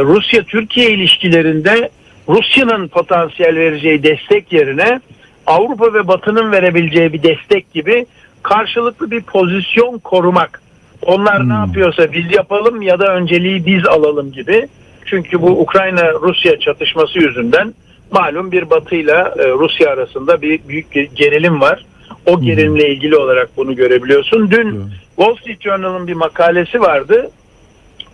[0.00, 1.90] Rusya-Türkiye ilişkilerinde
[2.28, 5.00] Rusya'nın potansiyel vereceği destek yerine
[5.46, 8.06] Avrupa ve Batı'nın verebileceği bir destek gibi
[8.42, 10.62] karşılıklı bir pozisyon korumak.
[11.02, 14.68] Onlar ne yapıyorsa biz yapalım ya da önceliği biz alalım gibi.
[15.06, 17.74] Çünkü bu Ukrayna-Rusya çatışması yüzünden
[18.12, 19.24] malum bir Batı ile
[19.58, 21.84] Rusya arasında bir büyük bir gerilim var.
[22.26, 24.50] O gerilimle ilgili olarak bunu görebiliyorsun.
[24.50, 24.84] Dün
[25.16, 27.30] Wall Street Journal'ın bir makalesi vardı.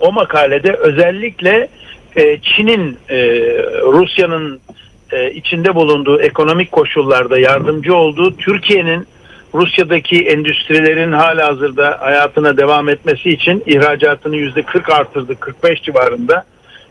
[0.01, 1.69] O makalede özellikle
[2.17, 3.19] e, Çin'in e,
[3.83, 4.61] Rusya'nın
[5.13, 9.07] e, içinde bulunduğu ekonomik koşullarda yardımcı olduğu Türkiye'nin
[9.55, 16.45] Rusya'daki endüstrilerin hala hazırda hayatına devam etmesi için ihracatını yüzde 40 arttırdı 45 civarında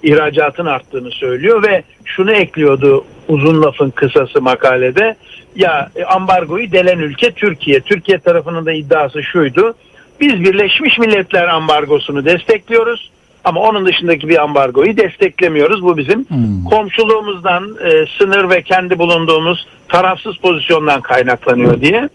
[0.08, 5.16] ihracatın arttığını söylüyor ve şunu ekliyordu uzun lafın kısası makalede
[5.56, 7.80] ya e, ambargoyu delen ülke Türkiye.
[7.80, 9.76] Türkiye tarafının da iddiası şuydu.
[10.22, 13.12] Biz Birleşmiş Milletler ambargosunu destekliyoruz
[13.44, 15.84] ama onun dışındaki bir ambargoyu desteklemiyoruz.
[15.84, 16.28] Bu bizim
[16.70, 22.10] komşuluğumuzdan, e, sınır ve kendi bulunduğumuz tarafsız pozisyondan kaynaklanıyor diye.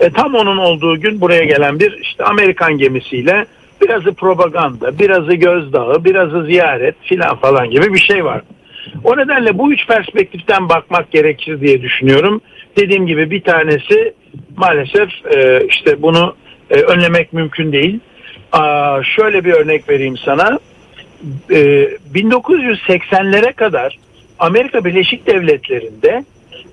[0.00, 3.46] E, tam onun olduğu gün buraya gelen bir işte Amerikan gemisiyle
[3.82, 8.42] birazı propaganda, birazı gözdağı, birazı ziyaret filan falan gibi bir şey var.
[9.04, 12.40] O nedenle bu üç perspektiften bakmak gerekir diye düşünüyorum.
[12.76, 14.14] Dediğim gibi bir tanesi
[14.56, 16.36] maalesef e, işte bunu
[16.70, 18.00] e, önlemek mümkün değil.
[19.16, 20.58] Şöyle bir örnek vereyim sana.
[21.50, 21.56] E,
[22.14, 23.98] 1980'lere kadar
[24.38, 26.24] Amerika Birleşik Devletleri'nde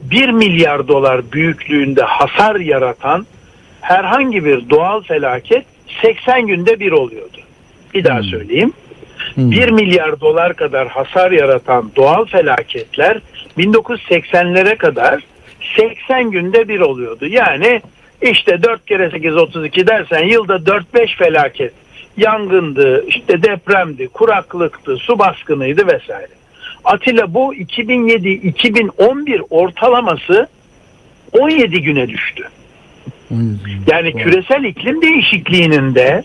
[0.01, 3.25] 1 milyar dolar büyüklüğünde hasar yaratan
[3.81, 5.65] herhangi bir doğal felaket
[6.01, 7.37] 80 günde bir oluyordu.
[7.93, 8.73] Bir daha söyleyeyim.
[9.37, 13.21] 1 milyar dolar kadar hasar yaratan doğal felaketler
[13.57, 15.23] 1980'lere kadar
[15.77, 17.25] 80 günde bir oluyordu.
[17.25, 17.81] Yani
[18.21, 21.73] işte 4 kere 8 32 dersen yılda 4-5 felaket
[22.17, 26.39] yangındı, işte depremdi, kuraklıktı, su baskınıydı vesaire.
[26.83, 30.47] Atilla bu 2007-2011 ortalaması
[31.39, 32.49] 17 güne düştü.
[33.87, 36.23] Yani küresel iklim değişikliğinin de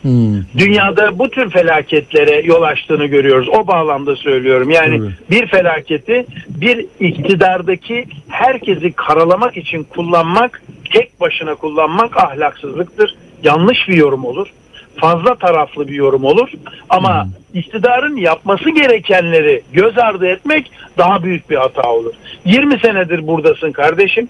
[0.59, 3.49] dünyada bu tür felaketlere yol açtığını görüyoruz.
[3.49, 4.71] O bağlamda söylüyorum.
[4.71, 5.01] Yani
[5.31, 10.63] bir felaketi bir iktidardaki herkesi karalamak için kullanmak,
[10.93, 13.15] tek başına kullanmak ahlaksızlıktır.
[13.43, 14.49] Yanlış bir yorum olur.
[14.97, 16.49] Fazla taraflı bir yorum olur.
[16.89, 22.13] Ama iktidarın yapması gerekenleri göz ardı etmek daha büyük bir hata olur.
[22.45, 24.29] 20 senedir buradasın kardeşim.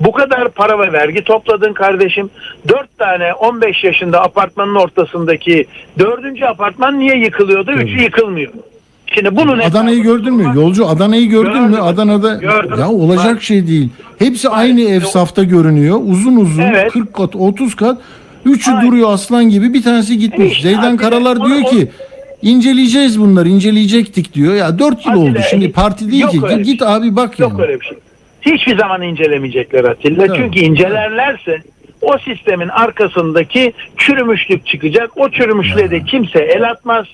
[0.00, 2.30] Bu kadar para ve vergi topladın kardeşim.
[2.68, 5.66] 4 tane 15 yaşında apartmanın ortasındaki
[5.98, 7.72] dördüncü apartman niye yıkılıyordu?
[7.72, 8.52] Üçü yıkılmıyor.
[9.14, 10.52] Şimdi bunun Adana'yı gördün mü?
[10.54, 11.78] Yolcu Adana'yı gördün mü?
[11.80, 12.78] Adana'da Gördüm.
[12.78, 13.88] ya olacak şey değil.
[14.18, 16.00] Hepsi aynı ev safta görünüyor.
[16.04, 16.92] Uzun uzun Evet.
[16.92, 17.98] 40 kat 30 kat.
[18.46, 19.74] Üçü duruyor aslan gibi.
[19.74, 20.52] Bir tanesi gitmiş.
[20.52, 21.88] İşte Zeydan Karalar diyor ki
[22.42, 23.48] inceleyeceğiz bunları.
[23.48, 24.54] inceleyecektik diyor.
[24.54, 25.38] Ya 4 yıl Atilla, oldu.
[25.50, 26.40] Şimdi parti değil ki.
[26.50, 27.62] Git, git abi bak Yok yani.
[27.62, 27.98] öyle bir şey.
[28.40, 30.26] Hiçbir zaman incelemeyecekler Atilla.
[30.26, 30.36] Tabii.
[30.38, 31.62] Çünkü incelerlerse
[32.02, 35.10] o sistemin arkasındaki çürümüşlük çıkacak.
[35.16, 37.06] O çürümüşlüğe de kimse el atmaz.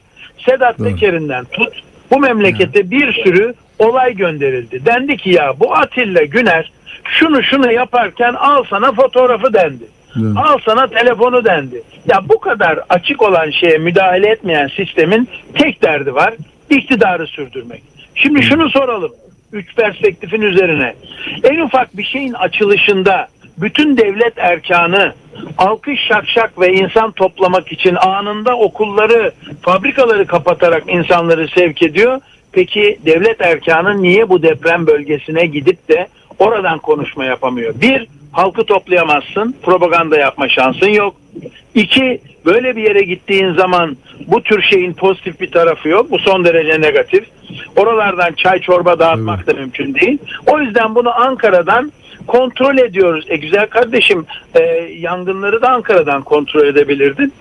[0.49, 1.83] Sedat Peker'inden tut.
[2.11, 4.87] Bu memlekete bir sürü olay gönderildi.
[4.87, 6.73] Dendi ki ya bu Atilla Güner
[7.05, 9.85] şunu şunu yaparken al sana fotoğrafı dendi.
[10.37, 11.83] Al sana telefonu dendi.
[12.07, 16.35] Ya bu kadar açık olan şeye müdahale etmeyen sistemin tek derdi var.
[16.71, 17.83] iktidarı sürdürmek.
[18.15, 19.13] Şimdi şunu soralım.
[19.53, 20.95] Üç perspektifin üzerine.
[21.45, 23.29] En ufak bir şeyin açılışında
[23.59, 25.13] bütün devlet erkanı
[25.59, 29.33] alkış şakşak ve insan toplamak için anında okulları,
[29.63, 32.21] fabrikaları kapatarak insanları sevk ediyor.
[32.53, 36.09] Peki devlet erkanı niye bu deprem bölgesine gidip de
[36.39, 37.75] oradan konuşma yapamıyor?
[37.81, 41.17] Bir, halkı toplayamazsın, propaganda yapma şansın yok.
[41.75, 43.97] İki, böyle bir yere gittiğin zaman
[44.27, 46.11] bu tür şeyin pozitif bir tarafı yok.
[46.11, 47.25] Bu son derece negatif.
[47.77, 50.19] Oralardan çay çorba dağıtmak da mümkün değil.
[50.47, 51.93] O yüzden bunu Ankara'dan
[52.27, 53.25] kontrol ediyoruz.
[53.29, 54.61] E güzel kardeşim e,
[54.99, 57.33] yangınları da Ankara'dan kontrol edebilirdin.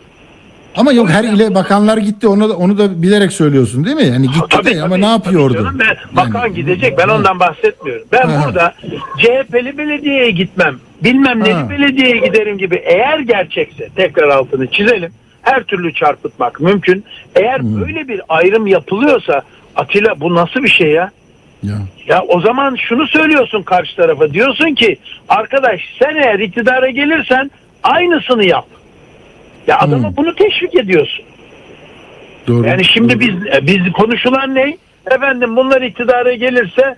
[0.78, 2.28] Ama yok her ile bakanlar gitti.
[2.28, 4.06] Onu da, onu da bilerek söylüyorsun değil mi?
[4.06, 5.72] Yani gitti de ama ne yapıyordu?
[5.80, 8.08] Ben, bakan gidecek ben ondan bahsetmiyorum.
[8.12, 8.44] Ben Ha.
[8.46, 8.74] burada
[9.18, 10.80] CHP'li belediyeye gitmem.
[11.04, 15.12] Bilmem neli belediyeye giderim gibi eğer gerçekse tekrar altını çizelim.
[15.42, 17.04] Her türlü çarpıtmak mümkün.
[17.36, 19.42] Eğer böyle bir ayrım yapılıyorsa
[19.76, 21.12] Atilla bu nasıl bir şey ya?
[21.64, 21.76] Ya.
[22.08, 24.34] Ya o zaman şunu söylüyorsun karşı tarafa.
[24.34, 24.98] Diyorsun ki
[25.30, 27.52] arkadaş sen eğer iktidara gelirsen
[27.84, 28.66] aynısını yap.
[29.68, 31.26] Ya adama bunu teşvik ediyorsun.
[32.48, 32.68] Doğru.
[32.68, 34.78] Yani şimdi biz e, biz konuşulan ne?
[35.12, 36.96] Efendim bunlar iktidara gelirse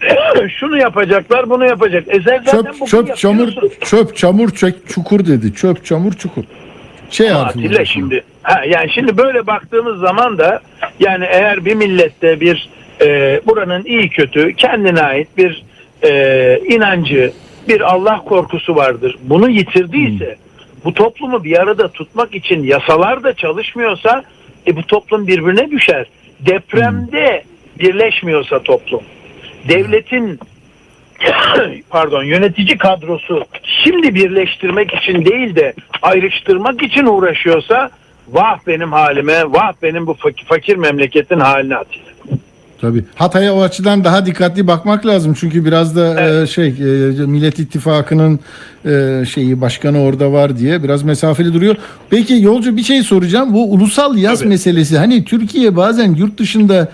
[0.58, 2.04] şunu yapacaklar, bunu yapacak.
[2.08, 3.48] E sen zaten Çöp çöp çamur
[3.80, 5.54] çöp çamur çek çukur dedi.
[5.54, 6.44] Çöp çamur çukur.
[7.10, 10.60] Şey Atilla şimdi ha, yani şimdi böyle baktığımız zaman da
[11.00, 12.68] yani eğer bir millette bir
[13.00, 15.62] e, buranın iyi kötü kendine ait bir
[16.04, 17.32] e, inancı,
[17.68, 19.18] bir Allah korkusu vardır.
[19.22, 20.36] Bunu yitirdiyse
[20.84, 24.24] bu toplumu bir arada tutmak için yasalar da çalışmıyorsa
[24.66, 26.06] e, bu toplum birbirine düşer.
[26.40, 27.44] Depremde
[27.78, 29.02] birleşmiyorsa toplum,
[29.68, 30.38] devletin
[31.90, 33.44] pardon yönetici kadrosu
[33.84, 37.90] şimdi birleştirmek için değil de ayrıştırmak için uğraşıyorsa
[38.32, 40.16] Vah benim halime, vah benim bu
[40.46, 42.10] fakir, memleketin haline Atilla.
[42.80, 43.04] Tabii.
[43.14, 45.34] Hatay'a o açıdan daha dikkatli bakmak lazım.
[45.40, 46.72] Çünkü biraz da e, şey e,
[47.26, 48.40] Millet İttifakı'nın
[48.84, 51.76] e, şeyi başkanı orada var diye biraz mesafeli duruyor.
[52.10, 53.54] Peki yolcu bir şey soracağım.
[53.54, 56.88] Bu ulusal yaz meselesi hani Türkiye bazen yurt dışında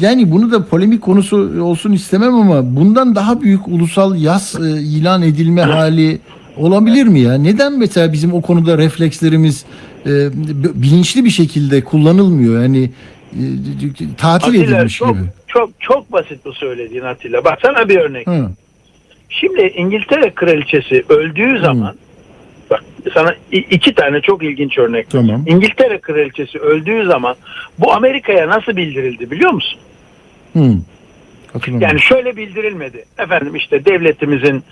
[0.00, 5.22] yani bunu da polemik konusu olsun istemem ama bundan daha büyük ulusal yaz e, ilan
[5.22, 6.18] edilme hali
[6.56, 7.34] olabilir mi ya?
[7.34, 9.64] Neden mesela bizim o konuda reflekslerimiz
[10.06, 10.30] e,
[10.74, 12.62] bilinçli bir şekilde kullanılmıyor?
[12.62, 12.90] Yani
[14.18, 15.26] tatil Atilla edilmiş çok, gibi.
[15.46, 17.44] çok çok basit bu söylediğin Atilla.
[17.44, 18.26] Bak sana bir örnek.
[18.26, 18.50] Hı.
[19.28, 21.94] Şimdi İngiltere kraliçesi öldüğü zaman
[22.70, 22.84] bak
[23.14, 25.10] sana iki tane çok ilginç örnek.
[25.10, 25.44] Tamam.
[25.46, 27.36] İngiltere kraliçesi öldüğü zaman
[27.78, 29.80] bu Amerika'ya nasıl bildirildi biliyor musun?
[30.52, 30.76] Hı.
[31.80, 33.04] Yani şöyle bildirilmedi.
[33.18, 34.62] Efendim işte devletimizin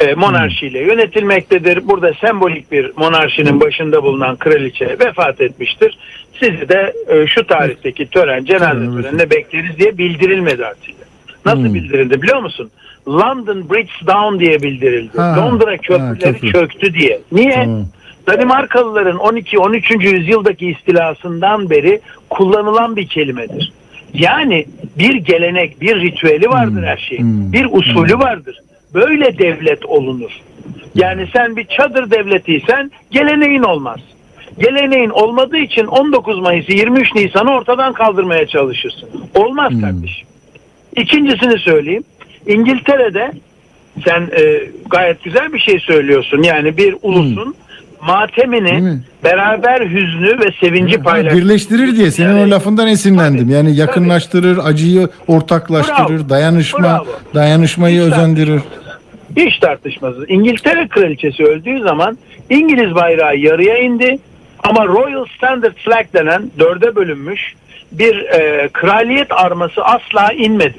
[0.00, 1.88] e, monarşiyle yönetilmektedir.
[1.88, 5.98] Burada sembolik bir monarşinin başında bulunan kraliçe vefat etmiştir.
[6.40, 11.04] Sizi de e, şu tarihteki tören, cenaze törenine bekleriz diye bildirilmedi Atilla.
[11.46, 11.74] Nasıl Hmm.
[11.74, 12.70] bildirildi biliyor musun?
[13.08, 15.18] London Bridge Down diye bildirildi.
[15.18, 16.52] Ha, Londra ha, köprüleri köprü.
[16.52, 17.20] çöktü diye.
[17.32, 17.54] Niye?
[17.64, 17.86] Tamam.
[18.26, 20.00] Danimarkalıların 12-13.
[20.14, 22.00] yüzyıldaki istilasından beri
[22.30, 23.72] kullanılan bir kelimedir.
[24.14, 24.66] Yani
[24.98, 27.52] bir gelenek, bir ritüeli vardır her şeyin.
[27.52, 28.58] Bir usulü vardır.
[28.94, 30.30] Böyle devlet olunur.
[30.94, 34.00] Yani sen bir çadır devletiysen geleneğin olmaz.
[34.58, 39.08] Geleneğin olmadığı için 19 Mayıs'ı 23 Nisan'ı ortadan kaldırmaya çalışırsın.
[39.34, 40.28] Olmaz kardeşim.
[40.96, 42.04] İkincisini söyleyeyim.
[42.46, 43.32] İngiltere'de
[44.04, 46.42] sen e, gayet güzel bir şey söylüyorsun.
[46.42, 47.54] Yani bir ulusun
[48.06, 51.38] matemini beraber hüznü ve sevinci paylaşır.
[51.38, 53.50] birleştirir diye senin o lafından esinlendim.
[53.50, 56.28] Yani yakınlaştırır, acıyı ortaklaştırır, Bravo.
[56.28, 57.06] dayanışma, Bravo.
[57.34, 58.60] dayanışmayı Hiç özendirir.
[59.36, 60.24] Hiç tartışmasız.
[60.28, 62.18] İngiltere kraliçesi öldüğü zaman
[62.50, 64.18] İngiliz bayrağı yarıya indi
[64.64, 67.54] ama Royal Standard Flag denen dörde bölünmüş
[67.92, 70.78] bir e, kraliyet arması asla inmedi.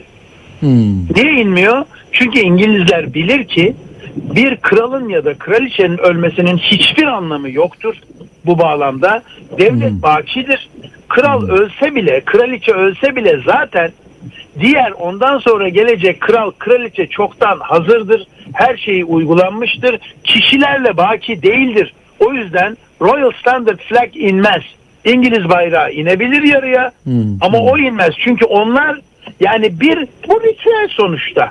[1.15, 1.85] Niye inmiyor?
[2.11, 3.75] Çünkü İngilizler bilir ki
[4.15, 7.95] bir kralın ya da kraliçenin ölmesinin hiçbir anlamı yoktur
[8.45, 9.23] bu bağlamda.
[9.59, 10.69] Devlet bakidir.
[11.07, 13.91] Kral ölse bile, kraliçe ölse bile zaten
[14.59, 18.27] diğer ondan sonra gelecek kral, kraliçe çoktan hazırdır.
[18.53, 19.99] Her şeyi uygulanmıştır.
[20.23, 21.93] Kişilerle baki değildir.
[22.25, 24.61] O yüzden Royal Standard Flag inmez.
[25.05, 26.91] İngiliz bayrağı inebilir yarıya
[27.41, 28.13] ama o inmez.
[28.23, 28.99] Çünkü onlar
[29.39, 31.49] yani bir bu ritüel sonuçta.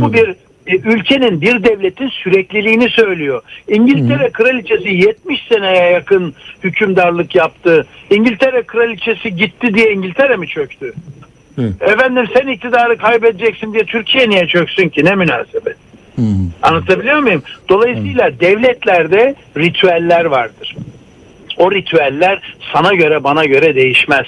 [0.00, 0.28] Bu bir
[0.66, 3.42] e, ülkenin bir devletin sürekliliğini söylüyor.
[3.68, 7.86] İngiltere kraliçesi 70 seneye yakın hükümdarlık yaptı.
[8.10, 10.92] İngiltere kraliçesi gitti diye İngiltere mi çöktü?
[11.80, 15.04] Efendim sen iktidarı kaybedeceksin diye Türkiye niye çöksün ki?
[15.04, 15.76] Ne münasebet?
[16.62, 17.42] Anlatabiliyor muyum?
[17.68, 20.76] Dolayısıyla devletlerde ritüeller vardır.
[21.56, 24.26] O ritüeller sana göre bana göre değişmez.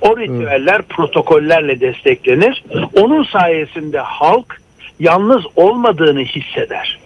[0.00, 2.64] O ritüeller protokollerle desteklenir.
[2.94, 4.60] Onun sayesinde halk
[5.00, 6.98] yalnız olmadığını hisseder.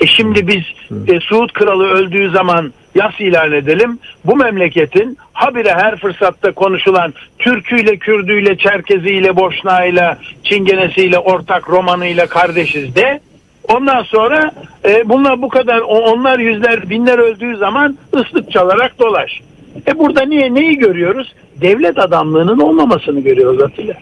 [0.00, 0.62] E şimdi biz
[1.08, 3.98] e, Suud Kralı öldüğü zaman yas ilan edelim.
[4.24, 13.20] Bu memleketin habire her fırsatta konuşulan Türküyle, Kürdüyle, Çerkeziyle, Boşnağıyla, Çingenesiyle, ortak Romanıyla kardeşiz de.
[13.68, 14.50] Ondan sonra
[14.84, 19.40] e, bunlar bu kadar onlar yüzler binler öldüğü zaman ıslık çalarak dolaş.
[19.88, 21.34] E burada niye neyi görüyoruz?
[21.60, 23.94] Devlet adamlığının olmamasını görüyoruz Atilla.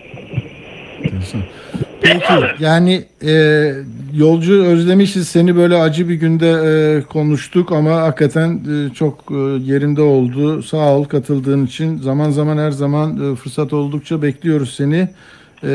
[2.02, 2.24] Peki
[2.58, 3.32] yani e,
[4.14, 9.34] yolcu özlemişiz seni böyle acı bir günde e, konuştuk ama hakikaten e, çok e,
[9.64, 10.62] yerinde oldu.
[10.62, 11.98] Sağ ol katıldığın için.
[11.98, 15.08] Zaman zaman her zaman e, fırsat oldukça bekliyoruz seni.
[15.64, 15.70] E,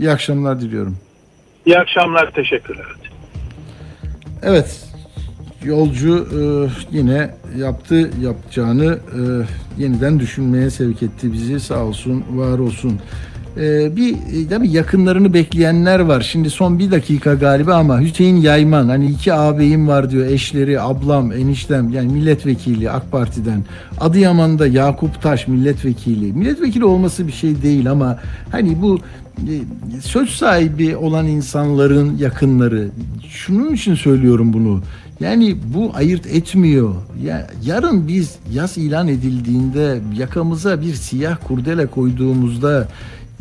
[0.00, 0.96] iyi akşamlar diliyorum.
[1.66, 2.86] İyi akşamlar, teşekkürler.
[4.42, 4.80] Evet.
[5.64, 6.40] Yolcu e,
[6.96, 9.20] yine yaptı yapacağını e,
[9.82, 11.60] yeniden düşünmeye sevk etti bizi.
[11.60, 13.00] Sağ olsun, var olsun.
[13.56, 14.16] E, bir
[14.50, 16.20] tabii yakınlarını bekleyenler var.
[16.20, 20.26] Şimdi son bir dakika galiba ama Hüseyin Yayman hani iki ağabeyim var diyor.
[20.26, 23.64] Eşleri, ablam, eniştem yani milletvekili AK Parti'den.
[24.00, 26.32] Adıyaman'da Yakup Taş milletvekili.
[26.32, 28.18] Milletvekili olması bir şey değil ama
[28.50, 28.98] hani bu
[29.38, 29.52] e,
[30.02, 32.88] söz sahibi olan insanların yakınları
[33.28, 34.82] şunun için söylüyorum bunu.
[35.20, 36.94] Yani bu ayırt etmiyor.
[37.24, 42.88] Ya yarın biz yaz ilan edildiğinde yakamıza bir siyah kurdele koyduğumuzda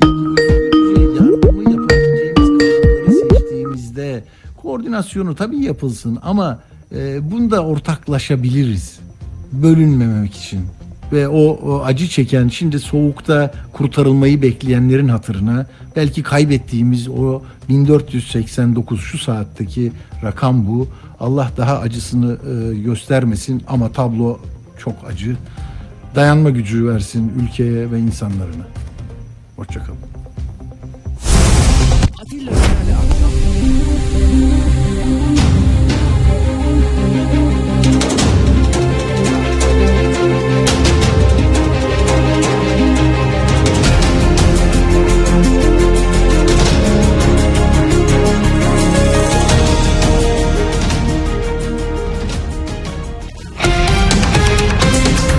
[0.01, 4.23] yardımı yapabileceğimiz kanalları seçtiğimizde
[4.57, 6.59] koordinasyonu tabii yapılsın ama
[6.95, 8.99] e, bunda ortaklaşabiliriz.
[9.51, 10.61] Bölünmemek için
[11.13, 15.65] ve o, o acı çeken şimdi soğukta kurtarılmayı bekleyenlerin hatırına
[15.95, 19.91] belki kaybettiğimiz o 1489 şu saatteki
[20.23, 20.87] rakam bu.
[21.19, 24.39] Allah daha acısını e, göstermesin ama tablo
[24.77, 25.35] çok acı.
[26.15, 28.72] dayanma gücü versin ülkeye ve insanlarına.
[29.63, 29.97] Hoşçakalın.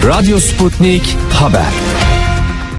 [0.04, 1.93] Radyo Sputnik Haber